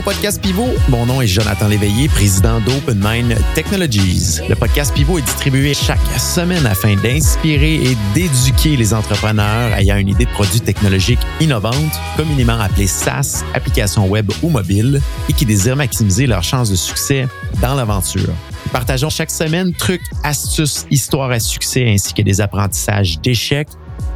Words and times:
au 0.00 0.02
podcast 0.02 0.40
Pivot. 0.40 0.68
Mon 0.88 1.04
nom 1.04 1.20
est 1.20 1.26
Jonathan 1.26 1.68
Léveillé, 1.68 2.08
président 2.08 2.58
d'Open 2.60 2.98
Mind 3.04 3.36
Technologies. 3.54 4.38
Le 4.48 4.54
podcast 4.54 4.94
Pivot 4.94 5.18
est 5.18 5.22
distribué 5.22 5.74
chaque 5.74 6.00
semaine 6.18 6.64
afin 6.64 6.96
d'inspirer 6.96 7.74
et 7.74 7.96
d'éduquer 8.14 8.76
les 8.76 8.94
entrepreneurs 8.94 9.74
ayant 9.74 9.96
une 9.96 10.08
idée 10.08 10.24
de 10.24 10.30
produit 10.30 10.60
technologique 10.60 11.18
innovante, 11.40 11.92
communément 12.16 12.58
appelée 12.58 12.86
SaaS, 12.86 13.44
application 13.52 14.06
web 14.06 14.30
ou 14.42 14.48
mobile, 14.48 15.02
et 15.28 15.34
qui 15.34 15.44
désirent 15.44 15.76
maximiser 15.76 16.26
leurs 16.26 16.44
chances 16.44 16.70
de 16.70 16.76
succès 16.76 17.28
dans 17.60 17.74
l'aventure. 17.74 18.32
Partageons 18.72 19.10
chaque 19.10 19.30
semaine 19.30 19.74
trucs, 19.74 20.02
astuces, 20.24 20.86
histoires 20.90 21.30
à 21.30 21.40
succès 21.40 21.86
ainsi 21.86 22.14
que 22.14 22.22
des 22.22 22.40
apprentissages 22.40 23.20
d'échecs 23.20 23.68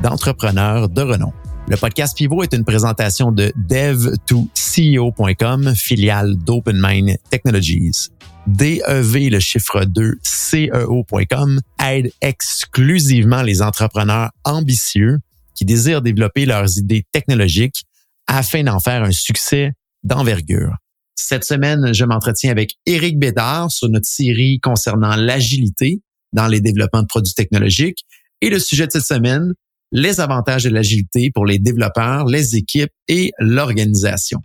d'entrepreneurs 0.03 0.89
de 0.89 1.03
renom. 1.03 1.33
Le 1.67 1.79
podcast 1.79 2.15
Pivot 2.15 2.43
est 2.43 2.53
une 2.53 2.65
présentation 2.65 3.33
de 3.33 3.51
dev2ceo.com, 3.57 5.75
filiale 5.75 6.37
d'OpenMind 6.37 7.17
Technologies. 7.31 8.11
DEV, 8.47 9.31
le 9.31 9.41
chiffre 9.41 9.87
2, 9.87 10.19
CEO.com, 10.23 11.63
aide 11.83 12.13
exclusivement 12.21 13.41
les 13.41 13.63
entrepreneurs 13.63 14.31
ambitieux 14.45 15.21
qui 15.55 15.65
désirent 15.65 16.03
développer 16.03 16.45
leurs 16.45 16.77
idées 16.77 17.07
technologiques 17.13 17.85
afin 18.27 18.65
d'en 18.65 18.79
faire 18.79 19.03
un 19.03 19.13
succès 19.13 19.73
d'envergure. 20.03 20.77
Cette 21.15 21.45
semaine, 21.45 21.95
je 21.95 22.05
m'entretiens 22.05 22.51
avec 22.51 22.75
Éric 22.85 23.19
Bédard 23.19 23.71
sur 23.71 23.89
notre 23.89 24.07
série 24.07 24.61
concernant 24.61 25.17
l'agilité 25.17 26.03
dans 26.35 26.47
les 26.47 26.61
développements 26.61 27.01
de 27.01 27.07
produits 27.07 27.33
technologiques. 27.33 28.05
Et 28.43 28.51
le 28.51 28.59
sujet 28.59 28.87
de 28.87 28.93
cette 28.93 29.07
semaine, 29.07 29.55
les 29.95 30.21
avantages 30.21 30.65
de 30.65 30.71
l'agilité 30.71 31.31
pour 31.33 31.47
les 31.47 31.59
développeurs, 31.59 32.27
les 32.27 32.57
équipes 32.57 32.91
et 33.09 33.31
l'organisation. 33.39 34.41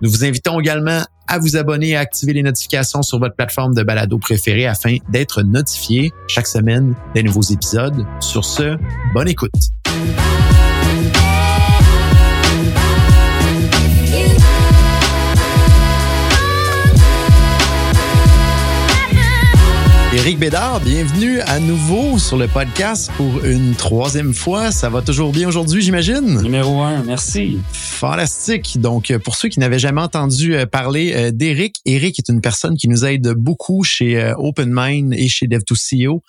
Nous 0.00 0.10
vous 0.10 0.24
invitons 0.24 0.58
également 0.58 1.02
à 1.28 1.38
vous 1.38 1.56
abonner 1.56 1.90
et 1.90 1.96
à 1.96 2.00
activer 2.00 2.32
les 2.32 2.42
notifications 2.42 3.02
sur 3.02 3.18
votre 3.18 3.36
plateforme 3.36 3.74
de 3.74 3.82
balado 3.82 4.18
préférée 4.18 4.66
afin 4.66 4.96
d'être 5.10 5.42
notifié 5.42 6.10
chaque 6.26 6.46
semaine 6.46 6.94
des 7.14 7.22
nouveaux 7.22 7.42
épisodes. 7.42 8.04
Sur 8.20 8.44
ce, 8.44 8.76
bonne 9.12 9.28
écoute. 9.28 9.52
Éric 20.14 20.38
Bédard, 20.38 20.78
bienvenue 20.78 21.40
à 21.40 21.58
nouveau 21.58 22.20
sur 22.20 22.36
le 22.36 22.46
podcast 22.46 23.10
pour 23.16 23.44
une 23.44 23.74
troisième 23.74 24.32
fois. 24.32 24.70
Ça 24.70 24.88
va 24.88 25.02
toujours 25.02 25.32
bien 25.32 25.48
aujourd'hui, 25.48 25.82
j'imagine? 25.82 26.40
Numéro 26.40 26.82
un, 26.82 27.02
merci. 27.02 27.58
Fantastique. 27.72 28.80
Donc, 28.80 29.10
euh, 29.10 29.18
pour 29.18 29.34
ceux 29.34 29.48
qui 29.48 29.58
n'avaient 29.58 29.80
jamais 29.80 30.00
entendu 30.00 30.54
euh, 30.54 30.66
parler 30.66 31.12
euh, 31.14 31.30
d'Éric, 31.32 31.78
Éric 31.84 32.20
est 32.20 32.28
une 32.28 32.40
personne 32.40 32.76
qui 32.76 32.86
nous 32.86 33.04
aide 33.04 33.30
beaucoup 33.30 33.82
chez 33.82 34.32
OpenMind 34.38 35.12
et 35.14 35.26
chez 35.26 35.48
Dev2CEO 35.48 36.20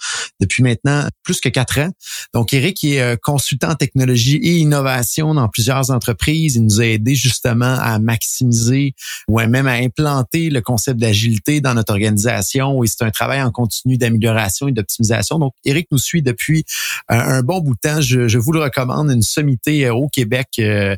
depuis 0.41 0.63
maintenant 0.63 1.08
plus 1.22 1.39
que 1.39 1.50
quatre 1.50 1.80
ans. 1.80 1.91
Donc, 2.33 2.53
Éric 2.53 2.83
est 2.83 3.22
consultant 3.22 3.69
en 3.69 3.75
technologie 3.75 4.38
et 4.38 4.58
innovation 4.58 5.36
dans 5.36 5.47
plusieurs 5.47 5.91
entreprises. 5.91 6.56
Il 6.56 6.63
nous 6.63 6.81
a 6.81 6.86
aidé 6.86 7.13
justement 7.13 7.78
à 7.80 8.00
maximiser 8.00 8.95
ou 9.28 9.39
même 9.39 9.67
à 9.67 9.73
implanter 9.73 10.50
le 10.50 10.61
concept 10.61 11.00
d'agilité 11.00 11.61
dans 11.61 11.75
notre 11.75 11.94
organisation. 11.94 12.83
Et 12.83 12.88
c'est 12.88 13.03
un 13.03 13.11
travail 13.11 13.44
en 13.44 13.52
continu 13.52 13.75
d'amélioration 13.86 14.68
et 14.68 14.72
d'optimisation. 14.72 15.40
Donc, 15.40 15.54
Eric 15.66 15.88
nous 15.92 15.98
suit 15.98 16.22
depuis 16.22 16.66
euh, 17.12 17.16
un 17.16 17.42
bon 17.42 17.59
bout 17.59 17.76
de 17.76 17.80
temps. 17.80 18.02
Je, 18.02 18.38
vous 18.38 18.52
le 18.52 18.62
recommande, 18.62 19.09
une 19.09 19.22
sommité 19.22 19.86
euh, 19.86 19.94
au 19.94 20.08
Québec 20.08 20.48
euh, 20.59 20.95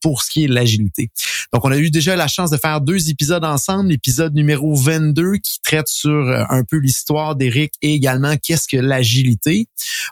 pour 0.00 0.22
ce 0.22 0.30
qui 0.30 0.44
est 0.44 0.48
de 0.48 0.54
l'agilité. 0.54 1.10
Donc, 1.52 1.64
on 1.64 1.72
a 1.72 1.78
eu 1.78 1.90
déjà 1.90 2.16
la 2.16 2.28
chance 2.28 2.50
de 2.50 2.56
faire 2.56 2.80
deux 2.80 3.10
épisodes 3.10 3.44
ensemble. 3.44 3.90
L'épisode 3.90 4.34
numéro 4.34 4.74
22 4.74 5.36
qui 5.42 5.60
traite 5.62 5.88
sur 5.88 6.28
un 6.48 6.64
peu 6.64 6.78
l'histoire 6.78 7.36
d'Eric 7.36 7.72
et 7.82 7.94
également 7.94 8.36
qu'est-ce 8.36 8.68
que 8.68 8.76
l'agilité. 8.76 9.68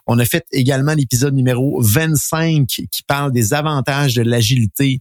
On 0.06 0.18
a 0.18 0.24
fait 0.24 0.44
également 0.52 0.94
l'épisode 0.94 1.34
numéro 1.34 1.80
25 1.82 2.66
qui 2.66 3.02
parle 3.06 3.32
des 3.32 3.54
avantages 3.54 4.14
de 4.14 4.22
l'agilité 4.22 5.00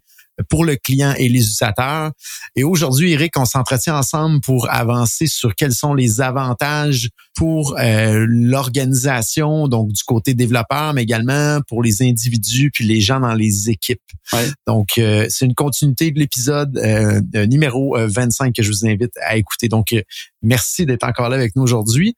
pour 0.49 0.65
le 0.65 0.75
client 0.75 1.13
et 1.17 1.29
les 1.29 1.39
utilisateurs. 1.39 2.11
Et 2.55 2.63
aujourd'hui, 2.63 3.13
Eric, 3.13 3.37
on 3.37 3.45
s'entretient 3.45 3.97
ensemble 3.97 4.41
pour 4.41 4.69
avancer 4.69 5.27
sur 5.27 5.55
quels 5.55 5.73
sont 5.73 5.93
les 5.93 6.21
avantages 6.21 7.09
pour 7.35 7.77
euh, 7.79 8.25
l'organisation, 8.27 9.67
donc 9.67 9.91
du 9.91 10.03
côté 10.03 10.33
développeur, 10.33 10.93
mais 10.93 11.03
également 11.03 11.59
pour 11.67 11.83
les 11.83 12.01
individus 12.01 12.71
puis 12.71 12.85
les 12.85 13.01
gens 13.01 13.19
dans 13.19 13.33
les 13.33 13.69
équipes. 13.69 14.01
Donc, 14.67 14.97
euh, 14.97 15.25
c'est 15.29 15.45
une 15.45 15.55
continuité 15.55 16.11
de 16.11 16.19
l'épisode 16.19 16.77
euh, 16.77 17.21
numéro 17.47 17.97
25 17.97 18.53
que 18.53 18.63
je 18.63 18.69
vous 18.69 18.85
invite 18.85 19.13
à 19.25 19.37
écouter. 19.37 19.67
Donc, 19.67 19.95
merci 20.41 20.85
d'être 20.85 21.03
encore 21.03 21.29
là 21.29 21.35
avec 21.35 21.55
nous 21.55 21.63
aujourd'hui. 21.63 22.15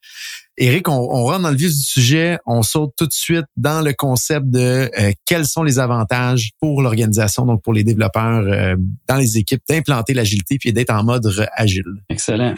Éric, 0.58 0.88
on, 0.88 1.08
rentre 1.08 1.42
dans 1.42 1.50
le 1.50 1.58
vif 1.58 1.72
du 1.72 1.84
sujet, 1.84 2.38
on 2.46 2.62
saute 2.62 2.94
tout 2.96 3.08
de 3.08 3.14
suite 3.14 3.46
dans 3.58 3.82
le 3.82 3.94
concept 3.94 4.48
de 4.50 4.60
euh, 5.00 5.12
quels 5.26 5.46
sont 5.46 5.64
les 5.64 5.80
avantages 5.80 6.52
pour 6.60 6.84
l'organisation, 6.84 7.46
donc 7.46 7.64
pour 7.64 7.74
les 7.74 7.84
développeurs 7.84 8.44
euh, 8.46 8.76
dans 9.08 9.16
les 9.16 9.38
équipes, 9.40 9.64
d'implanter 9.68 10.14
l'agilité 10.14 10.58
puis 10.60 10.72
d'être 10.72 10.92
en 10.92 11.04
mode 11.04 11.28
agile. 11.56 11.86
Excellent. 12.10 12.54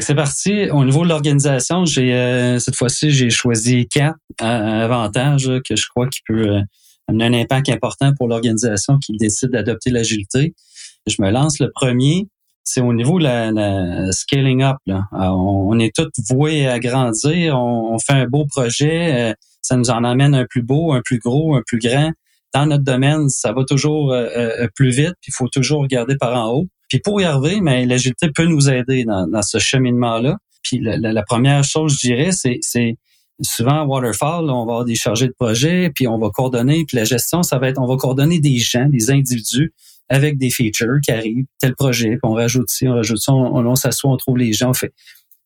C'est 0.00 0.14
parti. 0.14 0.68
Au 0.70 0.84
niveau 0.84 1.04
de 1.04 1.08
l'organisation, 1.08 1.84
euh, 1.96 2.58
cette 2.58 2.76
fois-ci 2.76 3.10
j'ai 3.10 3.30
choisi 3.30 3.86
quatre 3.88 4.18
avantages 4.38 5.50
que 5.66 5.76
je 5.76 5.86
crois 5.88 6.08
qui 6.08 6.20
peut 6.26 6.60
amener 7.08 7.24
un 7.24 7.34
impact 7.34 7.68
important 7.70 8.12
pour 8.14 8.28
l'organisation 8.28 8.98
qui 8.98 9.16
décide 9.16 9.50
d'adopter 9.50 9.90
l'agilité. 9.90 10.54
Je 11.06 11.16
me 11.20 11.30
lance 11.30 11.60
le 11.60 11.70
premier 11.70 12.28
c'est 12.64 12.80
au 12.80 12.94
niveau 12.94 13.18
de 13.18 13.24
la, 13.24 14.10
scaling 14.12 14.62
up. 14.62 14.78
On, 15.12 15.78
est 15.78 15.94
tous 15.94 16.10
voués 16.30 16.66
à 16.66 16.80
grandir. 16.80 17.58
On, 17.58 17.98
fait 17.98 18.14
un 18.14 18.26
beau 18.26 18.46
projet. 18.46 19.30
Euh, 19.30 19.34
ça 19.60 19.76
nous 19.76 19.90
en 19.90 20.02
amène 20.02 20.34
un 20.34 20.46
plus 20.46 20.62
beau, 20.62 20.92
un 20.92 21.02
plus 21.04 21.18
gros, 21.18 21.54
un 21.54 21.62
plus 21.64 21.78
grand. 21.78 22.10
Dans 22.54 22.66
notre 22.66 22.84
domaine, 22.84 23.28
ça 23.28 23.52
va 23.52 23.64
toujours 23.64 24.12
euh, 24.12 24.28
euh, 24.36 24.68
plus 24.74 24.90
vite. 24.90 25.14
Puis 25.20 25.30
il 25.30 25.34
faut 25.34 25.48
toujours 25.48 25.82
regarder 25.82 26.16
par 26.16 26.34
en 26.34 26.52
haut. 26.52 26.66
Puis 26.88 27.00
pour 27.00 27.20
y 27.20 27.24
arriver, 27.24 27.60
mais 27.60 27.84
l'agilité 27.84 28.30
peut 28.34 28.46
nous 28.46 28.70
aider 28.70 29.04
dans, 29.04 29.42
ce 29.42 29.58
cheminement-là. 29.58 30.38
Puis 30.62 30.80
la, 30.80 31.22
première 31.22 31.64
chose, 31.64 31.98
je 32.00 32.06
dirais, 32.06 32.30
c'est, 32.32 32.96
souvent 33.42 33.84
waterfall, 33.84 34.48
on 34.48 34.64
va 34.64 34.72
avoir 34.72 34.84
des 34.84 34.94
chargés 34.94 35.26
de 35.26 35.34
projet, 35.38 35.90
puis 35.94 36.06
on 36.06 36.18
va 36.18 36.30
coordonner. 36.30 36.84
Puis 36.86 36.96
la 36.96 37.04
gestion, 37.04 37.42
ça 37.42 37.58
va 37.58 37.68
être, 37.68 37.80
on 37.80 37.86
va 37.86 37.96
coordonner 37.96 38.38
des 38.38 38.58
gens, 38.58 38.86
des 38.88 39.10
individus 39.10 39.72
avec 40.08 40.38
des 40.38 40.50
features 40.50 41.00
qui 41.02 41.10
arrivent, 41.10 41.46
tel 41.58 41.74
projet, 41.74 42.10
puis 42.10 42.20
on 42.22 42.34
rajoute 42.34 42.68
ci, 42.68 42.86
on 42.86 42.94
rajoute 42.94 43.18
ça, 43.18 43.32
on, 43.32 43.66
on, 43.66 43.76
s'assoit, 43.76 44.10
on 44.10 44.16
trouve 44.16 44.38
les 44.38 44.52
gens, 44.52 44.70
on 44.70 44.74
fait. 44.74 44.92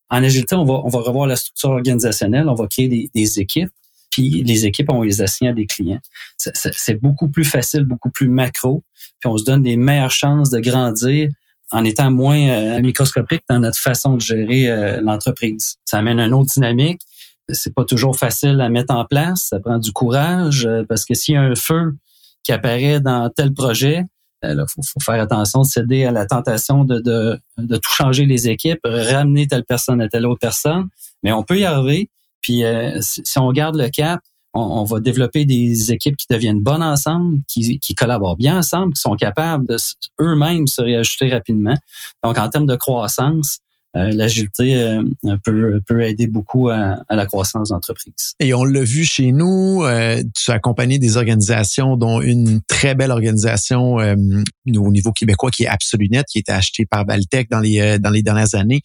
En 0.09 0.23
agilité, 0.23 0.55
on 0.55 0.65
va, 0.65 0.81
on 0.83 0.89
va 0.89 0.99
revoir 0.99 1.27
la 1.27 1.35
structure 1.35 1.69
organisationnelle, 1.69 2.49
on 2.49 2.55
va 2.55 2.67
créer 2.67 2.87
des, 2.87 3.09
des 3.13 3.39
équipes, 3.39 3.69
puis 4.11 4.43
les 4.43 4.65
équipes, 4.65 4.91
on 4.91 5.03
les 5.03 5.21
assigne 5.21 5.49
à 5.49 5.53
des 5.53 5.65
clients. 5.65 6.01
C'est 6.37 6.99
beaucoup 6.99 7.29
plus 7.29 7.45
facile, 7.45 7.83
beaucoup 7.83 8.09
plus 8.09 8.27
macro, 8.27 8.83
puis 9.19 9.29
on 9.29 9.37
se 9.37 9.43
donne 9.43 9.63
des 9.63 9.77
meilleures 9.77 10.11
chances 10.11 10.49
de 10.49 10.59
grandir 10.59 11.29
en 11.71 11.83
étant 11.83 12.09
moins 12.11 12.49
euh, 12.49 12.81
microscopique 12.81 13.43
dans 13.49 13.59
notre 13.59 13.77
façon 13.77 14.15
de 14.15 14.21
gérer 14.21 14.69
euh, 14.69 15.01
l'entreprise. 15.01 15.75
Ça 15.85 15.99
amène 15.99 16.19
une 16.19 16.33
autre 16.33 16.51
dynamique. 16.53 17.01
C'est 17.49 17.73
pas 17.73 17.85
toujours 17.85 18.17
facile 18.17 18.59
à 18.61 18.69
mettre 18.69 18.93
en 18.93 19.05
place. 19.05 19.47
Ça 19.49 19.59
prend 19.59 19.77
du 19.77 19.91
courage 19.91 20.65
euh, 20.65 20.83
parce 20.87 21.05
que 21.05 21.13
s'il 21.13 21.35
y 21.35 21.37
a 21.37 21.41
un 21.41 21.55
feu 21.55 21.95
qui 22.43 22.51
apparaît 22.51 22.99
dans 22.99 23.29
tel 23.29 23.53
projet, 23.53 24.03
il 24.43 24.49
euh, 24.49 24.65
faut, 24.67 24.99
faire 25.01 25.21
attention 25.21 25.61
de 25.61 25.67
céder 25.67 26.05
à 26.05 26.11
la 26.11 26.25
tentation 26.25 26.83
de, 26.83 26.99
de, 26.99 27.39
de, 27.57 27.77
tout 27.77 27.89
changer 27.89 28.25
les 28.25 28.49
équipes, 28.49 28.79
ramener 28.83 29.47
telle 29.47 29.65
personne 29.65 30.01
à 30.01 30.07
telle 30.07 30.25
autre 30.25 30.39
personne. 30.39 30.87
Mais 31.23 31.31
on 31.31 31.43
peut 31.43 31.59
y 31.59 31.65
arriver. 31.65 32.09
Puis 32.41 32.63
euh, 32.63 32.97
si, 33.01 33.37
on 33.37 33.51
garde 33.51 33.75
le 33.75 33.89
cap, 33.89 34.21
on, 34.53 34.83
va 34.83 34.99
développer 34.99 35.45
des 35.45 35.91
équipes 35.91 36.17
qui 36.17 36.25
deviennent 36.29 36.61
bonnes 36.61 36.81
ensemble, 36.81 37.39
qui, 37.47 37.79
qui 37.79 37.93
collaborent 37.93 38.35
bien 38.35 38.57
ensemble, 38.57 38.93
qui 38.93 39.01
sont 39.01 39.15
capables 39.15 39.67
de 39.67 39.77
eux-mêmes 40.19 40.65
se 40.65 40.81
réajuster 40.81 41.29
rapidement. 41.29 41.75
Donc, 42.23 42.37
en 42.37 42.49
termes 42.49 42.65
de 42.65 42.75
croissance, 42.75 43.59
euh, 43.95 44.11
l'agilité 44.11 44.75
euh, 44.75 45.03
peut, 45.43 45.81
peut 45.87 46.03
aider 46.03 46.27
beaucoup 46.27 46.69
à, 46.69 46.99
la 47.09 47.25
croissance 47.25 47.69
d'entreprise. 47.69 48.35
Et 48.39 48.53
on 48.53 48.63
l'a 48.63 48.83
vu 48.83 49.03
chez 49.03 49.31
nous, 49.31 49.83
euh, 49.83 50.21
tu 50.35 50.51
as 50.51 50.55
accompagné 50.55 50.99
des 50.99 51.17
organisations 51.17 51.97
dont 51.97 52.21
une 52.21 52.61
très 52.67 52.93
belle 52.93 53.11
organisation 53.11 53.95
au 53.95 54.91
niveau 54.91 55.11
québécois 55.11 55.49
qui 55.49 55.63
est 55.63 55.67
AbsoluNet, 55.67 56.23
qui 56.29 56.37
a 56.37 56.41
été 56.41 56.51
achetée 56.51 56.85
par 56.85 57.05
Valtech 57.05 57.49
dans 57.49 57.59
les, 57.59 57.97
dans 57.99 58.11
les 58.11 58.21
dernières 58.21 58.53
années 58.53 58.81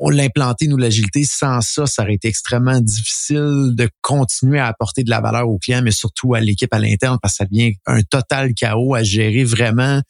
on 0.00 0.10
l'a 0.10 0.24
implanté, 0.24 0.66
nous, 0.66 0.76
l'agilité. 0.76 1.24
Sans 1.24 1.60
ça, 1.60 1.86
ça 1.86 2.02
aurait 2.02 2.14
été 2.14 2.28
extrêmement 2.28 2.80
difficile 2.80 3.72
de 3.74 3.88
continuer 4.00 4.58
à 4.58 4.66
apporter 4.66 5.04
de 5.04 5.10
la 5.10 5.20
valeur 5.20 5.48
aux 5.48 5.58
clients, 5.58 5.82
mais 5.82 5.90
surtout 5.90 6.34
à 6.34 6.40
l'équipe 6.40 6.72
à 6.72 6.78
l'interne, 6.78 7.18
parce 7.22 7.34
que 7.34 7.36
ça 7.38 7.44
devient 7.44 7.74
un 7.86 8.02
total 8.02 8.54
chaos 8.54 8.94
à 8.94 9.02
gérer 9.02 9.44
vraiment 9.44 10.00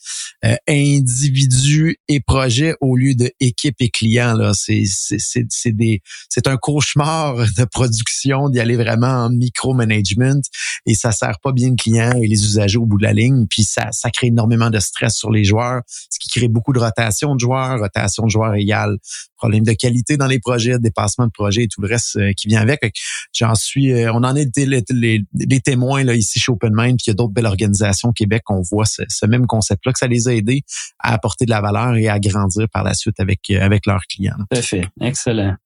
euh, 0.44 0.56
individus 0.69 1.98
et 2.08 2.20
projets 2.20 2.75
au 2.81 2.96
lieu 2.96 3.14
de 3.14 3.31
équipe 3.40 3.76
et 3.81 3.90
clients 3.90 4.23
clients. 4.24 4.36
Là, 4.36 4.52
c'est 4.54 4.84
c'est 4.86 5.72
des 5.72 6.02
c'est 6.28 6.46
un 6.46 6.56
cauchemar 6.56 7.36
de 7.58 7.64
production 7.64 8.48
d'y 8.48 8.60
aller 8.60 8.76
vraiment 8.76 9.24
en 9.24 9.30
micro-management 9.30 10.44
et 10.86 10.94
ça 10.94 11.12
sert 11.12 11.38
pas 11.40 11.52
bien 11.52 11.70
le 11.70 11.76
client 11.76 12.12
et 12.12 12.26
les 12.26 12.44
usagers 12.44 12.78
au 12.78 12.86
bout 12.86 12.98
de 12.98 13.04
la 13.04 13.12
ligne. 13.12 13.46
Puis 13.48 13.64
ça 13.64 13.88
ça 13.92 14.10
crée 14.10 14.28
énormément 14.28 14.70
de 14.70 14.78
stress 14.78 15.14
sur 15.14 15.30
les 15.30 15.44
joueurs, 15.44 15.82
ce 15.88 16.18
qui 16.18 16.28
crée 16.28 16.48
beaucoup 16.48 16.72
de 16.72 16.80
rotation 16.80 17.34
de 17.34 17.40
joueurs, 17.40 17.78
rotation 17.78 18.24
de 18.24 18.30
joueurs 18.30 18.54
égale 18.54 18.98
problème 19.44 19.64
de 19.64 19.75
qualité 19.75 20.17
dans 20.17 20.26
les 20.26 20.38
projets, 20.38 20.79
dépassement 20.79 21.26
de 21.26 21.31
projets 21.31 21.64
et 21.64 21.69
tout 21.69 21.82
le 21.82 21.88
reste 21.88 22.17
euh, 22.17 22.32
qui 22.32 22.49
vient 22.49 22.62
avec. 22.62 22.94
J'en 23.35 23.55
suis, 23.55 23.93
euh, 23.93 24.11
on 24.12 24.25
en 24.25 24.35
est 24.35 24.56
les, 24.56 25.61
témoins 25.61 26.02
là 26.02 26.14
ici 26.14 26.38
chez 26.38 26.50
OpenMind, 26.50 26.96
puis 26.96 27.05
il 27.06 27.11
y 27.11 27.12
a 27.12 27.14
d'autres 27.14 27.35
belles 27.35 27.46
organisations 27.46 28.08
au 28.08 28.12
Québec. 28.12 28.43
On 28.49 28.62
voit 28.62 28.87
ce, 28.87 29.26
même 29.26 29.46
concept-là 29.46 29.93
que 29.93 29.99
ça 29.99 30.06
les 30.06 30.29
a 30.29 30.35
aidés 30.35 30.62
à 30.99 31.12
apporter 31.12 31.44
de 31.44 31.50
la 31.50 31.61
valeur 31.61 31.94
et 31.96 32.08
à 32.08 32.19
grandir 32.19 32.67
par 32.73 32.85
la 32.85 32.94
suite 32.94 33.20
avec 33.20 33.41
euh, 33.50 33.61
avec 33.61 33.85
leurs 33.85 34.06
clients. 34.08 34.37
Tout 34.50 34.62
fait, 34.62 34.87
excellent. 35.02 35.56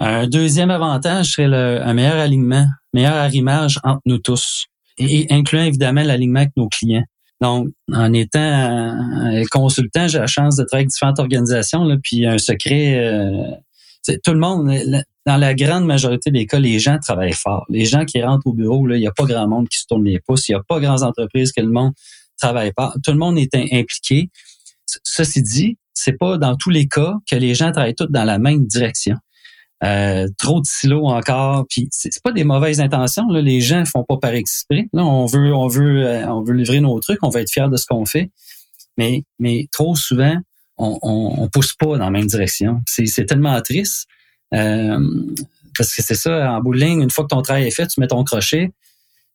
Un 0.00 0.26
deuxième 0.26 0.70
avantage 0.70 1.32
serait 1.32 1.48
le, 1.48 1.80
un 1.82 1.94
meilleur 1.94 2.16
alignement, 2.16 2.66
meilleur 2.92 3.14
arrimage 3.14 3.78
entre 3.84 4.02
nous 4.06 4.18
tous, 4.18 4.66
et, 4.98 5.26
incluant 5.30 5.62
évidemment 5.62 6.02
l'alignement 6.02 6.40
avec 6.40 6.56
nos 6.56 6.68
clients. 6.68 7.04
Donc, 7.40 7.68
en 7.92 8.12
étant 8.12 8.38
euh, 8.38 9.42
consultant, 9.50 10.08
j'ai 10.08 10.18
la 10.18 10.26
chance 10.26 10.56
de 10.56 10.64
travailler 10.64 10.84
avec 10.84 10.88
différentes 10.88 11.18
organisations, 11.18 11.84
là, 11.84 11.96
puis 12.02 12.26
un 12.26 12.38
secret, 12.38 12.98
euh, 12.98 13.50
tout 14.22 14.32
le 14.32 14.38
monde, 14.38 14.70
dans 15.26 15.36
la 15.36 15.54
grande 15.54 15.84
majorité 15.84 16.30
des 16.30 16.46
cas, 16.46 16.58
les 16.58 16.78
gens 16.78 16.98
travaillent 16.98 17.32
fort. 17.32 17.64
Les 17.68 17.84
gens 17.84 18.04
qui 18.04 18.22
rentrent 18.22 18.46
au 18.46 18.52
bureau, 18.52 18.88
il 18.90 19.00
n'y 19.00 19.06
a 19.06 19.12
pas 19.12 19.24
grand 19.24 19.48
monde 19.48 19.68
qui 19.68 19.78
se 19.78 19.86
tourne 19.86 20.04
les 20.04 20.20
pouces, 20.20 20.48
il 20.48 20.52
n'y 20.52 20.56
a 20.56 20.62
pas 20.66 20.80
grandes 20.80 21.02
entreprises 21.02 21.52
que 21.52 21.60
le 21.60 21.70
monde 21.70 21.92
travaille 22.38 22.72
pas. 22.72 22.94
Tout 23.02 23.12
le 23.12 23.18
monde 23.18 23.38
est 23.38 23.54
impliqué. 23.54 24.30
Ceci 25.02 25.42
dit, 25.42 25.78
c'est 25.94 26.18
pas 26.18 26.36
dans 26.36 26.56
tous 26.56 26.70
les 26.70 26.86
cas 26.86 27.14
que 27.28 27.36
les 27.36 27.54
gens 27.54 27.72
travaillent 27.72 27.94
tous 27.94 28.10
dans 28.10 28.24
la 28.24 28.38
même 28.38 28.66
direction. 28.66 29.16
Euh, 29.82 30.28
trop 30.38 30.60
de 30.60 30.66
silos 30.66 31.06
encore. 31.06 31.66
Puis 31.68 31.88
c'est 31.90 32.22
pas 32.22 32.32
des 32.32 32.44
mauvaises 32.44 32.80
intentions. 32.80 33.28
Là. 33.28 33.40
Les 33.40 33.60
gens 33.60 33.84
font 33.84 34.04
pas 34.04 34.16
par 34.16 34.32
exprès. 34.32 34.88
Là, 34.92 35.04
on 35.04 35.26
veut, 35.26 35.54
on 35.54 35.66
veut, 35.66 36.06
euh, 36.06 36.26
on 36.28 36.42
veut 36.42 36.54
livrer 36.54 36.80
nos 36.80 36.98
trucs. 37.00 37.18
On 37.22 37.28
va 37.28 37.40
être 37.40 37.50
fiers 37.50 37.68
de 37.70 37.76
ce 37.76 37.86
qu'on 37.86 38.06
fait. 38.06 38.30
Mais, 38.96 39.24
mais 39.38 39.66
trop 39.72 39.96
souvent, 39.96 40.36
on, 40.78 40.98
on, 41.02 41.48
pousse 41.48 41.72
pas 41.72 41.98
dans 41.98 42.04
la 42.04 42.10
même 42.10 42.26
direction. 42.26 42.80
C'est 42.86 43.26
tellement 43.26 43.60
triste. 43.60 44.06
Euh, 44.54 44.98
parce 45.76 45.94
que 45.94 46.02
c'est 46.02 46.14
ça, 46.14 46.52
en 46.52 46.60
bout 46.60 46.74
de 46.74 46.80
ligne, 46.80 47.02
une 47.02 47.10
fois 47.10 47.24
que 47.24 47.34
ton 47.34 47.42
travail 47.42 47.64
est 47.64 47.72
fait, 47.72 47.86
tu 47.88 48.00
mets 48.00 48.06
ton 48.06 48.22
crochet 48.22 48.70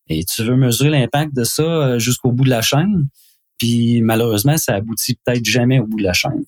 et 0.08 0.24
tu 0.24 0.44
veux 0.44 0.56
mesurer 0.56 0.90
l'impact 0.90 1.36
de 1.36 1.44
ça 1.44 2.00
jusqu'au 2.00 2.32
bout 2.32 2.46
de 2.46 2.50
la 2.50 2.62
chaîne. 2.62 3.10
Puis 3.58 4.02
malheureusement, 4.02 4.58
ça 4.58 4.76
aboutit 4.76 5.20
peut-être 5.26 5.46
jamais 5.46 5.80
au 5.80 5.86
bout 5.86 5.98
de 5.98 6.04
la 6.04 6.14
chaîne. 6.14 6.46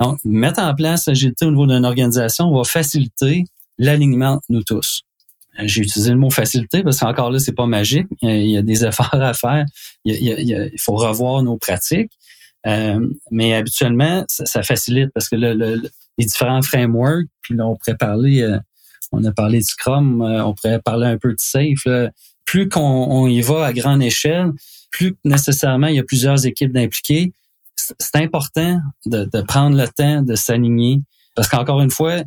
Donc, 0.00 0.18
mettre 0.24 0.60
en 0.60 0.74
place 0.74 1.06
l'agilité 1.06 1.46
au 1.46 1.50
niveau 1.50 1.66
d'une 1.66 1.84
organisation 1.84 2.52
va 2.54 2.64
faciliter 2.64 3.44
l'alignement 3.78 4.40
nous 4.48 4.62
tous. 4.62 5.02
Euh, 5.58 5.62
j'ai 5.66 5.82
utilisé 5.82 6.10
le 6.10 6.16
mot 6.16 6.30
facilité 6.30 6.82
parce 6.82 7.00
qu'encore 7.00 7.30
là, 7.30 7.38
c'est 7.38 7.54
pas 7.54 7.66
magique. 7.66 8.06
Il 8.22 8.50
y 8.50 8.56
a 8.56 8.62
des 8.62 8.84
efforts 8.86 9.14
à 9.14 9.34
faire. 9.34 9.64
Il, 10.04 10.70
faut 10.78 10.96
revoir 10.96 11.42
nos 11.42 11.56
pratiques. 11.56 12.12
Euh, 12.66 13.06
mais 13.30 13.54
habituellement, 13.54 14.24
ça, 14.28 14.62
facilite 14.62 15.10
parce 15.14 15.28
que 15.28 15.36
le, 15.36 15.82
les 16.18 16.24
différents 16.24 16.62
frameworks, 16.62 17.28
puis 17.42 17.54
là, 17.54 17.66
on 17.66 17.76
pourrait 17.76 17.96
parler, 17.96 18.42
euh, 18.42 18.58
on 19.12 19.22
a 19.24 19.30
parlé 19.30 19.58
de 19.58 19.64
Scrum, 19.64 20.20
on 20.20 20.54
pourrait 20.54 20.80
parler 20.80 21.06
un 21.06 21.16
peu 21.16 21.30
de 21.30 21.38
Safe. 21.38 21.86
Plus 22.44 22.68
qu'on 22.68 23.28
y 23.28 23.40
va 23.40 23.66
à 23.66 23.72
grande 23.72 24.02
échelle, 24.02 24.52
plus 24.90 25.14
nécessairement 25.24 25.88
il 25.88 25.96
y 25.96 25.98
a 26.00 26.04
plusieurs 26.04 26.46
équipes 26.46 26.72
d'impliqués, 26.72 27.32
c'est 27.98 28.16
important 28.16 28.80
de, 29.04 29.42
prendre 29.42 29.76
le 29.76 29.88
temps 29.88 30.22
de 30.22 30.34
s'aligner 30.34 31.00
parce 31.34 31.48
qu'encore 31.48 31.80
une 31.82 31.90
fois, 31.90 32.22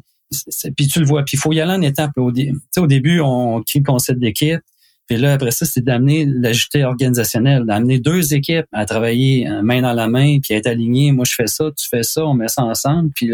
puis 0.78 0.88
tu 0.88 1.00
le 1.00 1.06
vois, 1.06 1.24
puis 1.24 1.36
il 1.36 1.40
faut 1.40 1.52
y 1.52 1.60
aller 1.60 1.74
en 1.74 1.82
étapes. 1.82 2.12
Au, 2.18 2.32
début, 2.32 3.20
on 3.20 3.64
crée 3.64 3.80
le 3.80 3.86
concept 3.86 4.20
d'équipe, 4.20 4.62
puis 5.08 5.18
là, 5.18 5.34
après 5.34 5.50
ça, 5.50 5.66
c'est 5.66 5.84
d'amener 5.84 6.26
l'ajusté 6.26 6.84
organisationnel, 6.84 7.66
d'amener 7.66 7.98
deux 7.98 8.36
équipes 8.36 8.68
à 8.72 8.86
travailler 8.86 9.50
euh, 9.50 9.64
main 9.64 9.82
dans 9.82 9.94
la 9.94 10.08
main, 10.08 10.38
puis 10.40 10.54
être 10.54 10.68
alignées. 10.68 11.12
Moi, 11.12 11.26
je 11.28 11.34
fais 11.34 11.48
ça, 11.48 11.72
tu 11.76 11.88
fais 11.90 12.04
ça, 12.04 12.24
on 12.28 12.36
met 12.36 12.48
ça 12.48 12.64
ensemble. 12.64 13.10
Puis, 13.16 13.32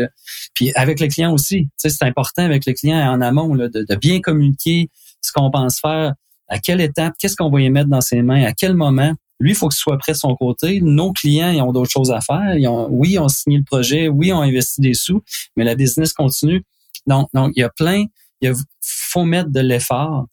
puis 0.54 0.72
avec 0.76 1.02
le 1.02 1.08
client 1.08 1.34
aussi. 1.34 1.68
C'est 1.76 2.04
important 2.04 2.46
avec 2.46 2.66
le 2.66 2.72
client 2.72 3.00
en 3.12 3.20
amont 3.20 3.54
là, 3.54 3.68
de, 3.68 3.84
de 3.84 3.96
bien 3.96 4.22
communiquer 4.22 4.90
ce 5.20 5.34
qu'on 5.34 5.52
pense 5.52 5.82
faire, 5.82 6.14
à 6.48 6.60
quelle 6.60 6.80
étape, 6.80 7.16
qu'est-ce 7.20 7.36
qu'on 7.36 7.50
va 7.50 7.60
y 7.60 7.70
mettre 7.70 7.90
dans 7.90 8.02
ses 8.02 8.22
mains, 8.22 8.44
à 8.44 8.54
quel 8.54 8.74
moment. 8.74 9.14
Lui, 9.40 9.52
il 9.52 9.56
faut 9.56 9.68
qu'il 9.68 9.78
soit 9.78 9.98
prêt 9.98 10.14
de 10.14 10.18
son 10.18 10.36
côté. 10.36 10.80
Nos 10.82 11.12
clients, 11.12 11.52
ils 11.52 11.62
ont 11.62 11.72
d'autres 11.72 11.92
choses 11.92 12.12
à 12.12 12.22
faire. 12.22 12.56
Ils 12.56 12.68
ont, 12.68 12.88
oui, 12.90 13.12
ils 13.12 13.20
ont 13.20 13.28
signé 13.28 13.58
le 13.58 13.64
projet. 13.64 14.08
Oui, 14.08 14.28
ils 14.28 14.34
ont 14.34 14.42
investi 14.42 14.82
des 14.82 14.94
sous, 14.94 15.22
mais 15.56 15.64
la 15.64 15.76
business 15.76 16.14
continue. 16.14 16.64
Donc, 17.08 17.28
donc 17.34 17.52
il 17.56 17.60
y 17.60 17.64
a 17.64 17.70
plein, 17.70 18.06
il 18.42 18.54
faut 18.82 19.26
mettre 19.26 19.50
de 19.50 19.60
l'effort, 19.60 20.26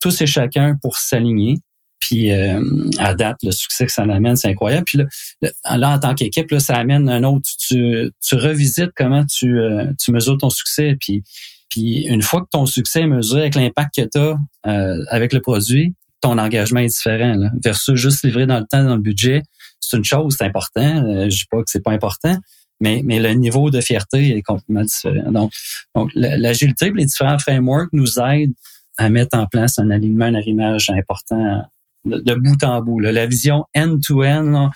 tous 0.00 0.20
et 0.20 0.26
chacun, 0.26 0.76
pour 0.80 0.96
s'aligner. 0.98 1.56
Puis 1.98 2.32
euh, 2.32 2.62
à 2.98 3.14
date, 3.14 3.38
le 3.42 3.50
succès 3.50 3.86
que 3.86 3.92
ça 3.92 4.02
amène, 4.02 4.36
c'est 4.36 4.48
incroyable. 4.48 4.84
Puis 4.84 4.98
là, 4.98 5.76
là 5.76 5.90
en 5.90 5.98
tant 5.98 6.14
qu'équipe, 6.14 6.54
ça 6.58 6.74
amène 6.74 7.08
un 7.08 7.24
autre. 7.24 7.48
Tu, 7.58 8.10
tu 8.20 8.34
revisites 8.34 8.90
comment 8.94 9.24
tu, 9.24 9.58
euh, 9.58 9.86
tu 9.98 10.12
mesures 10.12 10.36
ton 10.36 10.50
succès. 10.50 10.96
Puis, 11.00 11.22
puis 11.70 12.06
une 12.06 12.20
fois 12.20 12.42
que 12.42 12.48
ton 12.50 12.66
succès 12.66 13.02
est 13.02 13.06
mesuré 13.06 13.42
avec 13.42 13.54
l'impact 13.54 13.94
que 13.96 14.02
tu 14.02 14.18
as 14.18 14.36
euh, 14.66 15.04
avec 15.08 15.32
le 15.32 15.40
produit, 15.40 15.94
ton 16.24 16.38
engagement 16.38 16.80
est 16.80 16.86
différent. 16.86 17.34
Là, 17.34 17.50
versus 17.62 18.00
juste 18.00 18.24
livrer 18.24 18.46
dans 18.46 18.58
le 18.58 18.64
temps, 18.64 18.82
dans 18.82 18.96
le 18.96 19.02
budget, 19.02 19.42
c'est 19.78 19.98
une 19.98 20.04
chose, 20.04 20.36
c'est 20.38 20.44
important. 20.44 21.04
Euh, 21.04 21.28
je 21.28 21.36
dis 21.36 21.44
pas 21.50 21.58
que 21.58 21.64
c'est 21.66 21.82
pas 21.82 21.92
important, 21.92 22.36
mais, 22.80 23.02
mais 23.04 23.20
le 23.20 23.34
niveau 23.34 23.70
de 23.70 23.82
fierté 23.82 24.34
est 24.34 24.42
complètement 24.42 24.82
différent. 24.82 25.30
Donc, 25.30 25.52
donc 25.94 26.10
l'agilité 26.14 26.90
les 26.94 27.04
différents 27.04 27.38
frameworks 27.38 27.92
nous 27.92 28.18
aident 28.18 28.54
à 28.96 29.10
mettre 29.10 29.36
en 29.36 29.46
place 29.46 29.78
un 29.78 29.90
alignement, 29.90 30.24
un 30.24 30.34
arrimage 30.34 30.88
important 30.88 31.62
de, 32.06 32.34
bout 32.34 32.64
en 32.64 32.80
bout. 32.80 33.00
La 33.00 33.26
vision 33.26 33.66
end-to-end, 33.76 34.70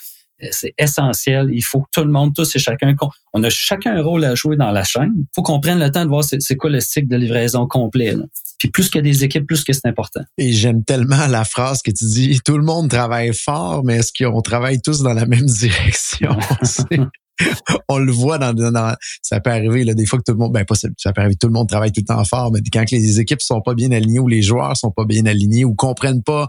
c'est 0.51 0.75
essentiel. 0.79 1.49
Il 1.53 1.63
faut 1.63 1.81
que 1.81 1.89
tout 1.93 2.05
le 2.05 2.11
monde, 2.11 2.35
tous 2.35 2.55
et 2.55 2.59
chacun, 2.59 2.95
on 3.33 3.43
a 3.43 3.51
chacun 3.51 3.97
un 3.97 4.03
rôle 4.03 4.25
à 4.25 4.35
jouer 4.35 4.57
dans 4.57 4.71
la 4.71 4.85
chaîne. 4.85 5.13
Il 5.17 5.27
faut 5.35 5.43
qu'on 5.43 5.61
prenne 5.61 5.79
le 5.79 5.91
temps 5.91 6.05
de 6.05 6.09
voir 6.09 6.25
c'est 6.25 6.57
quoi 6.57 6.71
le 6.71 6.81
cycle 6.81 7.09
de 7.09 7.17
livraison 7.17 7.67
complet. 7.67 8.15
Puis 8.59 8.71
plus 8.71 8.89
qu'il 8.89 8.97
y 8.97 8.99
a 8.99 9.03
des 9.03 9.25
équipes, 9.25 9.47
plus 9.47 9.65
que 9.65 9.73
c'est 9.73 9.87
important. 9.87 10.23
Et 10.37 10.53
j'aime 10.53 10.85
tellement 10.85 11.27
la 11.29 11.45
phrase 11.45 11.81
que 11.83 11.91
tu 11.91 12.05
dis, 12.05 12.41
tout 12.45 12.59
le 12.59 12.65
monde 12.65 12.89
travaille 12.89 13.33
fort, 13.33 13.85
mais 13.85 13.97
est-ce 13.99 14.13
qu'on 14.13 14.41
travaille 14.43 14.81
tous 14.81 15.03
dans 15.03 15.15
la 15.15 15.27
même 15.27 15.47
direction? 15.47 16.37
on 17.89 17.99
le 17.99 18.13
voit 18.13 18.39
dans, 18.39 18.53
dans, 18.53 18.95
ça 19.23 19.41
peut 19.41 19.51
arriver 19.51 19.85
là 19.85 19.95
des 19.95 20.07
fois 20.07 20.19
que 20.19 20.25
tout 20.25 20.33
le 20.33 20.39
monde 20.39 20.53
ben 20.53 20.65
pas 20.65 20.75
ça, 20.75 20.89
peut 20.89 21.21
arriver 21.21 21.37
tout 21.37 21.47
le 21.47 21.53
monde 21.53 21.69
travaille 21.69 21.93
tout 21.93 22.01
le 22.01 22.15
temps 22.15 22.25
fort 22.25 22.51
mais 22.53 22.61
quand 22.73 22.91
les 22.91 23.21
équipes 23.21 23.43
sont 23.43 23.61
pas 23.61 23.75
bien 23.75 23.93
alignées 23.93 24.19
ou 24.19 24.29
les 24.29 24.43
joueurs 24.43 24.77
sont 24.77 24.91
pas 24.91 25.05
bien 25.05 25.27
alignés 25.27 25.65
ou 25.65 25.75
comprennent 25.75 26.23
pas 26.23 26.49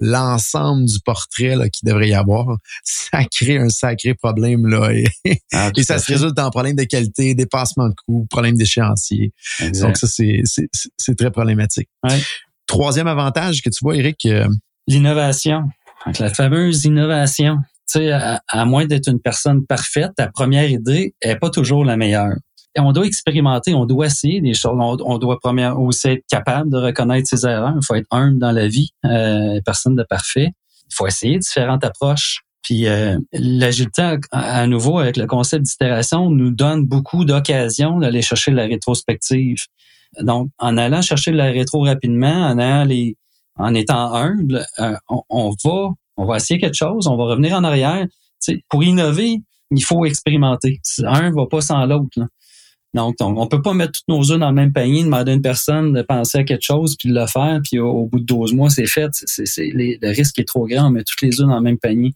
l'ensemble 0.00 0.86
du 0.86 0.98
portrait 1.04 1.56
là 1.56 1.68
qu'il 1.68 1.88
devrait 1.88 2.08
y 2.08 2.14
avoir 2.14 2.56
ça 2.84 3.24
crée 3.24 3.58
un 3.58 3.68
sacré 3.68 4.14
problème 4.14 4.66
là 4.66 4.90
et, 4.92 5.06
ah, 5.52 5.70
ça 5.82 5.98
se 5.98 6.12
résulte 6.12 6.38
en 6.38 6.50
problème 6.50 6.76
de 6.76 6.84
qualité 6.84 7.34
dépassement 7.34 7.88
de 7.88 7.94
coûts 8.06 8.26
problème 8.28 8.56
d'échéancier. 8.56 9.32
Donc 9.80 9.96
ça 9.96 10.06
c'est 10.06 10.42
c'est 10.44 11.16
très 11.16 11.30
problématique. 11.30 11.88
Troisième 12.66 13.06
avantage 13.06 13.62
que 13.62 13.70
tu 13.70 13.78
vois 13.82 13.96
Eric 13.96 14.26
euh, 14.26 14.46
l'innovation. 14.86 15.64
La 16.20 16.32
fameuse 16.32 16.84
innovation 16.84 17.58
sais, 17.88 18.12
à, 18.12 18.64
moins 18.64 18.86
d'être 18.86 19.08
une 19.08 19.20
personne 19.20 19.64
parfaite, 19.66 20.12
ta 20.16 20.28
première 20.28 20.68
idée 20.68 21.14
est 21.20 21.36
pas 21.36 21.50
toujours 21.50 21.84
la 21.84 21.96
meilleure. 21.96 22.34
Et 22.76 22.80
on 22.80 22.92
doit 22.92 23.06
expérimenter, 23.06 23.74
on 23.74 23.86
doit 23.86 24.06
essayer 24.06 24.40
des 24.40 24.54
choses. 24.54 24.76
On, 24.78 25.18
doit 25.18 25.40
première 25.40 25.80
aussi 25.80 26.08
être 26.08 26.24
capable 26.30 26.70
de 26.70 26.76
reconnaître 26.76 27.28
ses 27.28 27.46
erreurs. 27.46 27.74
Il 27.74 27.84
faut 27.84 27.94
être 27.94 28.06
humble 28.10 28.38
dans 28.38 28.52
la 28.52 28.68
vie, 28.68 28.90
euh, 29.04 29.60
personne 29.64 29.96
de 29.96 30.04
parfait. 30.04 30.52
Il 30.90 30.94
faut 30.94 31.06
essayer 31.06 31.38
différentes 31.38 31.82
approches. 31.84 32.42
Puis 32.62 32.86
euh, 32.86 33.18
l'agilité, 33.32 34.16
à, 34.30 34.66
nouveau, 34.66 34.98
avec 34.98 35.16
le 35.16 35.26
concept 35.26 35.64
d'itération, 35.64 36.30
nous 36.30 36.50
donne 36.50 36.86
beaucoup 36.86 37.24
d'occasions 37.24 37.98
d'aller 37.98 38.22
chercher 38.22 38.50
la 38.52 38.64
rétrospective. 38.66 39.58
Donc, 40.20 40.50
en 40.58 40.76
allant 40.76 41.02
chercher 41.02 41.32
la 41.32 41.46
rétro 41.46 41.82
rapidement, 41.82 42.46
en 42.46 42.58
allant 42.58 42.84
les, 42.84 43.16
en 43.56 43.74
étant 43.74 44.14
humble, 44.14 44.64
euh, 44.78 44.94
on, 45.08 45.22
on, 45.30 45.54
va 45.64 45.90
on 46.18 46.26
va 46.26 46.36
essayer 46.36 46.60
quelque 46.60 46.74
chose, 46.74 47.06
on 47.06 47.16
va 47.16 47.24
revenir 47.24 47.54
en 47.54 47.64
arrière. 47.64 48.06
pour 48.68 48.82
innover, 48.82 49.38
il 49.70 49.84
faut 49.84 50.04
expérimenter. 50.04 50.80
Un 51.04 51.30
va 51.30 51.46
pas 51.50 51.60
sans 51.60 51.86
l'autre. 51.86 52.18
Donc, 52.94 53.16
on, 53.20 53.46
peut 53.46 53.60
pas 53.60 53.74
mettre 53.74 53.92
tous 53.92 54.04
nos 54.08 54.32
œufs 54.32 54.38
dans 54.38 54.48
le 54.48 54.54
même 54.54 54.72
panier, 54.72 55.04
demander 55.04 55.32
à 55.32 55.34
une 55.34 55.42
personne 55.42 55.92
de 55.92 56.00
penser 56.00 56.38
à 56.38 56.44
quelque 56.44 56.64
chose 56.64 56.96
puis 56.96 57.10
de 57.10 57.14
le 57.14 57.26
faire, 57.26 57.60
puis 57.62 57.78
au, 57.78 58.06
bout 58.06 58.18
de 58.18 58.24
12 58.24 58.54
mois, 58.54 58.70
c'est 58.70 58.86
fait. 58.86 59.10
Le 59.36 60.08
risque 60.08 60.38
est 60.38 60.48
trop 60.48 60.66
grand, 60.66 60.86
on 60.86 60.90
met 60.90 61.04
tous 61.04 61.22
les 61.22 61.40
œufs 61.40 61.46
dans 61.46 61.56
le 61.56 61.62
même 61.62 61.78
panier. 61.78 62.14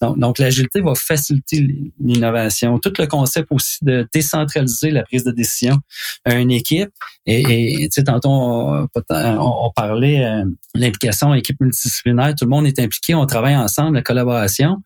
Donc, 0.00 0.18
donc 0.18 0.38
l'agilité 0.38 0.80
va 0.80 0.94
faciliter 0.96 1.68
l'innovation. 2.00 2.78
Tout 2.80 2.92
le 2.98 3.06
concept 3.06 3.48
aussi 3.52 3.78
de 3.82 4.08
décentraliser 4.12 4.90
la 4.90 5.04
prise 5.04 5.22
de 5.22 5.30
décision 5.30 5.78
à 6.24 6.34
une 6.34 6.50
équipe. 6.50 6.90
Et, 7.26 7.42
tu 7.44 7.88
sais, 7.92 8.04
tantôt, 8.04 8.30
on, 8.30 8.88
on, 9.10 9.70
parlait 9.76 10.24
euh, 10.24 10.44
l'implication 10.74 11.34
équipe 11.34 11.60
multidisciplinaire, 11.60 12.34
tout 12.34 12.44
le 12.44 12.50
monde 12.50 12.66
est 12.66 12.78
impliqué, 12.78 13.14
on 13.14 13.26
travaille 13.26 13.56
ensemble, 13.56 13.96
la 13.96 14.02
collaboration. 14.02 14.82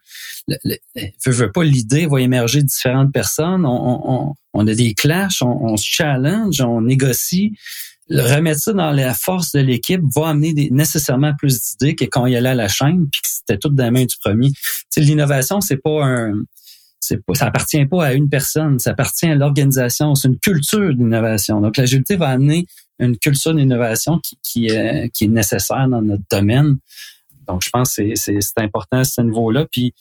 Le, 0.49 0.57
le, 0.65 1.33
veux, 1.33 1.53
pas 1.53 1.63
l'idée 1.63 2.07
va 2.07 2.21
émerger 2.21 2.61
de 2.63 2.67
différentes 2.67 3.13
personnes. 3.13 3.65
On, 3.65 4.01
on, 4.05 4.35
on 4.53 4.67
a 4.67 4.75
des 4.75 4.95
clashs, 4.95 5.43
on, 5.43 5.77
se 5.77 5.87
challenge, 5.87 6.61
on 6.61 6.83
négocie. 6.83 7.53
Remettre 8.11 8.61
ça 8.61 8.73
dans 8.73 8.91
la 8.91 9.15
force 9.15 9.53
de 9.53 9.61
l'équipe 9.61 10.03
va 10.15 10.29
amener 10.29 10.69
nécessairement 10.71 11.33
plus 11.39 11.61
d'idées 11.61 11.95
que 11.95 12.05
quand 12.05 12.27
il 12.27 12.37
allait 12.37 12.51
à 12.51 12.55
la 12.55 12.69
chaîne 12.69 13.09
puis 13.11 13.23
que 13.23 13.29
c'était 13.29 13.59
tout 13.59 13.71
dans 13.71 13.85
la 13.85 13.91
main 13.91 14.05
du 14.05 14.17
premier. 14.23 14.51
L'innovation, 14.97 15.61
c'est 15.61 15.79
pas 15.79 16.05
un 16.05 16.35
c'est 17.03 17.25
pas, 17.25 17.35
ça 17.35 17.47
appartient 17.47 17.85
pas 17.85 18.07
à 18.07 18.13
une 18.13 18.29
personne, 18.29 18.79
ça 18.79 18.91
appartient 18.91 19.27
à 19.27 19.35
l'organisation. 19.35 20.15
C'est 20.15 20.29
une 20.29 20.39
culture 20.39 20.95
d'innovation. 20.95 21.61
Donc, 21.61 21.77
l'agilité 21.77 22.17
va 22.17 22.29
amener 22.29 22.67
une 23.01 23.19
culture 23.19 23.55
d'innovation 23.55 24.21
qui, 24.43 24.71
euh, 24.71 25.09
est 25.21 25.27
nécessaire 25.27 25.89
dans 25.89 26.01
notre 26.01 26.23
domaine. 26.31 26.77
Donc, 27.49 27.63
je 27.65 27.71
pense 27.71 27.97
que 27.97 28.15
c'est 28.15 28.39
important 28.59 28.99
à 28.99 29.05
ce 29.05 29.21
niveau-là. 29.21 29.67
Puis, 29.71 29.95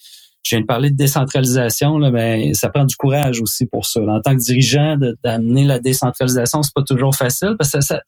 je 0.43 0.55
viens 0.55 0.61
de 0.61 0.65
parler 0.65 0.89
de 0.89 0.95
décentralisation, 0.95 1.97
là, 1.97 2.09
ben, 2.09 2.53
ça 2.53 2.69
prend 2.69 2.85
du 2.85 2.95
courage 2.95 3.41
aussi 3.41 3.65
pour 3.67 3.85
ça. 3.85 4.01
En 4.01 4.21
tant 4.21 4.35
que 4.35 4.41
dirigeant, 4.41 4.97
d'amener 5.23 5.65
la 5.65 5.79
décentralisation, 5.79 6.63
c'est 6.63 6.73
pas 6.73 6.83
toujours 6.83 7.15
facile 7.15 7.55
parce 7.57 7.71
que 7.71 7.81
ça, 7.81 8.01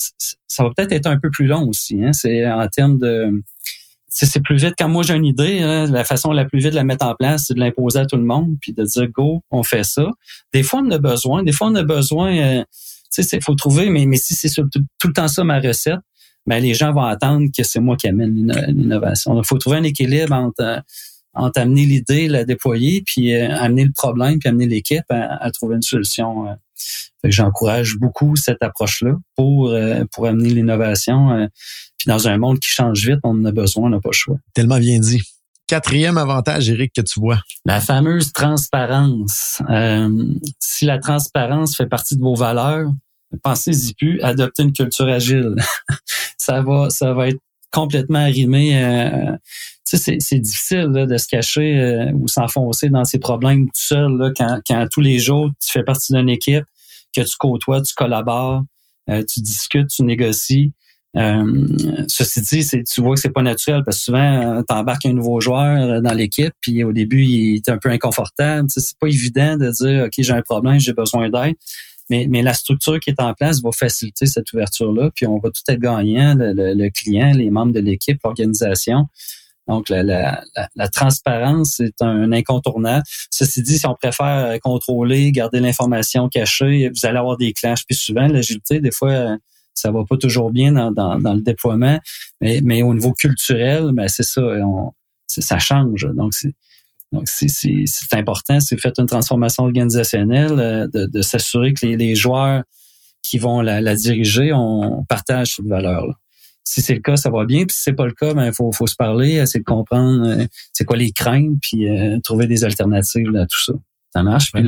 ça, 0.48 0.64
va 0.64 0.72
peut-être 0.76 0.92
être 0.92 1.08
un 1.08 1.20
peu 1.20 1.30
plus 1.30 1.46
long 1.46 1.68
aussi. 1.68 2.04
Hein. 2.04 2.12
C'est 2.12 2.50
en 2.50 2.68
termes 2.68 2.98
de 2.98 3.44
c'est 4.14 4.42
plus 4.42 4.58
vite. 4.58 4.76
Quand 4.78 4.90
moi 4.90 5.04
j'ai 5.04 5.16
une 5.16 5.26
idée, 5.26 5.60
hein, 5.62 5.88
la 5.88 6.04
façon 6.04 6.32
la 6.32 6.46
plus 6.46 6.60
vite 6.60 6.72
de 6.72 6.76
la 6.76 6.84
mettre 6.84 7.06
en 7.06 7.16
place, 7.16 7.46
c'est 7.48 7.56
de 7.56 7.60
l'imposer 7.60 8.00
à 8.00 8.06
tout 8.06 8.16
le 8.16 8.24
monde, 8.24 8.58
puis 8.62 8.74
de 8.74 8.84
dire 8.84 9.08
go, 9.10 9.44
on 9.50 9.64
fait 9.64 9.84
ça. 9.84 10.08
Des 10.54 10.64
fois 10.64 10.82
on 10.86 10.92
a 10.92 11.00
besoin, 11.00 11.44
des 11.44 11.52
fois 11.52 11.68
on 11.68 11.76
a 11.76 11.84
besoin. 11.84 12.36
Euh, 12.38 12.64
tu 13.12 13.24
sais, 13.24 13.40
faut 13.42 13.56
trouver, 13.56 13.90
mais, 13.90 14.06
mais 14.06 14.18
si 14.18 14.34
c'est 14.36 14.50
tout, 14.54 14.70
le 15.04 15.14
temps 15.14 15.28
ça 15.28 15.44
ma 15.44 15.60
recette, 15.60 16.00
ben 16.46 16.62
les 16.62 16.74
gens 16.74 16.92
vont 16.94 17.04
attendre 17.04 17.48
que 17.56 17.64
c'est 17.64 17.80
moi 17.80 17.96
qui 17.96 18.08
amène 18.08 18.34
l'innovation. 18.68 19.40
Il 19.40 19.46
faut 19.46 19.58
trouver 19.58 19.78
un 19.78 19.84
équilibre 19.84 20.34
entre 20.34 20.84
entre 21.34 21.60
amener 21.60 21.86
l'idée, 21.86 22.28
la 22.28 22.46
déployer, 22.46 23.04
puis 23.06 23.36
euh, 23.36 23.56
amener 23.56 23.86
le 23.86 23.92
problème, 23.92 24.40
puis 24.40 24.50
amener 24.50 24.68
l'équipe 24.68 25.06
à, 25.10 25.50
trouver 25.52 25.76
une 25.76 25.82
solution. 25.82 26.48
Euh. 26.48 26.54
Fait 27.22 27.30
que 27.30 27.36
j'encourage 27.36 27.96
beaucoup 27.98 28.36
cette 28.36 28.62
approche-là 28.62 29.14
pour 29.36 29.70
euh, 29.70 30.04
pour 30.12 30.28
amener 30.28 30.50
l'innovation. 30.50 31.48
puis 31.98 32.08
dans 32.08 32.28
un 32.28 32.38
monde 32.38 32.60
qui 32.60 32.70
change 32.70 33.06
vite, 33.06 33.20
on 33.24 33.42
en 33.42 33.46
a 33.46 33.52
besoin, 33.52 33.86
on 33.86 33.90
n'a 33.90 34.00
pas 34.00 34.10
le 34.10 34.16
choix. 34.16 34.38
Tellement 34.54 34.80
bien 34.80 35.00
dit. 35.00 35.22
Quatrième 35.68 36.18
avantage, 36.18 36.70
Eric, 36.70 36.92
que 36.94 37.02
tu 37.02 37.20
vois. 37.20 37.40
La 37.66 37.80
fameuse 37.80 38.34
transparence. 38.34 39.62
si 40.60 40.86
la 40.86 41.00
transparence 41.00 41.78
fait 41.78 41.88
partie 41.88 42.18
de 42.18 42.22
vos 42.22 42.36
valeurs, 42.36 42.92
pensez-y 43.42 43.94
plus, 43.94 44.22
adoptez 44.22 44.64
une 44.64 44.74
culture 44.74 45.08
agile. 45.08 45.56
ça 46.38 46.62
va, 46.62 46.90
ça 46.90 47.14
va 47.14 47.30
être 47.30 47.40
complètement 47.72 48.20
arrimé. 48.20 48.82
Euh, 48.82 49.36
c'est, 49.98 50.40
difficile 50.40 50.92
de 50.92 51.18
se 51.18 51.28
cacher 51.28 51.80
euh, 51.80 52.12
ou 52.14 52.28
s'enfoncer 52.28 52.90
dans 52.90 53.04
ces 53.04 53.20
problèmes 53.20 53.66
tout 53.66 53.72
seul 53.76 54.34
quand, 54.38 54.88
tous 54.92 55.02
les 55.02 55.20
jours 55.20 55.50
tu 55.60 55.72
fais 55.72 55.84
partie 55.84 56.14
d'une 56.14 56.30
équipe, 56.30 56.66
que 57.16 57.22
tu 57.22 57.38
côtoies, 57.38 57.82
tu 57.82 57.94
collabores, 57.94 58.64
euh, 59.10 59.24
tu 59.24 59.42
discutes, 59.42 59.90
tu 59.90 60.04
négocies. 60.04 60.72
Euh, 61.16 61.68
ceci 62.08 62.42
dit, 62.42 62.84
tu 62.92 63.02
vois 63.02 63.14
que 63.14 63.22
c'est 63.22 63.30
pas 63.30 63.44
naturel 63.44 63.84
parce 63.86 63.98
que 63.98 64.04
souvent, 64.06 64.64
tu 64.68 64.74
embarques 64.74 65.06
un 65.06 65.14
nouveau 65.14 65.40
joueur 65.40 66.02
dans 66.02 66.14
l'équipe, 66.14 66.54
puis 66.60 66.84
au 66.84 66.92
début, 66.92 67.24
il 67.24 67.58
est 67.58 67.70
un 67.70 67.78
peu 67.78 67.90
inconfortable. 67.90 68.68
c'est 68.70 68.98
pas 68.98 69.08
évident 69.08 69.58
de 69.58 69.70
dire 69.70 70.06
OK, 70.06 70.14
j'ai 70.18 70.34
un 70.34 70.42
problème, 70.42 70.80
j'ai 70.80 70.94
besoin 70.94 71.30
d'aide. 71.30 71.56
Mais 72.10 72.42
la 72.42 72.54
structure 72.54 73.00
qui 73.00 73.12
est 73.12 73.22
en 73.22 73.34
place 73.34 73.62
va 73.62 73.72
faciliter 73.72 74.26
cette 74.26 74.52
ouverture-là, 74.54 75.12
puis 75.16 75.26
on 75.28 75.40
va 75.40 75.50
tout 75.50 75.62
être 75.68 75.80
gagnant, 75.80 76.36
le 76.38 76.90
client, 76.90 77.32
les 77.36 77.50
membres 77.50 77.74
de 77.74 77.80
l'équipe, 77.80 78.20
l'organisation. 78.24 79.08
Donc, 79.68 79.90
la, 79.90 80.04
la, 80.04 80.44
la, 80.76 80.88
transparence 80.90 81.80
est 81.80 82.02
un 82.02 82.32
incontournable. 82.34 83.04
Ceci 83.32 83.62
dit, 83.62 83.80
si 83.80 83.88
on 83.88 83.96
préfère 83.96 84.60
contrôler, 84.62 85.32
garder 85.32 85.62
l'information 85.62 86.28
cachée, 86.28 86.90
vous 86.90 87.06
allez 87.06 87.18
avoir 87.18 87.38
des 87.38 87.54
clashs. 87.54 87.86
Puis 87.86 87.96
souvent, 87.96 88.28
l'agilité, 88.28 88.82
des 88.82 88.92
fois, 88.92 89.38
ça 89.74 89.92
va 89.92 90.04
pas 90.08 90.18
toujours 90.18 90.52
bien 90.52 90.74
dans, 90.74 90.92
dans, 90.92 91.18
dans 91.18 91.34
le 91.34 91.42
déploiement. 91.42 91.98
Mais, 92.42 92.60
mais, 92.62 92.84
au 92.84 92.94
niveau 92.94 93.14
culturel, 93.14 93.92
ben 93.94 94.08
c'est 94.10 94.24
ça, 94.24 94.42
on, 94.42 94.92
ça 95.28 95.60
change. 95.60 96.08
Donc, 96.14 96.34
c'est 96.34 96.54
donc, 97.14 97.28
c'est 97.28 97.86
important, 98.14 98.60
c'est 98.60 98.80
fait 98.82 98.94
une 98.98 99.06
transformation 99.06 99.66
organisationnelle, 99.66 100.60
euh, 100.60 100.88
de, 100.88 101.06
de 101.06 101.22
s'assurer 101.22 101.74
que 101.74 101.86
les, 101.86 101.96
les, 101.96 102.16
joueurs 102.16 102.64
qui 103.22 103.38
vont 103.38 103.62
la, 103.62 103.82
la 103.82 103.96
diriger, 103.96 104.52
on 104.52 105.06
partage 105.08 105.58
cette 105.58 105.68
valeur-là 105.68 106.16
si 106.64 106.82
c'est 106.82 106.94
le 106.94 107.02
cas, 107.02 107.16
ça 107.18 107.30
va 107.30 107.46
bien. 107.46 107.66
Puis 107.66 107.76
si 107.76 107.84
c'est 107.84 107.94
pas 107.94 108.06
le 108.06 108.14
cas, 108.14 108.34
ben 108.34 108.52
faut, 108.54 108.72
faut 108.72 108.88
se 108.88 108.96
parler, 108.96 109.34
essayer 109.36 109.60
de 109.60 109.66
comprendre 109.66 110.28
euh, 110.28 110.46
c'est 110.72 110.86
quoi 110.86 110.98
les 110.98 111.12
craintes, 111.12 111.58
puis 111.62 111.90
euh, 111.90 112.20
trouver 112.20 112.48
des 112.48 112.64
alternatives 112.64 113.36
à 113.36 113.46
tout 113.46 113.64
ça. 113.64 113.74
Ça 114.14 114.22
marche. 114.22 114.52
Puis, 114.52 114.64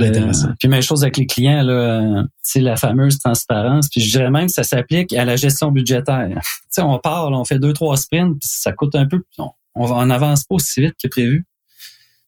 puis 0.60 0.68
même 0.68 0.82
chose 0.82 1.04
avec 1.04 1.18
les 1.18 1.28
clients, 1.28 1.62
là, 1.62 2.26
c'est 2.42 2.62
la 2.62 2.76
fameuse 2.78 3.20
transparence. 3.20 3.90
Puis 3.90 4.02
je 4.02 4.10
dirais 4.10 4.32
même 4.32 4.48
que 4.48 4.52
ça 4.52 4.64
s'applique 4.64 5.14
à 5.14 5.24
la 5.24 5.36
gestion 5.36 5.72
budgétaire. 5.72 6.42
sais, 6.70 6.82
on 6.82 6.98
parle, 6.98 7.36
on 7.36 7.46
fait 7.46 7.60
deux, 7.60 7.74
trois 7.74 7.96
sprints, 7.96 8.40
puis 8.40 8.50
ça 8.52 8.72
coûte 8.72 8.96
un 8.96 9.06
peu. 9.06 9.22
On, 9.38 9.52
on 9.76 10.10
avance 10.10 10.46
pas 10.46 10.56
aussi 10.56 10.82
vite 10.82 10.96
que 11.02 11.08
prévu. 11.08 11.46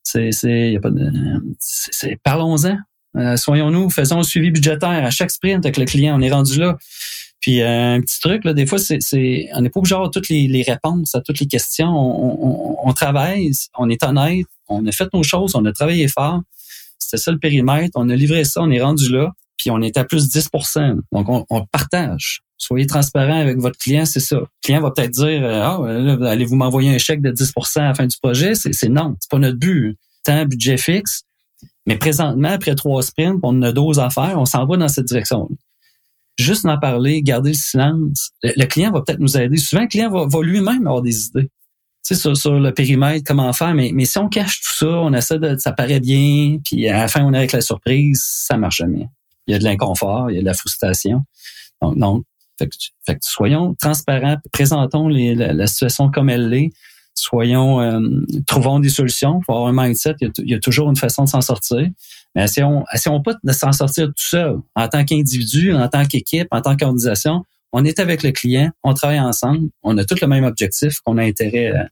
C'est, 0.04 0.32
c'est, 0.32 0.72
y 0.72 0.78
a 0.78 0.80
pas 0.80 0.92
de, 0.92 1.12
c'est, 1.60 2.18
parlons-en. 2.24 2.78
Euh, 3.18 3.36
soyons-nous, 3.36 3.90
faisons 3.90 4.20
un 4.20 4.24
suivi 4.24 4.52
budgétaire 4.52 5.04
à 5.04 5.10
chaque 5.10 5.32
sprint 5.32 5.66
avec 5.66 5.78
le 5.78 5.86
client. 5.86 6.18
On 6.18 6.22
est 6.22 6.32
rendu 6.32 6.60
là. 6.60 6.78
Puis 7.40 7.62
euh, 7.62 7.96
un 7.96 8.02
petit 8.02 8.20
truc, 8.20 8.44
là, 8.44 8.54
des 8.54 8.66
fois, 8.66 8.80
c'est, 8.80 8.98
c'est 9.02 9.48
on 9.54 9.62
n'est 9.62 9.70
pas 9.70 9.80
obligé 9.80 9.94
d'avoir 9.94 10.12
toutes 10.12 10.30
les, 10.30 10.64
réponses 10.64 11.16
à 11.16 11.22
toutes 11.22 11.40
les 11.40 11.48
questions. 11.48 11.88
On, 11.88 12.88
on, 12.88 12.94
travaille, 12.94 13.52
on 13.78 13.90
est 13.90 14.04
honnête, 14.04 14.46
on 14.68 14.86
a 14.86 14.92
fait 14.92 15.08
nos 15.14 15.24
choses, 15.24 15.56
on 15.56 15.66
a 15.66 15.72
travaillé 15.72 16.08
fort. 16.08 16.42
C'était 17.00 17.22
ça 17.22 17.32
le 17.32 17.40
périmètre. 17.40 17.92
On 17.96 18.10
a 18.10 18.16
livré 18.16 18.44
ça, 18.44 18.62
on 18.62 18.72
est 18.72 18.82
rendu 18.82 19.10
là, 19.12 19.32
puis 19.56 19.70
on 19.72 19.82
est 19.82 19.98
à 19.98 20.04
plus 20.04 20.28
10% 20.30 21.00
Donc, 21.12 21.30
on, 21.30 21.46
on 21.50 21.66
partage. 21.66 22.42
Soyez 22.58 22.88
transparent 22.88 23.40
avec 23.40 23.58
votre 23.60 23.78
client, 23.78 24.06
c'est 24.06 24.20
ça. 24.20 24.38
Le 24.38 24.48
client 24.64 24.82
va 24.82 24.92
peut-être 24.92 25.12
dire 25.12 25.44
euh, 25.44 25.62
Ah, 25.64 26.28
allez-vous 26.28 26.56
m'envoyer 26.56 26.94
un 26.94 26.98
chèque 26.98 27.22
de 27.22 27.32
10% 27.32 27.80
à 27.80 27.84
la 27.84 27.94
fin 27.94 28.08
du 28.08 28.18
projet? 28.18 28.56
C'est, 28.56 28.74
c'est 28.74 28.90
non, 28.90 29.16
c'est 29.20 29.30
pas 29.30 29.38
notre 29.38 29.60
but. 29.60 29.96
Tant 30.24 30.46
budget 30.46 30.78
fixe. 30.78 31.24
Mais 31.86 31.98
présentement, 31.98 32.50
après 32.50 32.76
trois 32.76 33.02
sprints, 33.04 33.40
on 33.44 33.62
a 33.62 33.72
12 33.72 34.00
à 34.00 34.10
faire, 34.10 34.38
on 34.38 34.46
s'en 34.46 34.66
va 34.66 34.76
dans 34.76 34.88
cette 34.88 35.06
direction. 35.06 35.48
Juste 36.38 36.66
en 36.66 36.78
parler, 36.78 37.22
garder 37.22 37.52
le 37.52 37.56
silence. 37.56 38.32
Le, 38.44 38.66
client 38.66 38.92
va 38.92 39.02
peut-être 39.02 39.20
nous 39.20 39.38
aider. 39.38 39.58
Souvent, 39.58 39.84
le 39.84 39.88
client 39.88 40.10
va, 40.10 40.42
lui-même 40.42 40.86
avoir 40.88 41.02
des 41.02 41.26
idées. 41.26 41.50
Tu 42.06 42.14
sais, 42.14 42.16
sur, 42.16 42.38
sur, 42.38 42.54
le 42.54 42.74
périmètre, 42.74 43.24
comment 43.26 43.52
faire. 43.54 43.74
Mais, 43.74 43.92
mais 43.94 44.06
si 44.06 44.18
on 44.18 44.30
cache 44.30 44.62
tout 44.62 44.86
ça, 44.86 44.88
on 44.88 45.14
essaie 45.14 45.40
de, 45.40 45.58
ça 45.58 45.72
paraît 45.72 46.00
bien, 46.00 46.58
puis 46.64 46.88
à 46.88 47.00
la 47.00 47.08
fin, 47.08 47.24
on 47.26 47.34
est 47.34 47.38
avec 47.38 47.52
la 47.52 47.62
surprise, 47.62 48.24
ça 48.26 48.58
marche 48.58 48.78
jamais. 48.78 49.08
Il 49.48 49.54
y 49.54 49.56
a 49.56 49.60
de 49.60 49.64
l'inconfort, 49.64 50.30
il 50.30 50.36
y 50.36 50.38
a 50.38 50.42
de 50.42 50.46
la 50.46 50.54
frustration. 50.54 51.24
Donc, 51.82 51.96
non. 51.96 52.24
Fait 52.58 52.68
que, 52.68 53.18
soyons 53.22 53.76
transparents, 53.76 54.38
présentons 54.52 55.08
les, 55.08 55.36
la, 55.36 55.68
situation 55.68 56.10
comme 56.10 56.30
elle 56.30 56.50
l'est. 56.50 56.72
Soyons, 57.14 57.82
euh, 57.82 58.00
trouvons 58.46 58.80
des 58.80 58.90
solutions. 58.90 59.42
Pour 59.46 59.58
avoir 59.58 59.70
un 59.70 59.88
mindset, 59.88 60.16
il 60.22 60.50
y 60.50 60.54
a 60.54 60.60
toujours 60.60 60.90
une 60.90 60.96
façon 60.96 61.24
de 61.24 61.30
s'en 61.30 61.42
sortir. 61.42 61.88
Mais 62.38 62.44
essayons, 62.44 62.86
essayons 62.94 63.20
pas 63.20 63.34
de 63.44 63.52
s'en 63.52 63.72
sortir 63.72 64.06
tout 64.10 64.14
seul. 64.16 64.58
En 64.76 64.88
tant 64.88 65.04
qu'individu, 65.04 65.74
en 65.74 65.88
tant 65.88 66.06
qu'équipe, 66.06 66.48
en 66.52 66.62
tant 66.62 66.78
qu'organisation, 66.78 67.44
on 67.74 67.84
est 67.84 68.00
avec 68.00 68.22
le 68.22 68.32
client, 68.32 68.70
on 68.84 68.94
travaille 68.94 69.20
ensemble, 69.20 69.70
on 69.82 69.98
a 69.98 70.06
tous 70.06 70.22
le 70.22 70.28
même 70.28 70.44
objectif, 70.44 71.00
qu'on 71.04 71.18
a 71.18 71.24
intérêt 71.24 71.72
à, 71.72 71.88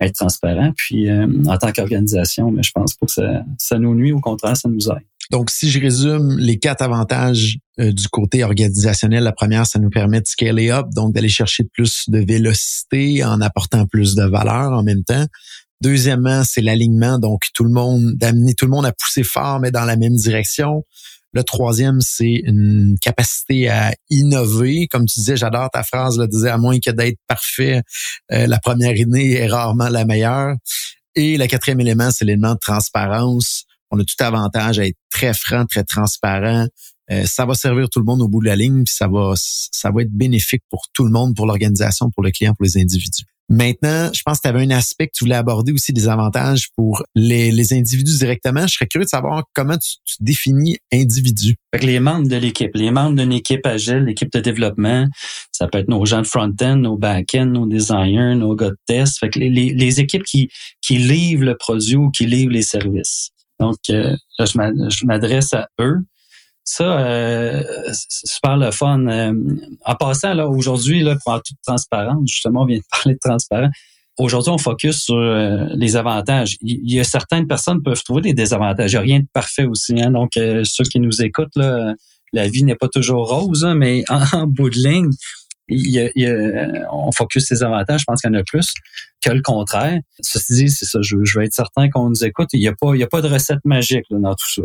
être 0.00 0.14
transparent. 0.14 0.72
Puis 0.76 1.08
euh, 1.08 1.28
en 1.46 1.56
tant 1.56 1.70
qu'organisation, 1.72 2.50
mais 2.50 2.64
je 2.64 2.72
pense 2.72 2.94
pas 2.94 3.06
que 3.06 3.12
ça, 3.12 3.44
ça 3.58 3.78
nous 3.78 3.94
nuit, 3.94 4.10
au 4.10 4.20
contraire, 4.20 4.56
ça 4.56 4.68
nous 4.68 4.90
aide. 4.90 5.06
Donc, 5.30 5.50
si 5.50 5.70
je 5.70 5.80
résume 5.80 6.36
les 6.38 6.58
quatre 6.58 6.82
avantages 6.82 7.58
euh, 7.80 7.92
du 7.92 8.08
côté 8.08 8.42
organisationnel, 8.44 9.22
la 9.22 9.32
première, 9.32 9.66
ça 9.66 9.78
nous 9.78 9.90
permet 9.90 10.20
de 10.20 10.26
scaler 10.26 10.70
up, 10.70 10.86
donc 10.94 11.14
d'aller 11.14 11.28
chercher 11.28 11.64
plus 11.64 12.08
de 12.08 12.18
vélocité 12.18 13.24
en 13.24 13.40
apportant 13.40 13.86
plus 13.86 14.14
de 14.16 14.24
valeur 14.24 14.72
en 14.72 14.82
même 14.82 15.04
temps. 15.04 15.26
Deuxièmement, 15.82 16.42
c'est 16.44 16.62
l'alignement, 16.62 17.18
donc 17.18 17.42
tout 17.52 17.64
le 17.64 17.70
monde, 17.70 18.14
d'amener 18.14 18.54
tout 18.54 18.64
le 18.64 18.70
monde 18.70 18.86
à 18.86 18.92
pousser 18.92 19.22
fort, 19.22 19.60
mais 19.60 19.70
dans 19.70 19.84
la 19.84 19.96
même 19.96 20.16
direction. 20.16 20.84
Le 21.32 21.44
troisième, 21.44 22.00
c'est 22.00 22.40
une 22.44 22.96
capacité 22.98 23.68
à 23.68 23.92
innover. 24.08 24.86
Comme 24.86 25.04
tu 25.04 25.20
disais, 25.20 25.36
j'adore 25.36 25.68
ta 25.70 25.82
phrase, 25.82 26.16
là, 26.18 26.26
disais, 26.26 26.48
à 26.48 26.56
moins 26.56 26.78
que 26.80 26.90
d'être 26.90 27.18
parfait, 27.28 27.82
euh, 28.32 28.46
la 28.46 28.58
première 28.58 28.96
idée 28.96 29.32
est 29.32 29.46
rarement 29.46 29.90
la 29.90 30.06
meilleure. 30.06 30.56
Et 31.14 31.36
le 31.36 31.46
quatrième 31.46 31.80
élément, 31.80 32.10
c'est 32.10 32.24
l'élément 32.24 32.54
de 32.54 32.58
transparence. 32.58 33.64
On 33.90 34.00
a 34.00 34.04
tout 34.04 34.24
avantage 34.24 34.78
à 34.78 34.86
être 34.86 34.96
très 35.10 35.34
franc, 35.34 35.66
très 35.66 35.84
transparent. 35.84 36.66
Euh, 37.10 37.24
ça 37.26 37.44
va 37.44 37.54
servir 37.54 37.88
tout 37.90 37.98
le 37.98 38.04
monde 38.04 38.22
au 38.22 38.28
bout 38.28 38.40
de 38.40 38.46
la 38.46 38.56
ligne, 38.56 38.84
puis 38.84 38.94
ça 38.94 39.06
va, 39.06 39.34
ça 39.36 39.90
va 39.90 40.02
être 40.02 40.12
bénéfique 40.12 40.62
pour 40.70 40.86
tout 40.92 41.04
le 41.04 41.10
monde, 41.10 41.36
pour 41.36 41.46
l'organisation, 41.46 42.10
pour 42.10 42.22
le 42.22 42.30
client, 42.30 42.54
pour 42.54 42.64
les 42.64 42.78
individus. 42.78 43.26
Maintenant, 43.48 44.10
je 44.12 44.22
pense 44.24 44.38
que 44.38 44.42
tu 44.42 44.48
avais 44.48 44.64
un 44.64 44.70
aspect 44.70 45.06
que 45.06 45.12
tu 45.14 45.24
voulais 45.24 45.36
aborder 45.36 45.72
aussi 45.72 45.92
des 45.92 46.08
avantages 46.08 46.70
pour 46.74 47.04
les, 47.14 47.52
les 47.52 47.72
individus 47.72 48.18
directement. 48.18 48.66
Je 48.66 48.74
serais 48.74 48.88
curieux 48.88 49.04
de 49.04 49.10
savoir 49.10 49.44
comment 49.54 49.78
tu, 49.78 49.96
définis 50.18 50.78
individu. 50.92 51.56
les 51.80 52.00
membres 52.00 52.28
de 52.28 52.36
l'équipe, 52.36 52.74
les 52.74 52.90
membres 52.90 53.16
d'une 53.16 53.32
équipe 53.32 53.64
agile, 53.64 54.04
l'équipe 54.04 54.32
de 54.32 54.40
développement, 54.40 55.06
ça 55.52 55.68
peut 55.68 55.78
être 55.78 55.88
nos 55.88 56.04
gens 56.04 56.22
de 56.22 56.26
front-end, 56.26 56.76
nos 56.76 56.96
back-end, 56.96 57.46
nos 57.46 57.66
designers, 57.66 58.34
nos 58.34 58.56
gars 58.56 58.70
de 58.70 58.78
test. 58.86 59.18
Fait 59.18 59.28
que 59.28 59.38
les, 59.38 59.50
les, 59.50 60.00
équipes 60.00 60.24
qui, 60.24 60.50
qui 60.80 60.98
livrent 60.98 61.44
le 61.44 61.56
produit 61.56 61.96
ou 61.96 62.10
qui 62.10 62.26
livrent 62.26 62.52
les 62.52 62.62
services. 62.62 63.30
Donc, 63.60 63.76
euh, 63.90 64.16
je 64.38 65.06
m'adresse 65.06 65.52
à 65.54 65.68
eux. 65.80 65.98
Ça, 66.68 66.98
euh, 66.98 67.62
c'est 67.92 68.26
super 68.26 68.56
le 68.56 68.72
fun. 68.72 69.06
Euh, 69.06 69.32
en 69.84 69.94
passant, 69.94 70.34
là, 70.34 70.48
aujourd'hui, 70.48 71.00
là, 71.02 71.16
pour 71.22 71.32
en 71.32 71.38
toute 71.38 71.56
transparence, 71.64 72.28
justement, 72.28 72.62
on 72.62 72.66
vient 72.66 72.78
de 72.78 72.82
parler 72.90 73.14
de 73.14 73.20
transparence. 73.22 73.70
Aujourd'hui, 74.18 74.50
on 74.50 74.58
focus 74.58 75.04
sur 75.04 75.14
euh, 75.14 75.68
les 75.74 75.94
avantages. 75.94 76.56
Il 76.62 76.92
y 76.92 76.98
a 76.98 77.04
certaines 77.04 77.46
personnes 77.46 77.82
peuvent 77.82 78.02
trouver 78.02 78.22
des 78.22 78.34
désavantages. 78.34 78.92
Il 78.92 78.94
n'y 78.94 78.98
a 78.98 79.02
rien 79.02 79.20
de 79.20 79.26
parfait 79.32 79.64
aussi. 79.64 80.00
Hein? 80.02 80.10
Donc, 80.10 80.32
ceux 80.34 80.84
qui 80.84 80.98
nous 80.98 81.22
écoutent, 81.22 81.54
là, 81.54 81.94
la 82.32 82.48
vie 82.48 82.64
n'est 82.64 82.74
pas 82.74 82.88
toujours 82.88 83.28
rose, 83.28 83.64
hein, 83.64 83.76
mais 83.76 84.02
en, 84.32 84.48
bout 84.48 84.70
de 84.70 84.76
ligne, 84.76 85.10
il 85.68 85.90
y 85.90 86.26
a, 86.26 86.92
on 86.92 87.12
focus 87.12 87.46
ses 87.46 87.62
avantages. 87.62 88.00
Je 88.00 88.04
pense 88.06 88.22
qu'il 88.22 88.30
y 88.32 88.36
en 88.36 88.40
a 88.40 88.42
plus 88.42 88.72
que 89.24 89.30
le 89.30 89.42
contraire. 89.42 90.00
Ceci 90.20 90.54
dit, 90.54 90.70
c'est 90.70 90.86
ça. 90.86 90.98
Je, 91.00 91.16
je, 91.22 91.38
veux 91.38 91.44
être 91.44 91.54
certain 91.54 91.88
qu'on 91.90 92.08
nous 92.08 92.24
écoute. 92.24 92.48
Il 92.54 92.60
n'y 92.60 92.68
a 92.68 92.74
pas, 92.74 92.96
y 92.96 93.04
a 93.04 93.08
pas 93.08 93.22
de 93.22 93.28
recette 93.28 93.64
magique 93.64 94.06
là, 94.10 94.18
dans 94.18 94.34
tout 94.34 94.50
ça. 94.52 94.62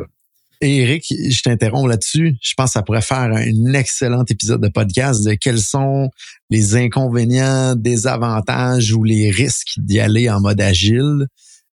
Eric, 0.62 1.06
je 1.10 1.42
t'interromps 1.42 1.90
là-dessus. 1.90 2.38
Je 2.42 2.54
pense 2.56 2.70
que 2.70 2.74
ça 2.74 2.84
pourrait 2.84 3.02
faire 3.02 3.18
un 3.34 3.74
excellent 3.74 4.24
épisode 4.26 4.62
de 4.62 4.68
podcast 4.68 5.26
de 5.26 5.34
quels 5.34 5.60
sont 5.60 6.10
les 6.50 6.76
inconvénients, 6.76 7.76
désavantages 7.76 8.94
ou 8.94 9.04
les 9.04 9.32
risques 9.32 9.74
d'y 9.78 10.00
aller 10.00 10.30
en 10.30 10.40
mode 10.40 10.62
agile. 10.62 11.28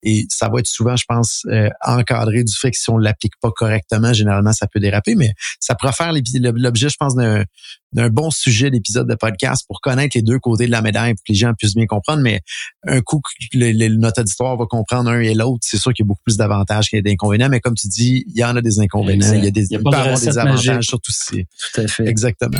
Et 0.05 0.25
ça 0.29 0.49
va 0.49 0.59
être 0.59 0.67
souvent, 0.67 0.95
je 0.95 1.03
pense, 1.07 1.43
euh, 1.47 1.67
encadré 1.83 2.43
du 2.43 2.53
fait 2.53 2.71
que 2.71 2.77
si 2.77 2.89
on 2.91 2.97
l'applique 2.97 3.33
pas 3.41 3.49
correctement, 3.51 4.13
généralement, 4.13 4.53
ça 4.53 4.67
peut 4.67 4.79
déraper. 4.79 5.15
Mais 5.15 5.33
ça 5.59 5.73
pourrait 5.75 5.93
faire 5.93 6.13
l'objet, 6.13 6.89
je 6.89 6.95
pense, 6.97 7.15
d'un 7.15 8.09
bon 8.09 8.29
sujet 8.29 8.69
d'épisode 8.69 9.09
de 9.09 9.15
podcast 9.15 9.65
pour 9.67 9.81
connaître 9.81 10.15
les 10.15 10.21
deux 10.21 10.37
côtés 10.37 10.67
de 10.67 10.71
la 10.71 10.81
médaille, 10.81 11.15
pour 11.15 11.23
que 11.23 11.31
les 11.31 11.37
gens 11.37 11.53
puissent 11.57 11.75
bien 11.75 11.87
comprendre. 11.87 12.21
Mais 12.21 12.41
un 12.87 13.01
coup 13.01 13.19
que 13.51 13.87
notre 13.97 14.21
auditoire 14.21 14.55
va 14.57 14.65
comprendre 14.65 15.09
un 15.09 15.19
et 15.19 15.33
l'autre, 15.33 15.61
c'est 15.61 15.77
sûr 15.77 15.91
qu'il 15.91 16.05
y 16.05 16.07
a 16.07 16.09
beaucoup 16.09 16.23
plus 16.23 16.37
d'avantages 16.37 16.87
qu'il 16.89 16.97
y 16.97 16.99
a 16.99 17.01
d'inconvénients. 17.01 17.49
Mais 17.49 17.59
comme 17.59 17.75
tu 17.75 17.87
dis, 17.87 18.25
il 18.27 18.39
y 18.39 18.43
en 18.45 18.55
a 18.55 18.61
des 18.61 18.79
inconvénients. 18.79 19.33
Il 19.33 19.43
y 19.43 19.47
a 19.47 19.51
des, 19.51 19.67
il 19.71 19.79
des 19.79 20.37
avantages, 20.37 20.85
surtout 20.85 21.11
si. 21.11 21.45
Tout 21.73 21.81
à 21.81 21.87
fait. 21.87 22.07
Exactement. 22.07 22.59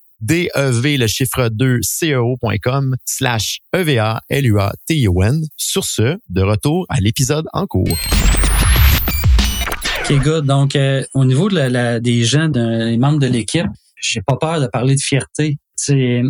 DEV, 0.21 0.97
le 0.97 1.07
chiffre 1.07 1.49
2, 1.49 1.79
CEO.com 1.81 2.95
slash 3.05 3.59
EVA, 3.73 4.21
L-U-A-T-I-O-N. 4.29 5.41
Sur 5.57 5.83
ce, 5.83 6.17
de 6.29 6.41
retour 6.41 6.85
à 6.89 6.99
l'épisode 6.99 7.45
en 7.53 7.65
cours. 7.65 7.97
OK, 10.01 10.23
good. 10.23 10.45
Donc, 10.45 10.75
euh, 10.75 11.03
au 11.13 11.25
niveau 11.25 11.49
de 11.49 11.55
la, 11.55 11.99
des 11.99 12.23
gens, 12.23 12.49
des 12.49 12.97
membres 12.97 13.19
de 13.19 13.27
l'équipe, 13.27 13.65
j'ai 13.99 14.21
pas 14.21 14.37
peur 14.37 14.61
de 14.61 14.67
parler 14.67 14.95
de 14.95 15.01
fierté. 15.01 15.57
C'est 15.75 16.21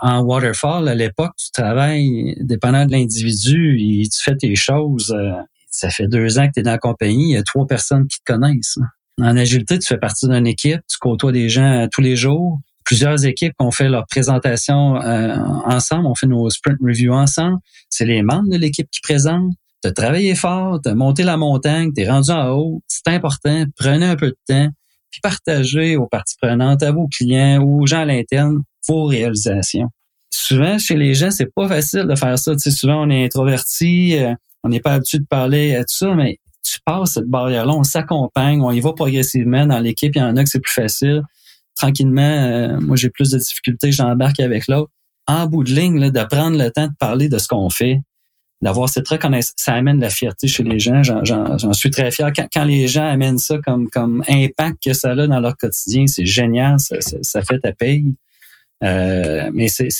en 0.00 0.22
waterfall, 0.22 0.88
à 0.88 0.94
l'époque, 0.94 1.32
tu 1.36 1.50
travailles 1.52 2.36
dépendant 2.40 2.84
de 2.86 2.92
l'individu 2.92 3.78
et 3.80 4.08
tu 4.08 4.20
fais 4.20 4.36
tes 4.36 4.56
choses. 4.56 5.14
Euh, 5.16 5.32
ça 5.70 5.90
fait 5.90 6.08
deux 6.08 6.38
ans 6.38 6.46
que 6.48 6.54
tu 6.54 6.60
es 6.60 6.62
dans 6.62 6.72
la 6.72 6.78
compagnie, 6.78 7.30
il 7.30 7.34
y 7.34 7.36
a 7.36 7.42
trois 7.42 7.66
personnes 7.66 8.06
qui 8.08 8.18
te 8.18 8.32
connaissent. 8.32 8.78
En 9.20 9.36
agilité, 9.36 9.78
tu 9.78 9.86
fais 9.86 9.98
partie 9.98 10.26
d'une 10.26 10.46
équipe, 10.46 10.80
tu 10.88 10.98
côtoies 10.98 11.32
des 11.32 11.48
gens 11.48 11.86
tous 11.90 12.00
les 12.00 12.16
jours, 12.16 12.58
plusieurs 12.92 13.24
équipes 13.24 13.54
ont 13.58 13.70
fait 13.70 13.88
leur 13.88 14.06
présentation 14.06 15.00
euh, 15.00 15.34
ensemble, 15.64 16.04
on 16.04 16.14
fait 16.14 16.26
nos 16.26 16.50
sprint 16.50 16.76
reviews 16.82 17.14
ensemble. 17.14 17.56
C'est 17.88 18.04
les 18.04 18.22
membres 18.22 18.50
de 18.50 18.58
l'équipe 18.58 18.86
qui 18.90 19.00
présentent. 19.00 19.54
Tu 19.82 19.88
as 19.88 19.92
travaillé 19.92 20.34
fort, 20.34 20.78
tu 20.82 20.90
as 20.90 20.94
monté 20.94 21.22
la 21.22 21.38
montagne, 21.38 21.90
tu 21.96 22.02
es 22.02 22.10
rendu 22.10 22.30
en 22.30 22.50
haut. 22.50 22.82
C'est 22.88 23.08
important. 23.08 23.64
Prenez 23.76 24.04
un 24.04 24.16
peu 24.16 24.26
de 24.26 24.36
temps, 24.46 24.68
puis 25.10 25.22
partagez 25.22 25.96
aux 25.96 26.06
parties 26.06 26.36
prenantes, 26.38 26.82
à 26.82 26.92
vos 26.92 27.08
clients 27.08 27.62
aux 27.62 27.86
gens 27.86 28.00
à 28.00 28.04
l'interne 28.04 28.58
vos 28.86 29.06
réalisations. 29.06 29.88
Souvent, 30.28 30.76
chez 30.78 30.96
les 30.96 31.14
gens, 31.14 31.30
c'est 31.30 31.48
pas 31.54 31.68
facile 31.68 32.04
de 32.06 32.14
faire 32.14 32.38
ça. 32.38 32.52
Tu 32.52 32.58
sais, 32.58 32.70
souvent, 32.72 33.06
on 33.06 33.08
est 33.08 33.24
introverti, 33.24 34.18
euh, 34.18 34.34
on 34.64 34.68
n'est 34.68 34.80
pas 34.80 34.92
habitué 34.92 35.18
de 35.18 35.24
parler 35.24 35.76
à 35.76 35.80
tout 35.80 35.96
ça, 35.96 36.14
mais 36.14 36.40
tu 36.62 36.78
passes 36.84 37.12
cette 37.12 37.28
barrière-là, 37.28 37.72
on 37.72 37.84
s'accompagne, 37.84 38.60
on 38.60 38.70
y 38.70 38.80
va 38.80 38.92
progressivement 38.92 39.64
dans 39.64 39.78
l'équipe. 39.78 40.14
Il 40.14 40.18
y 40.18 40.22
en 40.22 40.36
a 40.36 40.44
que 40.44 40.50
c'est 40.50 40.60
plus 40.60 40.74
facile 40.74 41.22
tranquillement, 41.76 42.22
euh, 42.22 42.80
moi 42.80 42.96
j'ai 42.96 43.10
plus 43.10 43.30
de 43.30 43.38
difficultés, 43.38 43.92
j'embarque 43.92 44.40
avec 44.40 44.68
l'autre. 44.68 44.90
En 45.26 45.46
bout 45.46 45.64
de 45.64 45.70
ligne, 45.70 45.98
là, 45.98 46.10
de 46.10 46.24
prendre 46.24 46.58
le 46.58 46.70
temps 46.70 46.88
de 46.88 46.94
parler 46.98 47.28
de 47.28 47.38
ce 47.38 47.46
qu'on 47.46 47.70
fait, 47.70 48.00
d'avoir 48.60 48.88
cette 48.88 49.08
reconnaissance, 49.08 49.54
ça 49.56 49.74
amène 49.74 49.96
de 49.96 50.02
la 50.02 50.10
fierté 50.10 50.46
chez 50.46 50.62
les 50.62 50.78
gens. 50.78 51.02
J'en 51.02 51.72
suis 51.72 51.90
très 51.90 52.10
fier. 52.10 52.32
Quand, 52.52 52.64
les 52.64 52.88
gens 52.88 53.06
amènent 53.06 53.38
ça 53.38 53.58
comme, 53.58 53.88
comme 53.90 54.22
impact 54.28 54.78
que 54.84 54.92
ça 54.92 55.10
a 55.10 55.26
dans 55.26 55.40
leur 55.40 55.56
quotidien, 55.56 56.06
c'est 56.06 56.26
génial, 56.26 56.78
ça, 56.78 56.96
ça, 57.00 57.42
fait 57.42 57.58
ta 57.58 57.72
paye. 57.72 58.14
Euh, 58.84 59.50
mais 59.52 59.68
c'est 59.68 59.90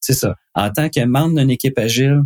ça. 0.00 0.36
En 0.54 0.70
tant 0.70 0.88
que 0.88 1.04
membre 1.04 1.40
d'une 1.40 1.50
équipe 1.50 1.78
agile, 1.78 2.22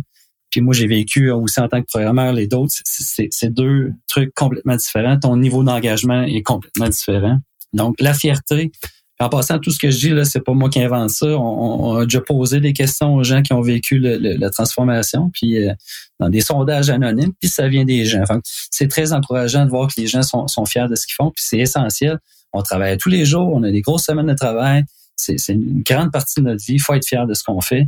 puis 0.49 0.61
moi 0.61 0.73
j'ai 0.73 0.87
vécu 0.87 1.31
aussi 1.31 1.59
en 1.59 1.67
tant 1.67 1.81
que 1.81 1.87
programmeur 1.87 2.31
les 2.33 2.47
d'autres, 2.47 2.73
c'est 2.85 3.53
deux 3.53 3.91
trucs 4.07 4.33
complètement 4.33 4.75
différents. 4.75 5.19
Ton 5.19 5.37
niveau 5.37 5.63
d'engagement 5.63 6.23
est 6.23 6.43
complètement 6.43 6.89
différent. 6.89 7.39
Donc, 7.75 7.95
la 7.99 8.13
fierté, 8.13 8.71
en 9.19 9.29
passant, 9.29 9.59
tout 9.59 9.71
ce 9.71 9.79
que 9.79 9.91
je 9.91 9.97
dis, 9.97 10.09
là, 10.09 10.25
c'est 10.25 10.41
pas 10.41 10.53
moi 10.53 10.69
qui 10.69 10.81
invente 10.81 11.09
ça. 11.09 11.27
On, 11.27 11.97
a 11.97 12.03
déjà 12.05 12.21
posé 12.21 12.59
des 12.59 12.73
questions 12.73 13.15
aux 13.15 13.23
gens 13.23 13.41
qui 13.41 13.53
ont 13.53 13.61
vécu 13.61 13.99
la 13.99 14.49
transformation, 14.49 15.29
puis 15.29 15.57
euh, 15.57 15.73
dans 16.19 16.29
des 16.29 16.41
sondages 16.41 16.89
anonymes, 16.89 17.31
puis 17.39 17.49
ça 17.49 17.67
vient 17.67 17.85
des 17.85 18.05
gens. 18.05 18.23
c'est 18.43 18.87
très 18.87 19.13
encourageant 19.13 19.65
de 19.65 19.69
voir 19.69 19.87
que 19.87 19.99
les 19.99 20.07
gens 20.07 20.21
sont, 20.21 20.65
fiers 20.65 20.87
de 20.89 20.95
ce 20.95 21.05
qu'ils 21.05 21.15
font, 21.15 21.31
puis 21.31 21.43
c'est 21.47 21.59
essentiel. 21.59 22.19
On 22.51 22.61
travaille 22.61 22.97
tous 22.97 23.09
les 23.09 23.25
jours, 23.25 23.51
on 23.53 23.63
a 23.63 23.71
des 23.71 23.81
grosses 23.81 24.05
semaines 24.05 24.27
de 24.27 24.33
travail. 24.33 24.83
C'est, 25.15 25.37
une 25.49 25.81
grande 25.81 26.11
partie 26.11 26.41
de 26.41 26.45
notre 26.45 26.63
vie. 26.65 26.73
Il 26.73 26.81
faut 26.81 26.93
être 26.93 27.05
fier 27.05 27.25
de 27.25 27.33
ce 27.33 27.43
qu'on 27.43 27.61
fait. 27.61 27.87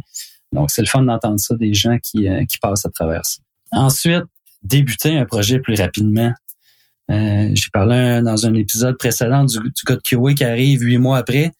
Donc, 0.54 0.72
c'est 0.72 0.82
le 0.82 0.88
fun 0.88 1.04
d'entendre 1.04 1.40
ça 1.40 1.56
des 1.56 1.74
gens 1.74 1.98
qui, 2.02 2.28
euh, 2.28 2.46
qui 2.46 2.58
passent 2.58 2.86
à 2.86 2.90
travers 2.90 3.26
ça. 3.26 3.40
Ensuite, 3.72 4.24
débuter 4.64 5.18
un 5.18 5.26
projet 5.26 5.60
plus 5.60 5.76
rapidement. 5.76 6.34
Euh, 7.10 7.50
j'ai 7.54 7.70
parlé 7.72 8.22
dans 8.24 8.46
un 8.46 8.54
épisode 8.54 8.98
précédent 8.98 9.46
du, 9.46 9.60
du 9.60 9.84
gars 9.86 9.96
de 9.96 10.02
QA 10.02 10.34
qui 10.34 10.44
arrive 10.44 10.82
huit 10.82 10.98
mois 10.98 11.18
après. 11.18 11.52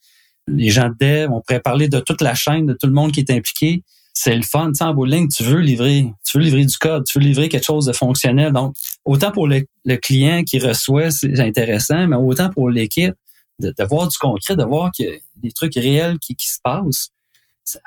Les 0.46 0.70
gens 0.70 0.88
de 0.88 0.96
dev, 0.98 1.30
on 1.30 1.40
pourrait 1.40 1.60
parler 1.60 1.88
de 1.88 2.00
toute 2.00 2.22
la 2.22 2.34
chaîne, 2.34 2.66
de 2.66 2.72
tout 2.72 2.86
le 2.86 2.92
monde 2.92 3.12
qui 3.12 3.20
est 3.20 3.30
impliqué. 3.30 3.82
C'est 4.14 4.34
le 4.34 4.42
fun, 4.42 4.68
tu 4.68 4.78
sais, 4.78 4.84
en 4.84 4.94
tu 5.28 5.44
veux 5.44 5.60
livrer, 5.60 6.12
tu 6.24 6.38
veux 6.38 6.42
livrer 6.42 6.64
du 6.64 6.76
code, 6.76 7.04
tu 7.04 7.18
veux 7.18 7.24
livrer 7.24 7.48
quelque 7.48 7.64
chose 7.64 7.86
de 7.86 7.92
fonctionnel. 7.92 8.52
Donc, 8.52 8.74
autant 9.04 9.30
pour 9.30 9.46
le, 9.46 9.64
client 9.96 10.42
qui 10.42 10.58
reçoit, 10.58 11.10
c'est 11.10 11.38
intéressant, 11.38 12.06
mais 12.08 12.16
autant 12.16 12.50
pour 12.50 12.68
l'équipe, 12.68 13.14
de, 13.60 13.72
voir 13.88 14.08
du 14.08 14.16
concret, 14.18 14.56
de 14.56 14.64
voir 14.64 14.90
a 14.98 15.04
des 15.36 15.52
trucs 15.52 15.74
réels 15.74 16.18
qui, 16.18 16.34
qui 16.34 16.48
se 16.48 16.58
passent. 16.62 17.10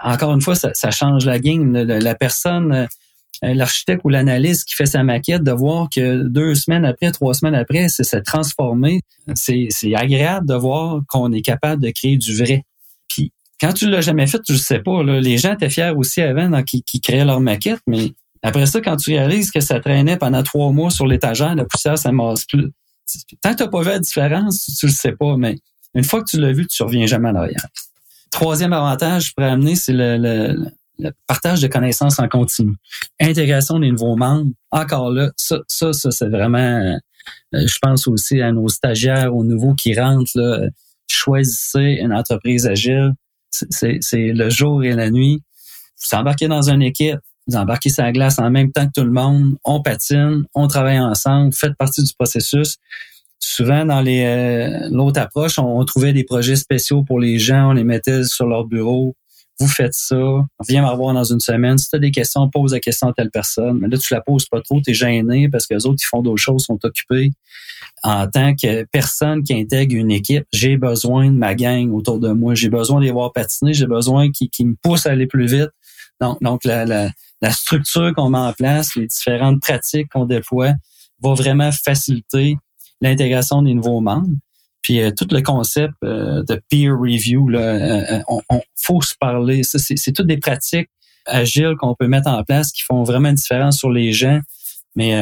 Encore 0.02 0.34
une 0.34 0.42
fois, 0.42 0.56
ça, 0.56 0.74
ça 0.74 0.92
change 0.92 1.26
la 1.26 1.40
game. 1.40 1.74
la 1.74 2.16
personne 2.16 2.72
euh, 2.72 2.86
l'architecte 3.42 4.02
ou 4.04 4.10
l'analyste 4.10 4.66
qui 4.68 4.76
fait 4.76 4.86
sa 4.86 5.04
maquette, 5.04 5.44
de 5.44 5.52
voir 5.52 5.88
que 5.94 6.24
deux 6.24 6.56
semaines 6.56 6.86
après, 6.86 7.12
trois 7.12 7.34
semaines 7.34 7.56
après, 7.56 7.90
c'est 7.90 8.04
s'est 8.04 8.22
transformé. 8.22 9.02
C'est, 9.36 9.70
agréable 9.96 10.48
de 10.48 10.56
voir 10.56 11.02
qu'on 11.08 11.32
est 11.32 11.42
capable 11.42 11.82
de 11.82 11.90
créer 11.90 12.18
du 12.18 12.36
vrai. 12.36 12.64
Puis 13.08 13.32
quand 13.60 13.74
tu 13.74 13.90
l'as 13.90 14.02
jamais 14.02 14.28
fait, 14.28 14.42
tu 14.42 14.54
le 14.54 14.58
sais 14.58 14.80
pas. 14.80 15.04
Les 15.04 15.38
gens 15.38 15.54
étaient 15.54 15.70
fiers 15.70 15.94
aussi 15.96 16.22
avant 16.22 16.50
donc, 16.50 16.66
qui, 16.66 16.84
qui 16.84 17.02
créaient 17.02 17.26
leur 17.26 17.40
maquette, 17.40 17.82
mais 17.88 18.14
après 18.44 18.66
ça, 18.66 18.82
quand 18.82 18.96
tu 18.96 19.12
réalises 19.12 19.52
que 19.52 19.60
ça 19.60 19.80
traînait 19.80 20.18
pendant 20.18 20.44
trois 20.44 20.72
mois 20.72 20.90
sur 20.90 21.06
l'étagère, 21.06 21.56
la 21.56 21.66
poussière, 21.66 21.98
ça 21.98 22.12
masse 22.12 22.46
plus. 22.46 22.72
Tant 23.42 23.52
que 23.52 23.58
tu 23.58 23.64
n'as 23.64 23.70
pas 23.70 23.82
vu 23.82 23.90
la 23.90 24.00
différence, 24.00 24.66
tu, 24.80 24.86
le 24.86 24.92
sais 24.92 25.12
pas, 25.12 25.36
mais 25.38 25.58
une 25.94 26.04
fois 26.04 26.22
que 26.24 26.30
tu 26.30 26.40
l'as 26.40 26.52
vu, 26.52 26.66
tu 26.66 26.82
reviens 26.82 27.06
jamais 27.06 27.30
en 27.30 27.36
arrière. 27.36 27.66
Troisième 28.32 28.74
avantage, 28.74 29.28
je 29.28 29.34
pourrais 29.34 29.50
amener, 29.50 29.76
c'est 29.76 29.94
le 29.94 30.72
partage 31.28 31.62
de 31.62 31.68
connaissances 31.68 32.20
en 32.20 32.28
continu, 32.28 32.76
intégration 33.20 33.80
des 33.80 33.92
nouveaux 33.92 34.16
membres. 34.16 34.52
Encore 34.72 35.12
là, 35.12 35.32
ça, 35.38 35.60
ça, 35.68 35.94
ça 35.94 36.12
c'est 36.12 36.30
vraiment, 36.30 36.58
euh, 36.58 36.98
je 37.54 37.78
pense 37.82 38.08
aussi 38.08 38.42
à 38.42 38.52
nos 38.52 38.68
stagiaires, 38.70 39.36
aux 39.36 39.44
nouveaux 39.44 39.74
qui 39.74 39.98
rentrent. 40.00 40.70
Choisissez 41.08 42.00
une 42.02 42.14
entreprise 42.14 42.68
agile. 42.68 43.12
C'est 43.52 44.00
le 44.14 44.50
jour 44.50 44.84
et 44.84 44.94
la 44.94 45.10
nuit. 45.10 45.44
Vous 46.02 46.18
embarquez 46.18 46.48
dans 46.48 46.70
une 46.70 46.82
équipe, 46.82 47.20
vous 47.48 47.58
embarquez 47.58 47.90
sur 47.90 48.04
la 48.04 48.12
glace 48.12 48.40
en 48.40 48.50
même 48.50 48.72
temps 48.72 48.88
que 48.88 49.02
tout 49.02 49.06
le 49.06 49.12
monde. 49.12 49.56
On 49.66 49.82
patine, 49.82 50.46
on 50.56 50.68
travaille 50.68 51.00
ensemble, 51.00 51.54
faites 51.54 51.76
partie 51.76 52.04
du 52.04 52.14
processus 52.14 52.78
souvent 53.44 53.86
dans 53.86 54.02
les 54.02 54.24
euh, 54.24 54.88
l'autre 54.92 55.20
approche, 55.20 55.58
on, 55.58 55.80
on, 55.80 55.84
trouvait 55.84 56.14
des 56.14 56.24
projets 56.24 56.56
spéciaux 56.56 57.04
pour 57.04 57.20
les 57.20 57.40
gens, 57.40 57.70
on 57.70 57.74
les 57.74 57.84
mettait 57.84 58.24
sur 58.24 58.46
leur 58.46 58.66
bureau 58.66 59.16
vous 59.62 59.68
faites 59.68 59.94
ça, 59.94 60.16
viens 60.68 60.82
me 60.82 61.14
dans 61.14 61.24
une 61.24 61.40
semaine. 61.40 61.78
Si 61.78 61.88
tu 61.88 61.96
as 61.96 62.00
des 62.00 62.10
questions, 62.10 62.50
pose 62.50 62.74
la 62.74 62.80
question 62.80 63.10
à 63.10 63.14
telle 63.14 63.30
personne. 63.30 63.78
Mais 63.80 63.88
là, 63.88 63.98
tu 63.98 64.12
la 64.12 64.22
poses 64.22 64.48
pas 64.48 64.60
trop, 64.62 64.82
tu 64.82 64.92
es 64.92 64.94
gêné 64.94 65.50
parce 65.50 65.68
que 65.68 65.76
les 65.76 65.86
autres, 65.86 66.02
ils 66.02 66.08
font 66.08 66.24
d'autres 66.24 66.42
choses, 66.42 66.66
sont 66.66 66.80
occupés. 66.84 67.32
En 68.04 68.28
tant 68.28 68.56
que 68.56 68.84
personne 68.86 69.44
qui 69.44 69.54
intègre 69.54 69.96
une 69.96 70.10
équipe, 70.10 70.46
j'ai 70.52 70.78
besoin 70.78 71.28
de 71.28 71.38
ma 71.38 71.54
gang 71.54 71.92
autour 71.94 72.20
de 72.20 72.32
moi. 72.32 72.56
J'ai 72.56 72.70
besoin 72.70 73.00
de 73.00 73.06
les 73.06 73.12
voir 73.12 73.32
patiner, 73.34 73.74
j'ai 73.74 73.86
besoin 73.86 74.32
qu'ils 74.32 74.68
me 74.68 74.76
poussent 74.82 75.06
à 75.06 75.12
aller 75.12 75.28
plus 75.28 75.46
vite. 75.46 75.70
Donc, 76.42 76.66
la, 76.66 76.86
la 76.86 77.52
structure 77.52 78.14
qu'on 78.16 78.30
met 78.30 78.38
en 78.38 78.54
place, 78.54 78.96
les 78.96 79.08
différentes 79.08 79.62
pratiques 79.62 80.10
qu'on 80.12 80.26
déploie, 80.26 80.74
va 81.22 81.34
vraiment 81.36 81.72
faciliter 81.72 82.58
l'intégration 83.00 83.62
des 83.62 83.74
nouveaux 83.74 84.02
membres. 84.02 84.36
Puis 84.82 85.02
euh, 85.02 85.12
tout 85.12 85.28
le 85.32 85.42
concept 85.42 85.94
euh, 86.04 86.44
de 86.44 86.60
peer 86.70 86.92
review, 86.92 87.48
là, 87.50 87.60
euh, 87.60 88.22
on, 88.28 88.42
on, 88.50 88.62
faut 88.76 89.02
se 89.02 89.14
parler. 89.20 89.62
C'est, 89.64 90.12
toutes 90.12 90.28
des 90.28 90.38
pratiques 90.38 90.90
agiles 91.26 91.76
qu'on 91.80 91.96
peut 91.96 92.08
mettre 92.08 92.30
en 92.30 92.44
place 92.44 92.72
qui 92.72 92.82
font 92.82 93.04
vraiment 93.04 93.30
une 93.30 93.36
différence 93.36 93.78
sur 93.78 93.92
les 93.92 94.12
gens. 94.12 94.40
Mais 94.96 95.16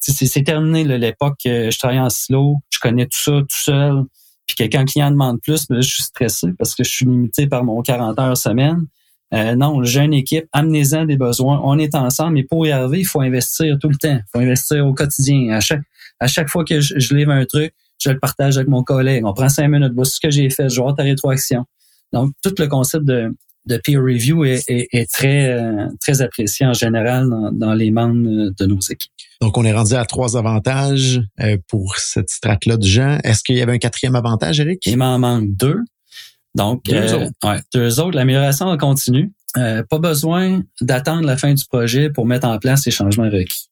c'est, 0.00 0.26
c'est 0.26 0.42
terminé 0.42 0.82
l'époque 0.98 1.38
je 1.44 1.78
travaillais 1.78 2.00
en 2.00 2.10
silo, 2.10 2.56
je 2.70 2.80
connais 2.80 3.04
tout 3.04 3.18
ça 3.22 3.32
tout 3.32 3.46
seul. 3.50 4.02
Puis 4.46 4.56
quelqu'un 4.56 4.84
client 4.84 5.10
demande 5.10 5.40
plus, 5.40 5.70
mais 5.70 5.76
là, 5.76 5.82
je 5.82 5.90
suis 5.90 6.02
stressé 6.02 6.48
parce 6.58 6.74
que 6.74 6.82
je 6.82 6.90
suis 6.90 7.04
limité 7.06 7.46
par 7.46 7.62
mon 7.62 7.80
40 7.80 8.18
heures 8.18 8.36
semaine. 8.36 8.86
Euh, 9.32 9.56
non, 9.56 9.82
j'ai 9.84 10.00
une 10.00 10.14
équipe, 10.14 10.46
amenez-en 10.52 11.06
des 11.06 11.16
besoins, 11.16 11.60
on 11.64 11.78
est 11.78 11.94
ensemble, 11.94 12.34
mais 12.34 12.44
pour 12.44 12.66
y 12.66 12.70
arriver, 12.70 13.00
il 13.00 13.06
faut 13.06 13.20
investir 13.20 13.76
tout 13.80 13.88
le 13.88 13.96
temps, 13.96 14.16
il 14.16 14.24
faut 14.32 14.38
investir 14.38 14.86
au 14.86 14.94
quotidien. 14.94 15.50
À 15.50 15.60
chaque, 15.60 15.82
à 16.20 16.26
chaque 16.26 16.48
fois 16.48 16.64
que 16.64 16.80
je, 16.80 16.98
je 16.98 17.14
livre 17.14 17.32
un 17.32 17.44
truc, 17.44 17.72
je 18.04 18.10
le 18.10 18.18
partage 18.18 18.56
avec 18.56 18.68
mon 18.68 18.82
collègue. 18.82 19.24
On 19.24 19.32
prend 19.32 19.48
cinq 19.48 19.68
minutes, 19.68 19.92
voici 19.94 20.14
ce 20.14 20.20
que 20.20 20.30
j'ai 20.30 20.50
fait, 20.50 20.68
je 20.68 20.80
vois 20.80 20.94
ta 20.94 21.02
rétroaction. 21.02 21.64
Donc, 22.12 22.32
tout 22.42 22.54
le 22.58 22.66
concept 22.66 23.04
de, 23.04 23.34
de 23.66 23.76
peer 23.78 24.00
review 24.00 24.44
est, 24.44 24.62
est, 24.68 24.88
est 24.92 25.10
très, 25.10 25.50
euh, 25.50 25.88
très 26.00 26.22
apprécié 26.22 26.66
en 26.66 26.74
général 26.74 27.28
dans, 27.28 27.50
dans, 27.50 27.74
les 27.74 27.90
membres 27.90 28.50
de 28.50 28.66
nos 28.66 28.80
équipes. 28.80 29.10
Donc, 29.40 29.56
on 29.58 29.64
est 29.64 29.72
rendu 29.72 29.94
à 29.94 30.04
trois 30.04 30.36
avantages 30.36 31.20
euh, 31.40 31.56
pour 31.68 31.96
cette 31.96 32.30
strate-là 32.30 32.76
de 32.76 32.86
gens. 32.86 33.18
Est-ce 33.24 33.42
qu'il 33.42 33.56
y 33.56 33.62
avait 33.62 33.72
un 33.72 33.78
quatrième 33.78 34.14
avantage, 34.14 34.60
Eric? 34.60 34.86
Il 34.86 34.96
m'en 34.96 35.18
manque 35.18 35.48
deux. 35.56 35.80
Donc, 36.54 36.84
deux 36.84 36.94
euh, 36.94 37.26
autres. 37.26 37.32
Ouais, 37.42 37.60
deux 37.72 38.00
autres. 38.00 38.16
L'amélioration 38.16 38.76
continue. 38.76 39.32
Euh, 39.56 39.82
pas 39.88 39.98
besoin 39.98 40.62
d'attendre 40.80 41.26
la 41.26 41.36
fin 41.36 41.52
du 41.54 41.64
projet 41.64 42.10
pour 42.10 42.26
mettre 42.26 42.46
en 42.46 42.58
place 42.58 42.84
les 42.86 42.92
changements 42.92 43.30
requis. 43.30 43.68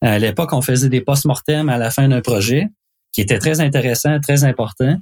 À 0.00 0.18
l'époque, 0.18 0.52
on 0.52 0.62
faisait 0.62 0.88
des 0.88 1.00
post-mortem 1.00 1.68
à 1.68 1.78
la 1.78 1.90
fin 1.90 2.08
d'un 2.08 2.20
projet 2.20 2.68
qui 3.12 3.20
était 3.20 3.38
très 3.38 3.60
intéressant, 3.60 4.18
très 4.20 4.44
important. 4.44 4.96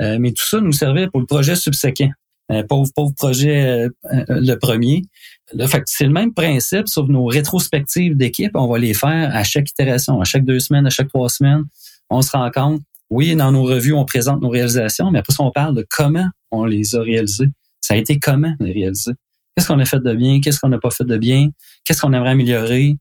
Euh, 0.00 0.18
mais 0.18 0.32
tout 0.32 0.46
ça 0.46 0.60
nous 0.60 0.72
servait 0.72 1.08
pour 1.08 1.20
le 1.20 1.26
projet 1.26 1.56
subséquent. 1.56 2.10
Euh, 2.50 2.64
pauvre, 2.64 2.90
pauvre 2.94 3.14
projet 3.14 3.64
euh, 3.64 3.88
euh, 4.12 4.24
le 4.28 4.54
premier. 4.56 5.02
Le 5.54 5.66
fait 5.66 5.82
c'est 5.86 6.04
le 6.04 6.10
même 6.10 6.34
principe, 6.34 6.88
sauf 6.88 7.08
nos 7.08 7.26
rétrospectives 7.26 8.16
d'équipe, 8.16 8.52
on 8.54 8.66
va 8.66 8.78
les 8.78 8.94
faire 8.94 9.34
à 9.34 9.44
chaque 9.44 9.70
itération, 9.70 10.20
à 10.20 10.24
chaque 10.24 10.44
deux 10.44 10.58
semaines, 10.58 10.86
à 10.86 10.90
chaque 10.90 11.08
trois 11.08 11.28
semaines. 11.28 11.64
On 12.08 12.22
se 12.22 12.32
rend 12.32 12.50
compte, 12.50 12.82
oui, 13.08 13.36
dans 13.36 13.52
nos 13.52 13.62
revues, 13.62 13.92
on 13.92 14.04
présente 14.04 14.40
nos 14.40 14.48
réalisations, 14.48 15.10
mais 15.10 15.20
après 15.20 15.32
ça, 15.32 15.44
on 15.44 15.52
parle 15.52 15.76
de 15.76 15.86
comment 15.88 16.26
on 16.50 16.64
les 16.64 16.96
a 16.96 17.02
réalisées. 17.02 17.48
Ça 17.80 17.94
a 17.94 17.96
été 17.96 18.18
comment 18.18 18.54
les 18.58 18.72
réaliser? 18.72 19.12
Qu'est-ce 19.54 19.68
qu'on 19.68 19.78
a 19.78 19.84
fait 19.84 20.00
de 20.00 20.14
bien? 20.14 20.40
Qu'est-ce 20.40 20.60
qu'on 20.60 20.68
n'a 20.68 20.78
pas 20.78 20.90
fait 20.90 21.04
de 21.04 21.16
bien? 21.16 21.50
Qu'est-ce 21.84 22.00
qu'on 22.00 22.12
aimerait 22.12 22.30
améliorer? 22.30 22.96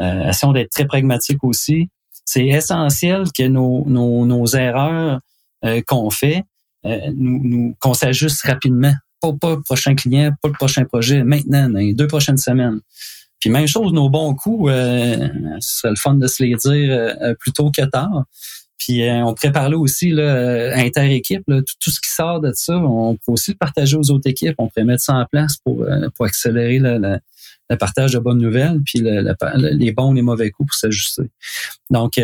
Euh, 0.00 0.28
essayons 0.28 0.52
d'être 0.52 0.70
très 0.70 0.86
pragmatique 0.86 1.44
aussi. 1.44 1.88
C'est 2.24 2.46
essentiel 2.46 3.24
que 3.36 3.46
nos, 3.46 3.84
nos, 3.86 4.24
nos 4.26 4.46
erreurs 4.46 5.20
euh, 5.64 5.80
qu'on 5.86 6.10
fait, 6.10 6.42
euh, 6.86 6.98
nous, 7.16 7.40
nous 7.42 7.76
qu'on 7.80 7.94
s'ajuste 7.94 8.42
rapidement. 8.42 8.94
Pas, 9.20 9.32
pas 9.40 9.50
le 9.54 9.60
prochain 9.60 9.94
client, 9.94 10.32
pas 10.42 10.48
le 10.48 10.54
prochain 10.54 10.84
projet, 10.84 11.22
maintenant, 11.22 11.68
dans 11.68 11.78
les 11.78 11.94
deux 11.94 12.08
prochaines 12.08 12.38
semaines. 12.38 12.80
Puis 13.42 13.50
même 13.50 13.66
chose, 13.66 13.92
nos 13.92 14.08
bons 14.08 14.36
coups, 14.36 14.70
euh, 14.70 15.28
ce 15.58 15.78
serait 15.78 15.90
le 15.90 15.96
fun 15.96 16.14
de 16.14 16.28
se 16.28 16.44
les 16.44 16.54
dire 16.54 16.92
euh, 16.92 17.34
plus 17.34 17.52
tôt 17.52 17.72
que 17.72 17.82
tard. 17.82 18.26
Puis 18.78 19.02
euh, 19.02 19.24
on 19.24 19.34
pourrait 19.34 19.50
parler 19.50 19.74
aussi 19.74 20.10
là, 20.10 20.76
inter-équipe, 20.76 21.42
tout, 21.46 21.74
tout, 21.80 21.90
ce 21.90 22.00
qui 22.00 22.08
sort 22.08 22.40
de 22.40 22.52
ça, 22.54 22.78
on 22.78 23.16
peut 23.16 23.32
aussi 23.32 23.50
le 23.50 23.56
partager 23.56 23.96
aux 23.96 24.12
autres 24.12 24.30
équipes. 24.30 24.54
On 24.58 24.68
pourrait 24.68 24.84
mettre 24.84 25.02
ça 25.02 25.14
en 25.14 25.26
place 25.26 25.56
pour, 25.64 25.84
pour 26.14 26.26
accélérer 26.26 26.78
le, 26.78 27.18
le, 27.72 27.76
partage 27.76 28.12
de 28.12 28.18
bonnes 28.18 28.40
nouvelles, 28.40 28.80
puis 28.84 29.00
le, 29.00 29.34
les 29.72 29.92
bons, 29.92 30.12
les 30.12 30.22
mauvais 30.22 30.50
coups 30.50 30.68
pour 30.68 30.74
s'ajuster. 30.74 31.30
Donc, 31.90 32.20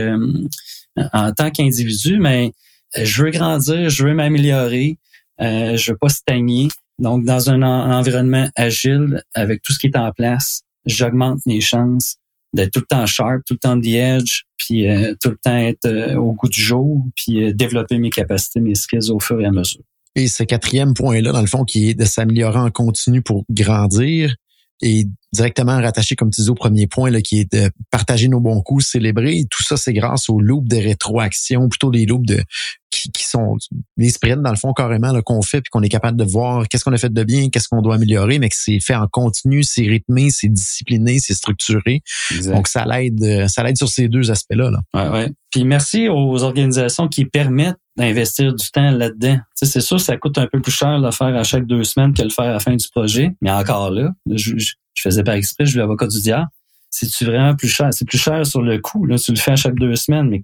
en 0.96 1.32
tant 1.32 1.50
qu'individu, 1.50 2.18
mais 2.18 2.52
je 2.96 3.22
veux 3.22 3.30
grandir, 3.30 3.90
je 3.90 4.04
veux 4.04 4.14
m'améliorer, 4.14 4.98
euh, 5.40 5.76
je 5.76 5.92
veux 5.92 5.98
pas 5.98 6.08
stagner. 6.08 6.68
Donc, 6.98 7.24
dans 7.24 7.50
un, 7.50 7.62
environnement 7.62 8.48
agile, 8.56 9.22
avec 9.34 9.62
tout 9.62 9.72
ce 9.72 9.78
qui 9.78 9.86
est 9.86 9.96
en 9.96 10.10
place, 10.12 10.62
j'augmente 10.86 11.40
mes 11.46 11.60
chances 11.60 12.16
d'être 12.54 12.72
tout 12.72 12.80
le 12.80 12.86
temps 12.86 13.06
sharp, 13.06 13.42
tout 13.46 13.54
le 13.54 13.58
temps 13.58 13.78
the 13.78 13.88
edge, 13.88 14.42
puis 14.56 14.88
euh, 14.88 15.14
tout 15.20 15.30
le 15.30 15.36
temps 15.36 15.56
être 15.56 15.86
euh, 15.86 16.16
au 16.16 16.32
goût 16.32 16.48
du 16.48 16.60
jour, 16.60 17.04
puis 17.14 17.44
euh, 17.44 17.52
développer 17.52 17.98
mes 17.98 18.10
capacités, 18.10 18.60
mes 18.60 18.74
skills 18.74 19.10
au 19.10 19.20
fur 19.20 19.40
et 19.40 19.44
à 19.44 19.50
mesure. 19.50 19.82
Et 20.14 20.26
ce 20.26 20.42
quatrième 20.42 20.94
point-là, 20.94 21.32
dans 21.32 21.42
le 21.42 21.46
fond, 21.46 21.64
qui 21.64 21.90
est 21.90 21.94
de 21.94 22.04
s'améliorer 22.04 22.58
en 22.58 22.70
continu 22.70 23.22
pour 23.22 23.44
grandir, 23.50 24.34
et 24.80 25.06
directement 25.32 25.80
rattaché, 25.80 26.16
comme 26.16 26.30
tu 26.30 26.40
dis, 26.40 26.48
au 26.48 26.54
premier 26.54 26.86
point, 26.86 27.10
là, 27.10 27.20
qui 27.20 27.40
est 27.40 27.52
de 27.52 27.70
partager 27.90 28.28
nos 28.28 28.40
bons 28.40 28.62
coups, 28.62 28.86
célébrer. 28.86 29.44
tout 29.50 29.62
ça, 29.62 29.76
c'est 29.76 29.92
grâce 29.92 30.28
aux 30.28 30.40
loops 30.40 30.68
de 30.68 30.76
rétroaction, 30.76 31.68
plutôt 31.68 31.90
des 31.90 32.06
loops 32.06 32.26
de 32.26 32.42
qui, 32.90 33.10
qui 33.10 33.24
sont 33.24 33.56
des 33.98 34.08
sprints, 34.08 34.42
dans 34.42 34.50
le 34.50 34.56
fond, 34.56 34.72
carrément, 34.72 35.12
qu'on 35.22 35.42
fait, 35.42 35.60
puis 35.60 35.68
qu'on 35.70 35.82
est 35.82 35.90
capable 35.90 36.16
de 36.16 36.24
voir 36.24 36.66
qu'est-ce 36.68 36.84
qu'on 36.84 36.92
a 36.92 36.98
fait 36.98 37.12
de 37.12 37.24
bien, 37.24 37.50
qu'est-ce 37.50 37.68
qu'on 37.68 37.82
doit 37.82 37.96
améliorer, 37.96 38.38
mais 38.38 38.48
que 38.48 38.56
c'est 38.58 38.80
fait 38.80 38.94
en 38.94 39.06
continu, 39.06 39.62
c'est 39.62 39.82
rythmé, 39.82 40.30
c'est 40.30 40.48
discipliné, 40.48 41.18
c'est 41.18 41.34
structuré. 41.34 42.00
Donc, 42.44 42.68
ça 42.68 42.86
l'aide, 42.86 43.48
ça 43.48 43.62
l'aide 43.62 43.76
sur 43.76 43.88
ces 43.88 44.08
deux 44.08 44.30
aspects-là. 44.30 44.70
Là. 44.70 44.80
Ouais, 44.94 45.10
ouais. 45.10 45.32
Puis 45.50 45.64
merci 45.64 46.08
aux 46.08 46.42
organisations 46.42 47.08
qui 47.08 47.24
permettent 47.24 47.76
d'investir 47.98 48.54
du 48.54 48.70
temps 48.70 48.90
là-dedans. 48.90 49.38
c'est 49.54 49.80
sûr, 49.80 50.00
ça 50.00 50.16
coûte 50.16 50.38
un 50.38 50.46
peu 50.46 50.60
plus 50.60 50.72
cher 50.72 51.00
de 51.00 51.04
le 51.04 51.10
faire 51.10 51.34
à 51.36 51.42
chaque 51.42 51.66
deux 51.66 51.84
semaines 51.84 52.14
que 52.14 52.22
le 52.22 52.30
faire 52.30 52.46
à 52.46 52.52
la 52.52 52.60
fin 52.60 52.74
du 52.74 52.88
projet. 52.88 53.32
Mais 53.42 53.50
encore 53.50 53.90
là, 53.90 54.10
je, 54.30 54.56
je, 54.56 54.74
faisais 55.02 55.24
pas 55.24 55.36
exprès, 55.36 55.64
je 55.66 55.70
suis 55.70 55.78
l'avocat 55.78 56.06
du 56.06 56.20
diable. 56.20 56.46
C'est-tu 56.90 57.24
vraiment 57.24 57.54
plus 57.54 57.68
cher? 57.68 57.88
C'est 57.90 58.06
plus 58.06 58.18
cher 58.18 58.46
sur 58.46 58.62
le 58.62 58.78
coût. 58.78 59.04
Là, 59.04 59.18
tu 59.18 59.32
le 59.32 59.36
fais 59.36 59.50
à 59.50 59.56
chaque 59.56 59.74
deux 59.74 59.94
semaines, 59.96 60.28
mais 60.28 60.40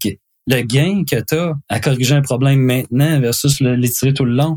le 0.47 0.61
gain 0.63 1.05
que 1.09 1.17
tu 1.21 1.35
as 1.37 1.55
à 1.69 1.81
corriger 1.81 2.15
un 2.17 2.23
problème 2.23 2.59
maintenant 2.59 3.21
versus 3.21 3.61
l'étirer 3.61 4.13
tout 4.13 4.25
le 4.25 4.35
long, 4.35 4.57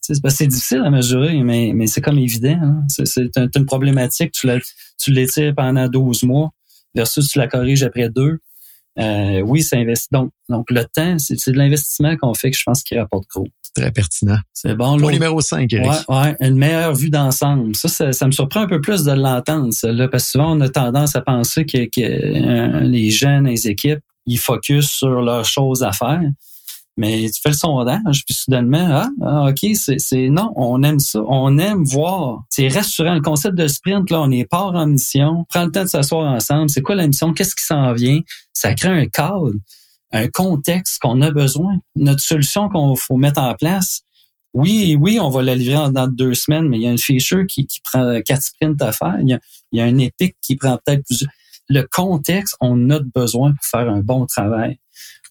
c'est 0.00 0.46
difficile 0.46 0.82
à 0.84 0.90
mesurer, 0.90 1.42
mais, 1.42 1.72
mais 1.74 1.86
c'est 1.86 2.00
comme 2.00 2.18
évident. 2.18 2.58
Hein. 2.60 2.84
C'est 2.88 3.30
une 3.36 3.66
problématique. 3.66 4.32
Tu 4.32 5.12
l'étires 5.12 5.54
pendant 5.54 5.88
12 5.88 6.24
mois 6.24 6.50
versus 6.94 7.28
tu 7.28 7.38
la 7.38 7.46
corriges 7.46 7.82
après 7.82 8.08
deux. 8.08 8.38
Euh, 8.98 9.40
oui, 9.40 9.62
c'est 9.62 9.76
investi. 9.76 10.08
Donc, 10.10 10.30
donc, 10.48 10.70
le 10.70 10.84
temps, 10.84 11.16
c'est 11.18 11.50
de 11.50 11.56
l'investissement 11.56 12.16
qu'on 12.16 12.34
fait 12.34 12.50
que 12.50 12.56
je 12.56 12.62
pense 12.64 12.82
qu'il 12.82 12.98
rapporte 12.98 13.28
gros. 13.28 13.46
Très 13.74 13.92
pertinent. 13.92 14.38
C'est 14.52 14.74
bon. 14.74 14.98
Point 14.98 15.12
numéro 15.12 15.40
5, 15.40 15.72
Eric. 15.72 15.86
Ouais, 15.88 16.16
ouais, 16.16 16.36
une 16.40 16.56
meilleure 16.56 16.94
vue 16.94 17.08
d'ensemble. 17.08 17.76
Ça, 17.76 18.12
ça, 18.12 18.26
me 18.26 18.32
surprend 18.32 18.62
un 18.62 18.66
peu 18.66 18.80
plus 18.80 19.04
de 19.04 19.12
l'entendre, 19.12 19.72
là, 19.84 20.08
parce 20.08 20.24
que 20.24 20.30
souvent, 20.30 20.56
on 20.56 20.60
a 20.60 20.68
tendance 20.68 21.14
à 21.14 21.20
penser 21.20 21.64
que, 21.64 21.84
que 21.84 22.00
euh, 22.00 22.80
les 22.80 23.10
jeunes, 23.10 23.46
les 23.46 23.68
équipes, 23.68 24.00
ils 24.26 24.38
focus 24.38 24.88
sur 24.90 25.22
leurs 25.22 25.44
choses 25.44 25.84
à 25.84 25.92
faire. 25.92 26.20
Mais 26.96 27.30
tu 27.30 27.40
fais 27.40 27.50
le 27.50 27.54
sondage, 27.54 28.24
puis 28.26 28.34
soudainement, 28.34 28.88
ah, 28.90 29.08
ah 29.22 29.48
ok, 29.48 29.70
c'est 29.74 30.28
non, 30.28 30.52
on 30.56 30.82
aime 30.82 30.98
ça, 30.98 31.20
on 31.26 31.56
aime 31.56 31.84
voir. 31.84 32.42
C'est 32.50 32.68
rassurant. 32.68 33.14
Le 33.14 33.22
concept 33.22 33.56
de 33.56 33.68
sprint, 33.68 34.10
là, 34.10 34.20
on 34.20 34.30
est 34.30 34.44
part 34.44 34.74
en 34.74 34.86
mission, 34.86 35.46
prend 35.48 35.64
le 35.64 35.70
temps 35.70 35.84
de 35.84 35.88
s'asseoir 35.88 36.30
ensemble. 36.30 36.68
C'est 36.68 36.82
quoi 36.82 36.96
la 36.96 37.06
mission? 37.06 37.32
Qu'est-ce 37.32 37.54
qui 37.54 37.64
s'en 37.64 37.92
vient? 37.94 38.20
Ça 38.52 38.74
crée 38.74 38.88
un 38.88 39.06
cadre, 39.06 39.52
un 40.12 40.28
contexte 40.28 40.98
qu'on 41.00 41.22
a 41.22 41.30
besoin. 41.30 41.78
Notre 41.96 42.22
solution 42.22 42.68
qu'on 42.68 42.96
faut 42.96 43.16
mettre 43.16 43.40
en 43.40 43.54
place, 43.54 44.02
oui, 44.52 44.96
oui, 45.00 45.18
on 45.20 45.30
va 45.30 45.42
la 45.42 45.54
livrer 45.54 45.90
dans 45.92 46.08
deux 46.08 46.34
semaines, 46.34 46.68
mais 46.68 46.78
il 46.78 46.82
y 46.82 46.86
a 46.86 46.90
une 46.90 46.98
feature 46.98 47.46
qui, 47.46 47.66
qui 47.66 47.80
prend 47.80 48.20
quatre 48.26 48.42
sprints 48.42 48.82
à 48.82 48.92
faire. 48.92 49.16
Il 49.20 49.28
y 49.28 49.32
a, 49.32 49.38
il 49.72 49.78
y 49.78 49.82
a 49.82 49.84
un 49.84 49.96
épique 49.98 50.36
qui 50.42 50.56
prend 50.56 50.78
peut-être 50.84 51.04
plus. 51.06 51.24
Le 51.68 51.82
contexte, 51.82 52.56
on 52.60 52.90
a 52.90 52.98
besoin 52.98 53.52
pour 53.52 53.64
faire 53.64 53.88
un 53.88 54.00
bon 54.00 54.26
travail. 54.26 54.78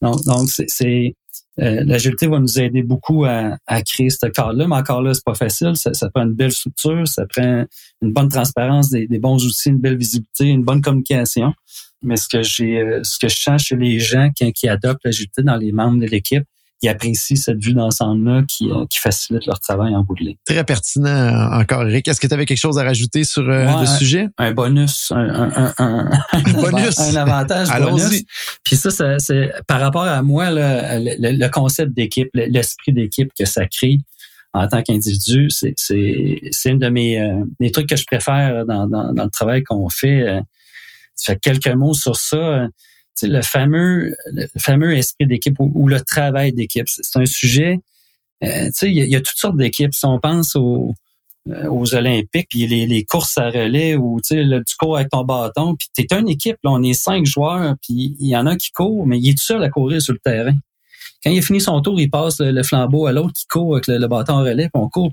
Donc 0.02 0.50
c'est 0.50 1.16
euh, 1.62 1.84
l'agilité 1.84 2.28
va 2.28 2.40
nous 2.40 2.60
aider 2.60 2.84
beaucoup 2.84 3.26
à, 3.26 3.58
créer 3.84 4.10
ce 4.10 4.28
cadre-là, 4.28 4.68
mais 4.68 4.76
encore 4.76 5.02
là, 5.02 5.14
c'est 5.14 5.24
pas 5.24 5.34
facile. 5.34 5.74
Ça, 5.76 6.10
prend 6.10 6.24
une 6.24 6.34
belle 6.34 6.52
structure, 6.52 7.08
ça 7.08 7.26
prend 7.28 7.66
une 8.02 8.14
bonne 8.14 8.30
transparence, 8.30 8.90
des, 8.90 9.08
bons 9.20 9.44
outils, 9.46 9.70
une 9.70 9.80
belle 9.80 9.98
visibilité, 9.98 10.46
une 10.46 10.64
bonne 10.64 10.82
communication. 10.82 11.54
Mais 12.02 12.16
ce 12.16 12.28
que 12.30 12.44
j'ai, 12.44 12.80
euh, 12.80 13.02
ce 13.04 13.20
que 13.20 13.28
je 13.28 13.36
sens 13.36 13.62
chez 13.62 13.76
les 13.76 14.00
gens 14.00 14.30
qui, 14.34 14.52
qui 14.54 14.70
adoptent 14.70 15.04
l'agilité 15.04 15.44
dans 15.44 15.58
les 15.58 15.72
membres 15.72 16.00
de 16.00 16.06
l'équipe, 16.06 16.46
qui 16.80 16.88
apprécient 16.88 17.36
cette 17.36 17.64
vue 17.64 17.74
d'ensemble-là, 17.74 18.44
qui, 18.48 18.72
euh, 18.72 18.86
qui 18.90 19.00
facilite 19.00 19.46
leur 19.46 19.60
travail 19.60 19.96
en 19.96 20.04
bout 20.04 20.16
de 20.16 20.24
ligne. 20.24 20.36
Très 20.46 20.64
pertinent 20.64 21.52
encore, 21.52 21.84
Eric. 21.88 22.08
Est-ce 22.08 22.22
que 22.22 22.28
tu 22.28 22.34
avais 22.34 22.46
quelque 22.46 22.60
chose 22.60 22.80
à 22.80 22.84
rajouter 22.84 23.26
sur 23.26 23.48
euh, 23.50 23.82
le 23.82 23.86
sujet? 23.86 24.30
Un 24.38 24.54
bonus, 24.54 25.12
un, 25.14 25.52
un, 25.52 25.74
un, 25.78 26.10
un 26.32 26.42
bonus. 26.54 26.98
un 27.00 27.16
avantage 27.16 27.68
bonus. 27.80 28.24
Puis 28.64 28.78
ça, 28.78 29.20
c'est 29.20 29.52
par 29.68 29.82
rapport 29.82 30.04
à 30.04 30.22
moi, 30.22 30.52
le, 30.52 31.16
le, 31.20 31.48
concept 31.50 31.94
d'équipe, 31.94 32.30
l'esprit 32.34 32.94
d'équipe 32.94 33.32
que 33.38 33.46
ça 33.46 33.66
crée 33.66 34.00
en 34.54 34.68
tant 34.68 34.82
qu'individu, 34.82 35.50
c'est 35.50 35.74
c'est 35.76 36.70
une 36.70 36.80
de 36.80 36.90
mes 36.90 37.20
euh, 37.20 37.44
des 37.60 37.72
trucs 37.72 37.88
que 37.88 37.96
je 37.96 38.06
préfère 38.06 38.66
dans, 38.66 38.88
dans, 38.88 39.14
dans 39.14 39.24
le 39.26 39.30
travail 39.30 39.64
qu'on 39.64 39.90
fait. 39.90 40.42
Tu 41.20 41.26
fais 41.26 41.38
quelques 41.38 41.68
mots 41.68 41.94
sur 41.94 42.16
ça 42.16 42.68
le 43.24 43.42
fameux, 43.42 44.16
fameux 44.58 44.94
esprit 44.96 45.28
d'équipe 45.28 45.56
ou, 45.60 45.88
le 45.88 46.02
travail 46.02 46.54
d'équipe. 46.54 46.88
C'est 46.88 47.20
un 47.20 47.26
sujet, 47.26 47.80
euh, 48.44 48.70
il 48.84 48.94
y, 48.94 49.16
a 49.16 49.22
toutes 49.22 49.38
sortes 49.38 49.58
d'équipes. 49.58 49.94
Si 49.94 50.06
on 50.06 50.20
pense 50.20 50.56
au, 50.56 50.94
aux 51.46 51.96
Olympiques, 51.96 52.48
puis 52.50 52.68
les, 52.68 52.86
les, 52.86 53.04
courses 53.04 53.38
à 53.38 53.50
relais 53.50 53.96
ou 53.96 54.20
tu 54.24 54.36
tu 54.66 54.76
cours 54.78 54.98
avec 54.98 55.10
ton 55.10 55.24
bâton, 55.24 55.76
puis 55.76 55.88
t'es 55.94 56.16
une 56.16 56.30
équipe, 56.30 56.58
là, 56.64 56.72
on 56.72 56.84
est 56.84 56.94
cinq 56.94 57.26
joueurs, 57.26 57.76
puis 57.82 58.16
il 58.20 58.28
y 58.28 58.36
en 58.36 58.46
a 58.46 58.56
qui 58.56 58.72
court, 58.72 59.06
mais 59.06 59.20
il 59.20 59.30
est 59.30 59.38
tout 59.38 59.44
seul 59.44 59.64
à 59.64 59.70
courir 59.70 60.02
sur 60.02 60.14
le 60.14 60.20
terrain. 60.20 60.56
Quand 61.24 61.32
il 61.32 61.40
a 61.40 61.42
fini 61.42 61.60
son 61.60 61.82
tour, 61.82 62.00
il 62.00 62.10
passe 62.10 62.40
le, 62.40 62.64
flambeau 62.64 63.06
à 63.06 63.12
l'autre 63.12 63.34
qui 63.34 63.46
court 63.48 63.76
avec 63.76 63.88
le, 63.88 64.08
bâton 64.08 64.38
à 64.38 64.42
relais, 64.42 64.70
puis 64.74 64.82
on 64.82 64.88
court. 64.88 65.12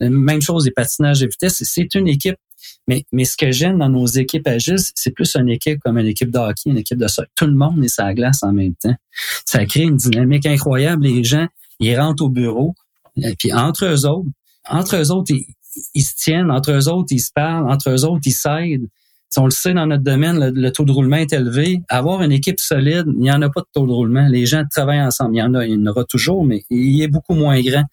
même 0.00 0.40
chose, 0.40 0.64
des 0.64 0.70
patinages 0.70 1.20
de 1.20 1.26
vitesse. 1.26 1.62
C'est 1.64 1.94
une 1.94 2.06
équipe. 2.06 2.36
Mais, 2.86 3.04
ce 3.24 3.36
que 3.36 3.50
j'aime 3.50 3.78
dans 3.78 3.88
nos 3.88 4.06
équipes 4.06 4.46
agiles, 4.46 4.78
c'est 4.94 5.10
plus 5.10 5.36
une 5.36 5.48
équipe 5.48 5.80
comme 5.80 5.98
une 5.98 6.06
équipe 6.06 6.30
de 6.30 6.38
hockey, 6.38 6.70
une 6.70 6.78
équipe 6.78 6.98
de 6.98 7.08
soccer. 7.08 7.30
Tout 7.34 7.46
le 7.46 7.54
monde 7.54 7.82
est 7.84 7.88
sa 7.88 8.12
glace 8.14 8.42
en 8.42 8.52
même 8.52 8.74
temps. 8.74 8.94
Ça 9.44 9.64
crée 9.66 9.82
une 9.82 9.96
dynamique 9.96 10.46
incroyable. 10.46 11.04
Les 11.04 11.24
gens, 11.24 11.46
ils 11.80 11.98
rentrent 11.98 12.24
au 12.24 12.28
bureau, 12.28 12.74
puis 13.38 13.52
entre 13.52 13.86
eux 13.86 14.06
autres, 14.06 14.28
entre 14.68 14.96
eux 14.96 15.10
autres, 15.10 15.32
ils, 15.94 16.02
se 16.02 16.14
tiennent, 16.14 16.50
entre 16.50 16.72
eux 16.72 16.88
autres, 16.88 17.08
ils 17.10 17.20
se 17.20 17.32
parlent, 17.32 17.70
entre 17.70 17.90
eux 17.90 18.04
autres, 18.04 18.22
ils 18.26 18.32
s'aident. 18.32 18.88
Si 19.30 19.38
on 19.38 19.44
le 19.44 19.50
sait 19.50 19.74
dans 19.74 19.86
notre 19.86 20.02
domaine, 20.02 20.52
le, 20.54 20.72
taux 20.72 20.84
de 20.84 20.92
roulement 20.92 21.16
est 21.16 21.32
élevé. 21.32 21.82
Avoir 21.88 22.22
une 22.22 22.32
équipe 22.32 22.60
solide, 22.60 23.04
il 23.06 23.20
n'y 23.20 23.30
en 23.30 23.42
a 23.42 23.50
pas 23.50 23.60
de 23.60 23.66
taux 23.74 23.86
de 23.86 23.92
roulement. 23.92 24.26
Les 24.28 24.46
gens 24.46 24.64
travaillent 24.70 25.02
ensemble. 25.02 25.34
Il 25.34 25.38
y 25.38 25.42
en 25.42 25.54
a, 25.54 25.66
il 25.66 25.74
y 25.74 25.76
en 25.76 25.86
aura 25.86 26.04
toujours, 26.04 26.44
mais 26.44 26.62
il 26.70 27.02
est 27.02 27.08
beaucoup 27.08 27.34
moins 27.34 27.60
grand. 27.60 27.84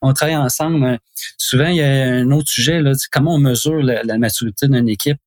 On 0.00 0.12
travaille 0.14 0.36
ensemble. 0.36 0.98
Souvent, 1.36 1.68
il 1.68 1.76
y 1.76 1.82
a 1.82 2.14
un 2.14 2.30
autre 2.30 2.48
sujet, 2.48 2.80
là, 2.80 2.92
comment 3.12 3.34
on 3.34 3.38
mesure 3.38 3.82
la, 3.82 4.18
maturité 4.18 4.66
d'une 4.66 4.88
équipe. 4.88 5.18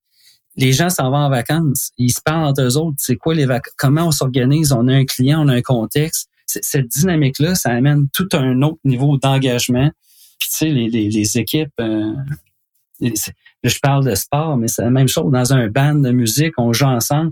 Les 0.57 0.73
gens 0.73 0.89
s'en 0.89 1.11
vont 1.11 1.17
en 1.17 1.29
vacances. 1.29 1.91
Ils 1.97 2.11
se 2.11 2.21
parlent 2.21 2.45
entre 2.45 2.63
eux 2.63 2.77
autres. 2.77 2.97
C'est 2.97 3.15
quoi 3.15 3.35
les 3.35 3.45
vacances? 3.45 3.73
Comment 3.77 4.07
on 4.07 4.11
s'organise? 4.11 4.73
On 4.73 4.87
a 4.87 4.93
un 4.93 5.05
client, 5.05 5.45
on 5.45 5.47
a 5.47 5.53
un 5.53 5.61
contexte. 5.61 6.27
Cette 6.45 6.87
dynamique-là, 6.87 7.55
ça 7.55 7.69
amène 7.69 8.07
tout 8.13 8.27
un 8.33 8.61
autre 8.63 8.79
niveau 8.83 9.17
d'engagement 9.17 9.91
puis 10.41 10.49
tu 10.49 10.55
sais, 10.55 10.69
les, 10.69 10.89
les, 10.89 11.37
équipes, 11.37 11.69
euh, 11.79 12.13
je 13.01 13.79
parle 13.79 14.05
de 14.05 14.15
sport, 14.15 14.57
mais 14.57 14.67
c'est 14.67 14.83
la 14.83 14.89
même 14.89 15.07
chose. 15.07 15.31
Dans 15.31 15.53
un 15.53 15.67
band 15.67 15.95
de 15.95 16.11
musique, 16.11 16.53
on 16.57 16.73
joue 16.73 16.85
ensemble. 16.85 17.31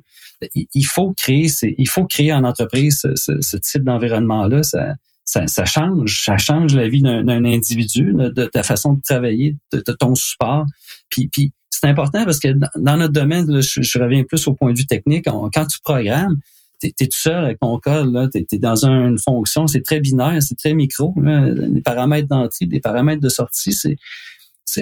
Il, 0.53 0.85
faut 0.85 1.13
créer, 1.13 1.47
il 1.63 1.89
faut 1.89 2.05
créer 2.05 2.31
en 2.31 2.43
entreprise 2.43 3.05
ce, 3.15 3.57
type 3.57 3.83
d'environnement-là. 3.83 4.61
Ça, 4.63 5.65
change, 5.65 6.23
ça 6.23 6.37
change 6.37 6.73
la 6.75 6.87
vie 6.87 7.01
d'un 7.01 7.45
individu, 7.45 8.13
de, 8.13 8.45
ta 8.45 8.63
façon 8.63 8.93
de 8.93 9.01
travailler, 9.01 9.57
de, 9.73 9.79
ton 9.79 10.15
support. 10.15 10.65
Puis, 11.09 11.29
c'est 11.69 11.87
important 11.87 12.25
parce 12.25 12.39
que 12.39 12.49
dans, 12.77 12.97
notre 12.97 13.13
domaine, 13.13 13.61
je, 13.61 13.99
reviens 13.99 14.23
plus 14.23 14.47
au 14.47 14.53
point 14.53 14.73
de 14.73 14.77
vue 14.77 14.87
technique. 14.87 15.25
quand 15.25 15.65
tu 15.65 15.79
programmes, 15.83 16.37
t'es 16.79 16.93
es 16.99 17.05
tout 17.05 17.17
seul 17.17 17.45
avec 17.45 17.59
ton 17.59 17.77
code, 17.79 18.11
là, 18.11 18.27
t'es 18.27 18.45
es 18.51 18.57
dans 18.57 18.85
une 18.85 19.17
fonction, 19.19 19.67
c'est 19.67 19.81
très 19.81 19.99
binaire, 19.99 20.41
c'est 20.41 20.55
très 20.55 20.73
micro, 20.73 21.13
là, 21.21 21.49
des 21.51 21.81
paramètres 21.81 22.27
d'entrée, 22.27 22.65
des 22.65 22.79
paramètres 22.79 23.21
de 23.21 23.29
sortie, 23.29 23.73
c'est 23.73 23.97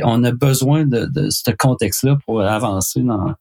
on 0.04 0.24
a 0.24 0.32
besoin 0.32 0.86
de, 0.86 1.30
ce 1.30 1.52
contexte-là 1.52 2.18
pour 2.26 2.42
avancer 2.42 3.02
dans, 3.02 3.34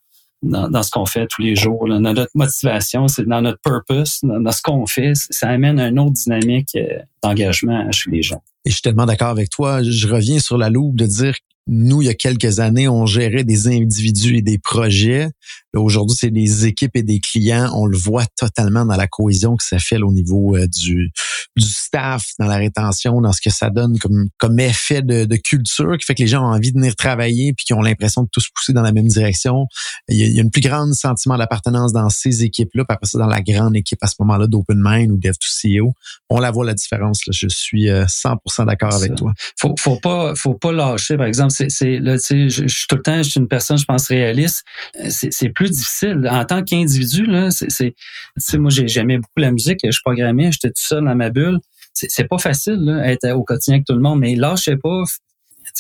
dans, 0.43 0.69
dans 0.69 0.83
ce 0.83 0.91
qu'on 0.91 1.07
fait 1.07 1.27
tous 1.29 1.43
les 1.43 1.57
jours. 1.57 1.89
Dans 1.89 2.01
notre 2.01 2.31
motivation, 2.35 3.09
c'est 3.09 3.27
dans 3.27 3.43
notre 3.43 3.61
purpose, 3.61 4.21
dans, 4.23 4.53
ce 4.53 4.63
qu'on 4.63 4.87
fait, 4.87 5.13
ça 5.15 5.49
amène 5.49 5.79
une 5.81 5.99
autre 5.99 6.13
dynamique 6.13 6.77
euh, 6.77 6.99
d'engagement 7.23 7.91
chez 7.93 8.11
les 8.11 8.23
gens. 8.23 8.43
Et 8.65 8.71
je 8.71 8.75
suis 8.75 8.83
tellement 8.83 9.07
d'accord 9.07 9.29
avec 9.29 9.51
toi. 9.51 9.83
Je 9.83 10.09
reviens 10.09 10.39
sur 10.39 10.59
la 10.59 10.71
loupe 10.71 10.97
de 10.97 11.07
dire 11.07 11.35
nous, 11.69 12.01
il 12.01 12.07
y 12.07 12.09
a 12.09 12.15
quelques 12.15 12.61
années, 12.61 12.89
on 12.89 13.07
gérait 13.07 13.43
des 13.43 13.67
individus 13.67 14.37
et 14.37 14.43
des 14.43 14.59
projets. 14.59 15.31
Aujourd'hui, 15.75 16.17
c'est 16.19 16.31
des 16.31 16.67
équipes 16.67 16.97
et 16.97 17.03
des 17.03 17.21
clients. 17.21 17.71
On 17.75 17.87
le 17.87 17.97
voit 17.97 18.25
totalement 18.37 18.87
dans 18.87 18.97
la 18.97 19.07
cohésion 19.07 19.57
que 19.57 19.65
ça 19.65 19.79
fait 19.79 20.01
au 20.01 20.13
niveau 20.13 20.57
euh, 20.57 20.67
du, 20.69 21.11
du 21.57 21.67
staff, 21.67 22.25
dans 22.39 22.47
la 22.47 22.57
rétention, 22.57 23.21
dans 23.21 23.33
ce 23.33 23.41
que 23.41 23.51
ça 23.51 23.69
donne 23.69 23.99
comme, 23.99 24.29
comme 24.39 24.59
effet 24.61 25.03
de, 25.03 25.25
de, 25.25 25.37
culture 25.37 25.99
qui 25.99 26.07
fait 26.07 26.15
que 26.15 26.23
les 26.23 26.29
gens 26.29 26.43
ont 26.43 26.55
envie 26.55 26.73
de 26.73 26.79
venir 26.79 26.97
travailler 26.97 27.53
puis 27.53 27.65
qui 27.67 27.75
ont 27.75 27.83
l'impression 27.83 28.23
de 28.23 28.29
tous 28.33 28.49
pousser 28.55 28.73
dans 28.73 28.83
la 28.83 28.93
même 28.93 29.09
direction. 29.09 29.67
Il 30.09 30.17
y 30.17 30.23
a, 30.23 30.27
il 30.27 30.35
y 30.35 30.39
a 30.39 30.43
une 30.43 30.51
plus 30.51 30.63
grande 30.63 30.95
sentiment 30.95 31.37
d'appartenance 31.37 31.93
dans 31.93 32.09
ces 32.11 32.45
équipes-là, 32.45 32.85
puis 32.85 32.95
après 32.95 33.07
ça, 33.07 33.19
dans 33.19 33.27
la 33.27 33.43
grande 33.43 33.77
équipe 33.77 34.03
à 34.03 34.07
ce 34.07 34.15
moment-là 34.21 34.47
d'Open 34.47 34.81
Mind 34.83 35.11
ou 35.11 35.19
Dev2CEO. 35.19 35.93
On 36.31 36.41
la 36.41 36.51
voit 36.51 36.65
la 36.65 36.75
différence. 36.75 37.27
Là. 37.27 37.33
Je 37.35 37.49
suis 37.49 37.87
100% 37.87 38.37
euh, 38.61 38.65
d'accord 38.65 38.95
avec 38.95 39.15
toi. 39.15 39.33
Faut, 39.59 39.75
faut 39.79 39.97
pas, 39.97 40.35
faut 40.35 40.55
pas 40.55 40.73
lâcher. 40.73 41.17
Par 41.17 41.27
exemple, 41.27 41.53
c'est, 41.69 41.99
là, 41.99 42.19
tu 42.19 42.25
sais, 42.25 42.49
je, 42.49 42.67
suis 42.67 42.87
tout 42.89 42.97
le 42.97 43.03
temps, 43.03 43.23
je 43.23 43.31
suis 43.31 43.41
une 43.41 43.49
personne, 43.49 43.79
je 43.79 43.85
pense 43.85 44.09
réaliste. 44.09 44.65
Euh, 45.01 45.09
c'est, 45.11 45.49
plus 45.51 45.71
difficile 45.71 46.29
en 46.31 46.45
tant 46.45 46.63
qu'individu. 46.63 47.27
Là, 47.27 47.51
c'est, 47.51 47.95
c'est, 48.37 48.59
moi, 48.59 48.71
j'aimais 48.71 49.17
beaucoup 49.19 49.39
la 49.39 49.51
musique. 49.51 49.81
Je 49.85 49.99
programmais, 50.05 50.53
j'étais 50.53 50.69
tout 50.69 50.83
seul 50.83 51.05
dans 51.05 51.15
ma 51.15 51.31
bulle. 51.31 51.59
C'est, 51.95 52.29
pas 52.29 52.39
facile 52.39 52.79
là, 52.81 53.11
être 53.11 53.31
au 53.33 53.43
quotidien 53.43 53.77
avec 53.77 53.87
tout 53.87 53.95
le 53.95 54.01
monde, 54.01 54.21
mais 54.21 54.35
lâchez 54.35 54.77
pas. 54.77 55.03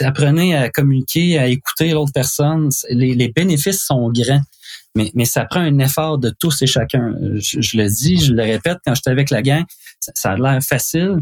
Apprenez 0.01 0.57
à 0.57 0.69
communiquer, 0.69 1.39
à 1.39 1.47
écouter 1.47 1.91
l'autre 1.93 2.13
personne. 2.15 2.71
Les, 2.91 3.15
les 3.15 3.29
bénéfices 3.29 3.83
sont 3.85 4.11
grands. 4.11 4.43
Mais, 4.97 5.11
mais 5.15 5.27
ça 5.27 5.45
prend 5.45 5.61
un 5.61 5.79
effort 5.79 6.19
de 6.19 6.31
tous 6.31 6.63
et 6.63 6.67
chacun. 6.67 7.15
Je, 7.35 7.77
le 7.77 7.89
dis, 7.89 8.17
je 8.17 8.33
le 8.33 8.43
répète, 8.43 8.79
quand 8.85 8.95
j'étais 8.95 9.11
avec 9.11 9.31
la 9.31 9.43
gang, 9.43 9.65
ça 10.01 10.33
a 10.33 10.37
l'air 10.37 10.63
facile, 10.63 11.19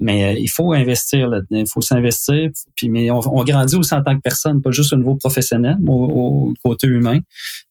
mais 0.00 0.24
euh, 0.24 0.38
il 0.38 0.48
faut 0.48 0.72
investir 0.72 1.28
là-dedans, 1.28 1.58
il 1.58 1.68
faut 1.68 1.80
s'investir. 1.80 2.50
Puis, 2.74 2.88
mais 2.88 3.10
on, 3.10 3.44
grandit 3.44 3.76
aussi 3.76 3.94
en 3.94 4.02
tant 4.02 4.16
que 4.16 4.20
personne, 4.20 4.60
pas 4.60 4.70
juste 4.70 4.92
au 4.92 4.96
niveau 4.96 5.14
professionnel, 5.14 5.76
mais 5.80 5.90
au, 5.90 6.52
côté 6.62 6.86
humain. 6.86 7.20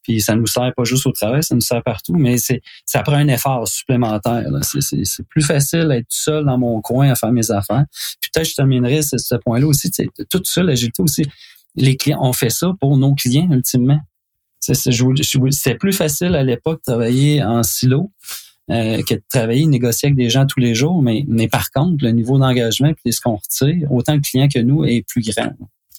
Puis 0.03 0.21
ça 0.21 0.35
nous 0.35 0.47
sert 0.47 0.71
pas 0.75 0.83
juste 0.83 1.05
au 1.05 1.11
travail, 1.11 1.43
ça 1.43 1.55
nous 1.55 1.61
sert 1.61 1.83
partout, 1.83 2.13
mais 2.13 2.37
c'est 2.37 2.61
ça 2.85 3.01
prend 3.01 3.15
un 3.15 3.27
effort 3.27 3.67
supplémentaire. 3.67 4.45
C'est 4.61 5.27
plus 5.27 5.43
facile 5.43 5.87
d'être 5.89 6.07
seul 6.09 6.45
dans 6.45 6.57
mon 6.57 6.81
coin 6.81 7.09
à 7.09 7.15
faire 7.15 7.31
mes 7.31 7.51
affaires. 7.51 7.85
Puis 8.21 8.29
peut-être 8.33 8.49
je 8.49 8.55
terminerai 8.55 9.01
ce, 9.01 9.17
ce 9.17 9.35
point-là 9.35 9.67
aussi. 9.67 9.91
Tout 10.29 10.41
seul, 10.43 10.67
l'agilité 10.67 11.01
aussi. 11.01 11.25
Les 11.75 11.97
clients, 11.97 12.19
on 12.21 12.33
fait 12.33 12.51
ça 12.51 12.71
pour 12.79 12.97
nos 12.97 13.15
clients 13.15 13.49
ultimement. 13.51 13.99
C'est 14.59 15.75
plus 15.75 15.93
facile 15.93 16.35
à 16.35 16.43
l'époque 16.43 16.79
de 16.87 16.91
travailler 16.91 17.43
en 17.43 17.63
silo. 17.63 18.11
Euh, 18.71 19.01
que 19.03 19.15
de 19.15 19.23
travailler, 19.29 19.65
négocier 19.65 20.07
avec 20.07 20.15
des 20.15 20.29
gens 20.29 20.45
tous 20.45 20.61
les 20.61 20.73
jours, 20.73 21.01
mais, 21.01 21.25
par 21.49 21.69
contre, 21.71 22.03
le 22.05 22.11
niveau 22.11 22.37
d'engagement 22.37 22.93
et 23.03 23.11
ce 23.11 23.19
qu'on 23.19 23.35
retire, 23.35 23.91
autant 23.91 24.13
le 24.13 24.21
client 24.21 24.47
que 24.47 24.59
nous, 24.59 24.85
est 24.85 25.05
plus 25.05 25.21
grand. 25.21 25.51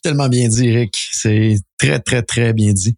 Tellement 0.03 0.29
bien 0.29 0.48
dit, 0.48 0.68
Eric. 0.68 0.96
C'est 1.12 1.59
très, 1.79 1.98
très, 1.98 2.22
très 2.22 2.55
bien 2.55 2.72
dit. 2.72 2.96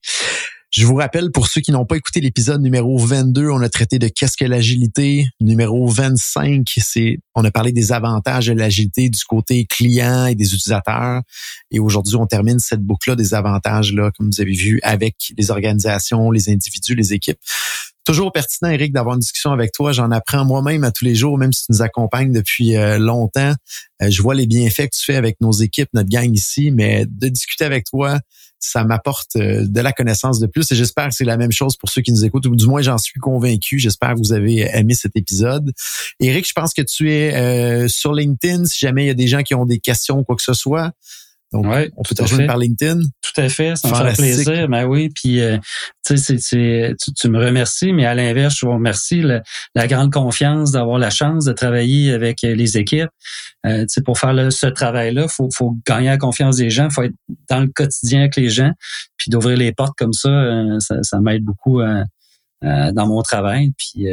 Je 0.71 0.85
vous 0.85 0.97
rappelle, 0.97 1.31
pour 1.31 1.47
ceux 1.47 1.61
qui 1.61 1.73
n'ont 1.73 1.87
pas 1.87 1.97
écouté 1.97 2.21
l'épisode 2.21 2.61
numéro 2.61 2.99
22, 2.99 3.49
on 3.49 3.63
a 3.63 3.69
traité 3.69 3.99
de 3.99 4.09
qu'est-ce 4.09 4.37
que 4.37 4.45
l'agilité. 4.45 5.27
Numéro 5.41 5.89
25, 5.89 6.67
c'est 6.79 7.19
on 7.35 7.45
a 7.45 7.51
parlé 7.51 7.73
des 7.73 7.93
avantages 7.93 8.49
de 8.49 8.53
l'agilité 8.53 9.09
du 9.09 9.25
côté 9.25 9.65
client 9.65 10.27
et 10.27 10.35
des 10.35 10.55
utilisateurs. 10.55 11.23
Et 11.71 11.79
aujourd'hui, 11.79 12.17
on 12.17 12.27
termine 12.27 12.59
cette 12.59 12.83
boucle-là 12.83 13.17
des 13.17 13.33
avantages-là, 13.33 14.11
comme 14.17 14.31
vous 14.31 14.41
avez 14.41 14.53
vu, 14.53 14.79
avec 14.83 15.17
les 15.39 15.51
organisations, 15.51 16.31
les 16.31 16.51
individus, 16.51 16.95
les 16.95 17.15
équipes. 17.15 17.39
Toujours 18.07 18.31
pertinent, 18.31 18.71
Eric, 18.71 18.93
d'avoir 18.93 19.17
une 19.17 19.21
discussion 19.21 19.51
avec 19.51 19.73
toi. 19.73 19.91
J'en 19.91 20.13
apprends 20.13 20.45
moi-même 20.45 20.85
à 20.85 20.93
tous 20.93 21.05
les 21.05 21.17
jours, 21.17 21.39
même 21.39 21.53
si 21.53 21.67
tu 21.67 21.73
nous 21.73 21.83
accompagnes 21.83 22.31
depuis 22.31 22.77
euh, 22.77 22.99
longtemps. 22.99 23.53
Euh, 24.01 24.11
je 24.11 24.23
vois 24.23 24.37
les 24.37 24.47
bienfaits 24.47 24.87
que 24.87 24.97
tu 24.97 25.05
fais 25.05 25.17
avec 25.17 25.41
nos 25.41 25.51
équipes, 25.51 25.89
notre 25.93 26.09
gang 26.09 26.33
ici, 26.33 26.71
mais 26.71 27.05
de 27.05 27.27
discuter 27.27 27.65
avec 27.65 27.85
toi, 27.85 28.21
ça 28.61 28.85
m'apporte 28.85 29.35
euh, 29.35 29.65
de 29.67 29.81
la 29.81 29.91
connaissance 29.91 30.39
de 30.39 30.47
plus 30.47 30.71
et 30.71 30.77
j'espère 30.77 31.09
que 31.09 31.17
c'est 31.17 31.25
la 31.25 31.37
même 31.37 31.51
chose 31.51 31.77
pour 31.77 31.89
ceux 31.89 32.01
qui 32.01 32.13
nous 32.13 32.25
écoutent, 32.25 32.47
ou 32.47 32.55
du 32.55 32.67
moins 32.67 32.81
j'en 32.81 32.97
suis 32.97 33.19
convaincu. 33.19 33.81
J'espère 33.81 34.15
que 34.15 34.19
vous 34.19 34.33
avez 34.33 34.71
aimé 34.73 34.95
cet 34.95 35.17
épisode. 35.17 35.73
Eric, 36.21 36.47
je 36.47 36.53
pense 36.53 36.75
que 36.75 36.83
tu 36.83 37.11
es 37.11 37.89
sur 37.89 38.13
LinkedIn. 38.13 38.67
Si 38.67 38.79
jamais 38.79 39.03
il 39.03 39.09
y 39.09 39.11
a 39.11 39.15
des 39.15 39.27
gens 39.27 39.43
qui 39.43 39.57
ont 39.57 39.67
des 39.67 39.81
questions 39.81 40.21
ou 40.21 40.23
quoi 40.23 40.37
que 40.37 40.45
ce 40.45 40.55
soit, 40.55 40.93
donc, 41.53 41.67
on 41.97 42.03
peut 42.03 42.15
te 42.15 42.23
rejoindre 42.23 42.47
par 42.47 42.59
LinkedIn. 42.59 42.99
Tout 43.23 43.41
à 43.41 43.49
fait, 43.49 43.77
ça 43.77 43.89
me 43.89 43.95
fait 43.95 44.17
plaisir. 44.17 44.69
Ben 44.69 44.85
oui, 44.85 45.11
puis 45.15 45.41
euh, 45.41 45.59
tu, 46.05 46.17
tu 46.17 47.29
me 47.29 47.39
remercies, 47.39 47.93
mais 47.93 48.05
à 48.05 48.15
l'inverse, 48.15 48.57
je 48.59 48.67
vous 48.67 48.73
remercie 48.73 49.23
la, 49.23 49.87
grande 49.87 50.13
confiance 50.13 50.73
d'avoir 50.73 50.99
la 50.99 51.11
chance 51.11 51.45
de 51.45 51.53
travailler 51.53 52.13
avec 52.13 52.43
euh, 52.43 52.55
les 52.55 52.79
équipes. 52.79 53.11
Euh, 53.65 53.87
pour 54.05 54.19
faire 54.19 54.53
ce 54.53 54.67
travail-là, 54.67 55.29
faut, 55.29 55.49
faut 55.55 55.77
gagner 55.87 56.09
la 56.09 56.19
confiance 56.19 56.57
des 56.57 56.71
gens, 56.71 56.91
faut 56.91 57.03
être 57.03 57.15
dans 57.49 57.61
le 57.61 57.69
quotidien 57.69 58.21
avec 58.21 58.37
les 58.37 58.49
gens, 58.49 58.73
puis 59.17 59.31
d'ouvrir 59.31 59.57
les 59.57 59.73
portes 59.73 59.97
comme 59.97 60.13
ça, 60.13 60.29
euh, 60.29 60.79
ça, 60.81 61.21
m'aide 61.21 61.45
beaucoup 61.45 61.81
dans 62.63 63.07
mon 63.07 63.23
travail. 63.23 63.71
Puis 63.79 64.07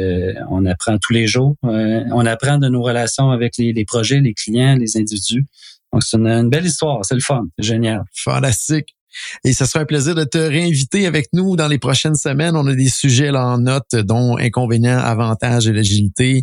on 0.50 0.64
apprend 0.66 0.98
tous 0.98 1.12
les 1.12 1.26
jours. 1.26 1.56
on 1.62 2.26
apprend 2.26 2.58
de 2.58 2.68
nos 2.68 2.82
relations 2.82 3.30
avec 3.30 3.56
les, 3.58 3.72
les 3.72 3.84
projets, 3.84 4.20
les 4.20 4.34
clients, 4.34 4.76
les 4.76 4.96
individus. 4.96 5.46
Donc, 5.94 6.02
c'est 6.02 6.16
une, 6.16 6.50
belle 6.50 6.66
histoire. 6.66 7.04
C'est 7.04 7.14
le 7.14 7.20
fun. 7.20 7.44
Génial. 7.56 8.02
Fantastique. 8.12 8.96
Et 9.44 9.52
ce 9.52 9.64
sera 9.64 9.78
un 9.78 9.84
plaisir 9.84 10.16
de 10.16 10.24
te 10.24 10.38
réinviter 10.38 11.06
avec 11.06 11.28
nous 11.32 11.54
dans 11.54 11.68
les 11.68 11.78
prochaines 11.78 12.16
semaines. 12.16 12.56
On 12.56 12.66
a 12.66 12.74
des 12.74 12.88
sujets 12.88 13.30
là 13.30 13.46
en 13.46 13.58
note, 13.58 13.94
dont 13.94 14.36
inconvénients, 14.36 14.98
avantages 14.98 15.68
et 15.68 15.72
l'agilité. 15.72 16.42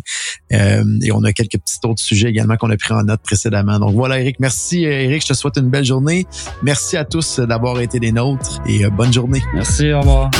Euh, 0.54 0.82
et 1.02 1.12
on 1.12 1.22
a 1.22 1.34
quelques 1.34 1.58
petits 1.58 1.76
autres 1.84 2.00
sujets 2.00 2.30
également 2.30 2.56
qu'on 2.56 2.70
a 2.70 2.76
pris 2.78 2.94
en 2.94 3.02
note 3.02 3.20
précédemment. 3.22 3.78
Donc 3.78 3.94
voilà, 3.94 4.20
Eric. 4.20 4.40
Merci, 4.40 4.84
Eric. 4.84 5.20
Je 5.20 5.28
te 5.28 5.34
souhaite 5.34 5.58
une 5.58 5.68
belle 5.68 5.84
journée. 5.84 6.26
Merci 6.62 6.96
à 6.96 7.04
tous 7.04 7.40
d'avoir 7.40 7.78
été 7.82 8.00
des 8.00 8.12
nôtres 8.12 8.62
et 8.66 8.86
euh, 8.86 8.88
bonne 8.88 9.12
journée. 9.12 9.42
Merci. 9.52 9.92
Au 9.92 10.00
revoir. 10.00 10.30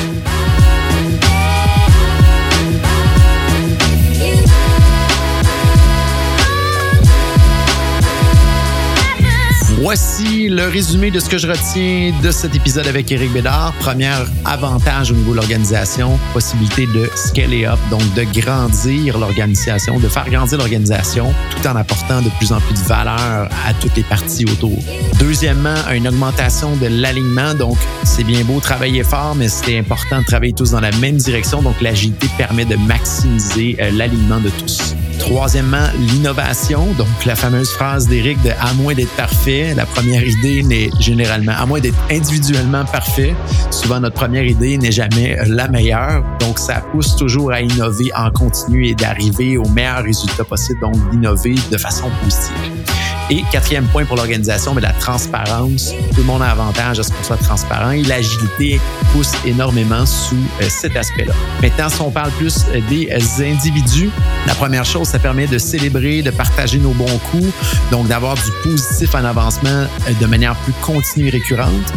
Voici 9.82 10.48
le 10.48 10.68
résumé 10.68 11.10
de 11.10 11.18
ce 11.18 11.28
que 11.28 11.38
je 11.38 11.48
retiens 11.48 12.12
de 12.22 12.30
cet 12.30 12.54
épisode 12.54 12.86
avec 12.86 13.10
Eric 13.10 13.32
Bédard. 13.32 13.72
Premier 13.80 14.12
avantage 14.44 15.10
au 15.10 15.14
niveau 15.16 15.32
de 15.32 15.38
l'organisation, 15.38 16.20
possibilité 16.32 16.86
de 16.86 17.10
scaler 17.16 17.64
up, 17.64 17.80
donc 17.90 18.02
de 18.14 18.22
grandir 18.40 19.18
l'organisation, 19.18 19.98
de 19.98 20.06
faire 20.06 20.30
grandir 20.30 20.58
l'organisation 20.58 21.34
tout 21.50 21.66
en 21.66 21.74
apportant 21.74 22.22
de 22.22 22.28
plus 22.38 22.52
en 22.52 22.60
plus 22.60 22.74
de 22.74 22.86
valeur 22.86 23.48
à 23.66 23.74
toutes 23.80 23.96
les 23.96 24.04
parties 24.04 24.44
autour. 24.44 24.78
Deuxièmement, 25.18 25.74
une 25.92 26.06
augmentation 26.06 26.76
de 26.76 26.86
l'alignement, 26.86 27.54
donc 27.54 27.76
c'est 28.04 28.22
bien 28.22 28.44
beau 28.44 28.60
travailler 28.60 29.02
fort, 29.02 29.34
mais 29.34 29.48
c'est 29.48 29.80
important 29.80 30.20
de 30.20 30.26
travailler 30.26 30.52
tous 30.52 30.70
dans 30.70 30.80
la 30.80 30.92
même 30.98 31.16
direction, 31.16 31.60
donc 31.60 31.80
l'agilité 31.80 32.28
permet 32.38 32.66
de 32.66 32.76
maximiser 32.76 33.76
euh, 33.80 33.90
l'alignement 33.90 34.38
de 34.38 34.50
tous. 34.50 34.94
Troisièmement, 35.22 35.86
l'innovation. 35.98 36.84
Donc, 36.98 37.06
la 37.26 37.36
fameuse 37.36 37.70
phrase 37.70 38.08
d'Éric 38.08 38.42
de 38.42 38.50
à 38.60 38.72
moins 38.74 38.92
d'être 38.92 39.14
parfait, 39.14 39.71
la 39.74 39.86
première 39.86 40.26
idée 40.26 40.62
n'est 40.62 40.90
généralement, 41.00 41.52
à 41.56 41.66
moins 41.66 41.80
d'être 41.80 41.98
individuellement 42.10 42.84
parfait, 42.84 43.34
souvent 43.70 44.00
notre 44.00 44.14
première 44.14 44.44
idée 44.44 44.78
n'est 44.78 44.92
jamais 44.92 45.36
la 45.46 45.68
meilleure. 45.68 46.24
Donc, 46.40 46.58
ça 46.58 46.82
pousse 46.92 47.16
toujours 47.16 47.52
à 47.52 47.60
innover 47.60 48.10
en 48.16 48.30
continu 48.30 48.86
et 48.86 48.94
d'arriver 48.94 49.56
au 49.56 49.68
meilleur 49.68 50.02
résultat 50.02 50.44
possible, 50.44 50.80
donc 50.80 50.94
d'innover 51.10 51.54
de 51.70 51.76
façon 51.76 52.10
positive. 52.22 53.11
Et 53.34 53.42
quatrième 53.50 53.86
point 53.86 54.04
pour 54.04 54.18
l'organisation, 54.18 54.74
mais 54.74 54.82
la 54.82 54.92
transparence. 54.92 55.94
Tout 56.10 56.18
le 56.18 56.24
monde 56.24 56.42
a 56.42 56.50
avantage 56.50 57.00
à 57.00 57.02
ce 57.02 57.10
qu'on 57.10 57.22
soit 57.24 57.38
transparent 57.38 57.92
et 57.92 58.02
l'agilité 58.02 58.78
pousse 59.10 59.32
énormément 59.46 60.04
sous 60.04 60.36
euh, 60.60 60.66
cet 60.68 60.98
aspect-là. 60.98 61.32
Maintenant, 61.62 61.88
si 61.88 62.02
on 62.02 62.10
parle 62.10 62.30
plus 62.32 62.66
euh, 62.74 62.80
des 62.90 63.08
individus, 63.42 64.10
la 64.46 64.54
première 64.54 64.84
chose, 64.84 65.08
ça 65.08 65.18
permet 65.18 65.46
de 65.46 65.56
célébrer, 65.56 66.20
de 66.20 66.30
partager 66.30 66.76
nos 66.76 66.90
bons 66.90 67.18
coups, 67.30 67.50
donc 67.90 68.06
d'avoir 68.06 68.34
du 68.34 68.50
positif 68.62 69.14
en 69.14 69.24
avancement 69.24 69.70
euh, 69.70 69.86
de 70.20 70.26
manière 70.26 70.54
plus 70.56 70.74
continue 70.82 71.28
et 71.28 71.30
récurrente. 71.30 71.90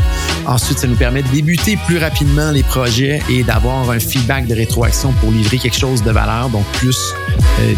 Ensuite, 0.45 0.79
ça 0.79 0.87
nous 0.87 0.95
permet 0.95 1.21
de 1.21 1.27
débuter 1.29 1.77
plus 1.85 1.97
rapidement 1.97 2.51
les 2.51 2.63
projets 2.63 3.19
et 3.29 3.43
d'avoir 3.43 3.89
un 3.89 3.99
feedback 3.99 4.47
de 4.47 4.55
rétroaction 4.55 5.11
pour 5.19 5.31
livrer 5.31 5.57
quelque 5.57 5.77
chose 5.77 6.01
de 6.01 6.11
valeur, 6.11 6.49
donc 6.49 6.63
plus 6.73 7.13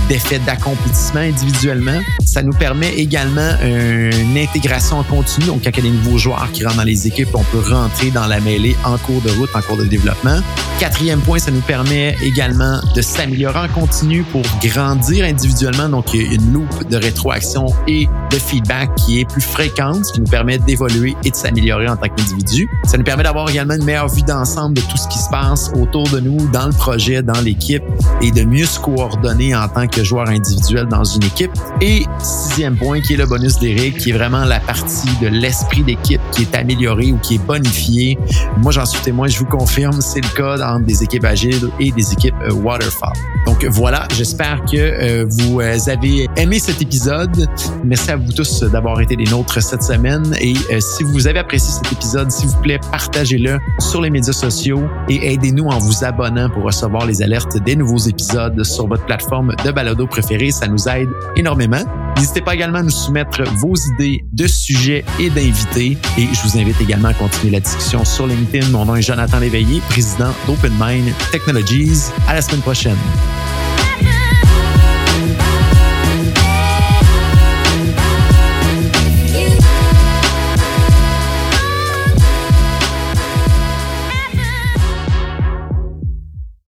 d'effet 0.10 0.40
d'accomplissement 0.40 1.22
individuellement. 1.22 2.00
Ça 2.26 2.42
nous 2.42 2.52
permet 2.52 2.94
également 2.96 3.47
une 3.64 4.38
intégration 4.38 5.00
en 5.00 5.04
continu. 5.04 5.48
Donc, 5.48 5.64
quand 5.64 5.72
il 5.72 5.78
y 5.78 5.88
a 5.88 5.92
des 5.92 5.98
nouveaux 5.98 6.18
joueurs 6.18 6.50
qui 6.52 6.64
rentrent 6.66 6.78
dans 6.78 6.84
les 6.84 7.08
équipes, 7.08 7.30
on 7.34 7.44
peut 7.44 7.74
rentrer 7.74 8.12
dans 8.12 8.28
la 8.28 8.40
mêlée 8.40 8.76
en 8.84 8.98
cours 8.98 9.22
de 9.22 9.30
route, 9.32 9.50
en 9.54 9.62
cours 9.62 9.78
de 9.78 9.86
développement. 9.86 10.40
Quatrième 10.80 11.20
point, 11.22 11.40
ça 11.40 11.52
nous 11.52 11.62
permet 11.62 12.16
également 12.22 12.80
de 12.96 13.02
s'améliorer 13.02 13.60
en 13.60 13.68
continu 13.68 14.24
pour 14.24 14.44
grandir 14.64 15.26
individuellement. 15.26 15.90
Donc, 15.90 16.14
il 16.14 16.22
y 16.22 16.30
a 16.30 16.34
une 16.34 16.54
loupe 16.54 16.88
de 16.88 16.98
rétroaction 16.98 17.66
et 17.88 18.08
de 18.30 18.36
feedback 18.36 18.94
qui 18.96 19.20
est 19.20 19.26
plus 19.26 19.42
fréquente, 19.42 20.06
ce 20.06 20.14
qui 20.14 20.22
nous 20.22 20.28
permet 20.28 20.58
d'évoluer 20.60 21.16
et 21.24 21.32
de 21.32 21.36
s'améliorer 21.36 21.88
en 21.88 21.98
tant 21.98 22.08
qu'individu. 22.08 22.70
Ça 22.86 22.98
nous 22.98 23.04
permet 23.04 23.24
d'avoir 23.24 23.50
également 23.50 23.74
une 23.74 23.86
meilleure 23.86 24.10
vue 24.10 24.22
d'ensemble 24.22 24.76
de 24.76 24.82
tout 24.82 24.98
ce 24.98 25.08
qui 25.08 25.20
se 25.20 25.30
passe 25.30 25.72
autour 25.76 26.08
de 26.10 26.20
nous, 26.20 26.48
dans 26.50 26.68
le 26.68 26.74
projet, 26.74 27.22
dans 27.22 27.40
l'équipe 27.42 27.84
et 28.22 28.32
de 28.32 28.44
mieux 28.44 28.66
se 28.66 28.80
coordonner 28.80 29.56
en 29.56 29.68
tant 29.68 29.88
que 29.88 30.04
joueur 30.04 30.30
individuel 30.30 30.88
dans 30.88 31.04
une 31.04 31.24
équipe. 31.24 31.52
Et 31.82 32.06
sixième 32.20 32.76
point, 32.76 33.02
qui 33.02 33.14
est 33.14 33.18
le 33.18 33.27
bonus 33.28 33.60
d'Eric, 33.60 33.98
qui 33.98 34.10
est 34.12 34.14
vraiment 34.14 34.46
la 34.46 34.60
partie 34.60 35.10
de 35.22 35.28
l'esprit 35.28 35.84
d'équipe 35.84 36.22
qui 36.32 36.44
est 36.44 36.56
améliorée 36.56 37.12
ou 37.12 37.18
qui 37.18 37.36
est 37.36 37.46
bonifiée. 37.46 38.18
Moi, 38.58 38.72
j'en 38.72 38.86
suis 38.86 39.02
témoin, 39.02 39.28
je 39.28 39.38
vous 39.40 39.46
confirme, 39.46 40.02
c'est 40.02 40.22
le 40.22 40.36
cas 40.36 40.66
entre 40.68 40.86
des 40.86 41.04
équipes 41.04 41.26
agiles 41.26 41.70
et 41.80 41.92
des 41.92 42.14
équipes 42.14 42.36
euh, 42.44 42.54
waterfall. 42.54 43.14
Donc 43.46 43.64
voilà, 43.66 44.08
j'espère 44.16 44.64
que 44.66 44.78
euh, 44.78 45.26
vous 45.30 45.62
euh, 45.62 45.78
avez 45.88 46.28
aimé 46.36 46.60
cet 46.60 46.82
épisode. 46.82 47.48
Merci 47.84 48.12
à 48.12 48.18
vous 48.18 48.32
tous 48.32 48.64
d'avoir 48.64 49.00
été 49.02 49.16
des 49.16 49.26
nôtres 49.26 49.62
cette 49.62 49.84
semaine. 49.84 50.36
Et 50.40 50.56
si 50.80 51.04
vous 51.04 51.28
avez 51.28 51.40
apprécié 51.40 51.72
cet 51.72 51.92
épisode, 51.92 52.32
s'il 52.32 52.50
vous 52.50 52.62
plaît, 52.62 52.80
partagez-le 52.92 53.60
sur 53.80 54.02
les 54.02 54.10
médias 54.10 54.34
sociaux 54.34 54.84
et 55.10 55.34
aidez-nous 55.34 55.66
en 55.66 55.78
vous 55.78 56.04
abonnant 56.04 56.50
pour 56.50 56.64
recevoir 56.64 57.06
les 57.06 57.22
alertes 57.22 57.58
des 57.64 57.76
nouveaux 57.76 57.98
épisodes 57.98 58.64
sur 58.64 58.88
votre 58.88 59.06
plateforme 59.06 59.56
de 59.64 59.72
balado 59.72 60.08
préférée. 60.08 60.52
Ça 60.52 60.68
nous 60.68 60.88
aide 60.88 61.10
énormément. 61.36 61.84
N'hésitez 62.18 62.42
pas 62.42 62.56
également 62.56 62.80
à 62.80 62.84
nous 62.84 62.90
soumettre 62.90 63.44
vos 63.58 63.76
idées 63.76 64.24
de 64.34 64.48
sujets 64.48 65.06
et 65.20 65.30
d'invités. 65.30 65.98
Et 66.18 66.28
je 66.34 66.42
vous 66.42 66.58
invite 66.58 66.80
également 66.82 67.10
à 67.10 67.14
continuer 67.14 67.52
la 67.52 67.60
discussion 67.60 68.04
sur 68.06 68.26
LinkedIn. 68.26 68.70
Mon 68.70 68.86
nom 68.86 68.96
est 68.96 69.04
Jonathan 69.04 69.40
Léveillé, 69.40 69.82
président 69.90 70.34
d'Open 70.48 70.74
Mind 70.80 71.14
Technologies. 71.32 72.10
À 72.28 72.34
la 72.34 72.42
semaine 72.42 72.62
prochaine. 72.62 72.98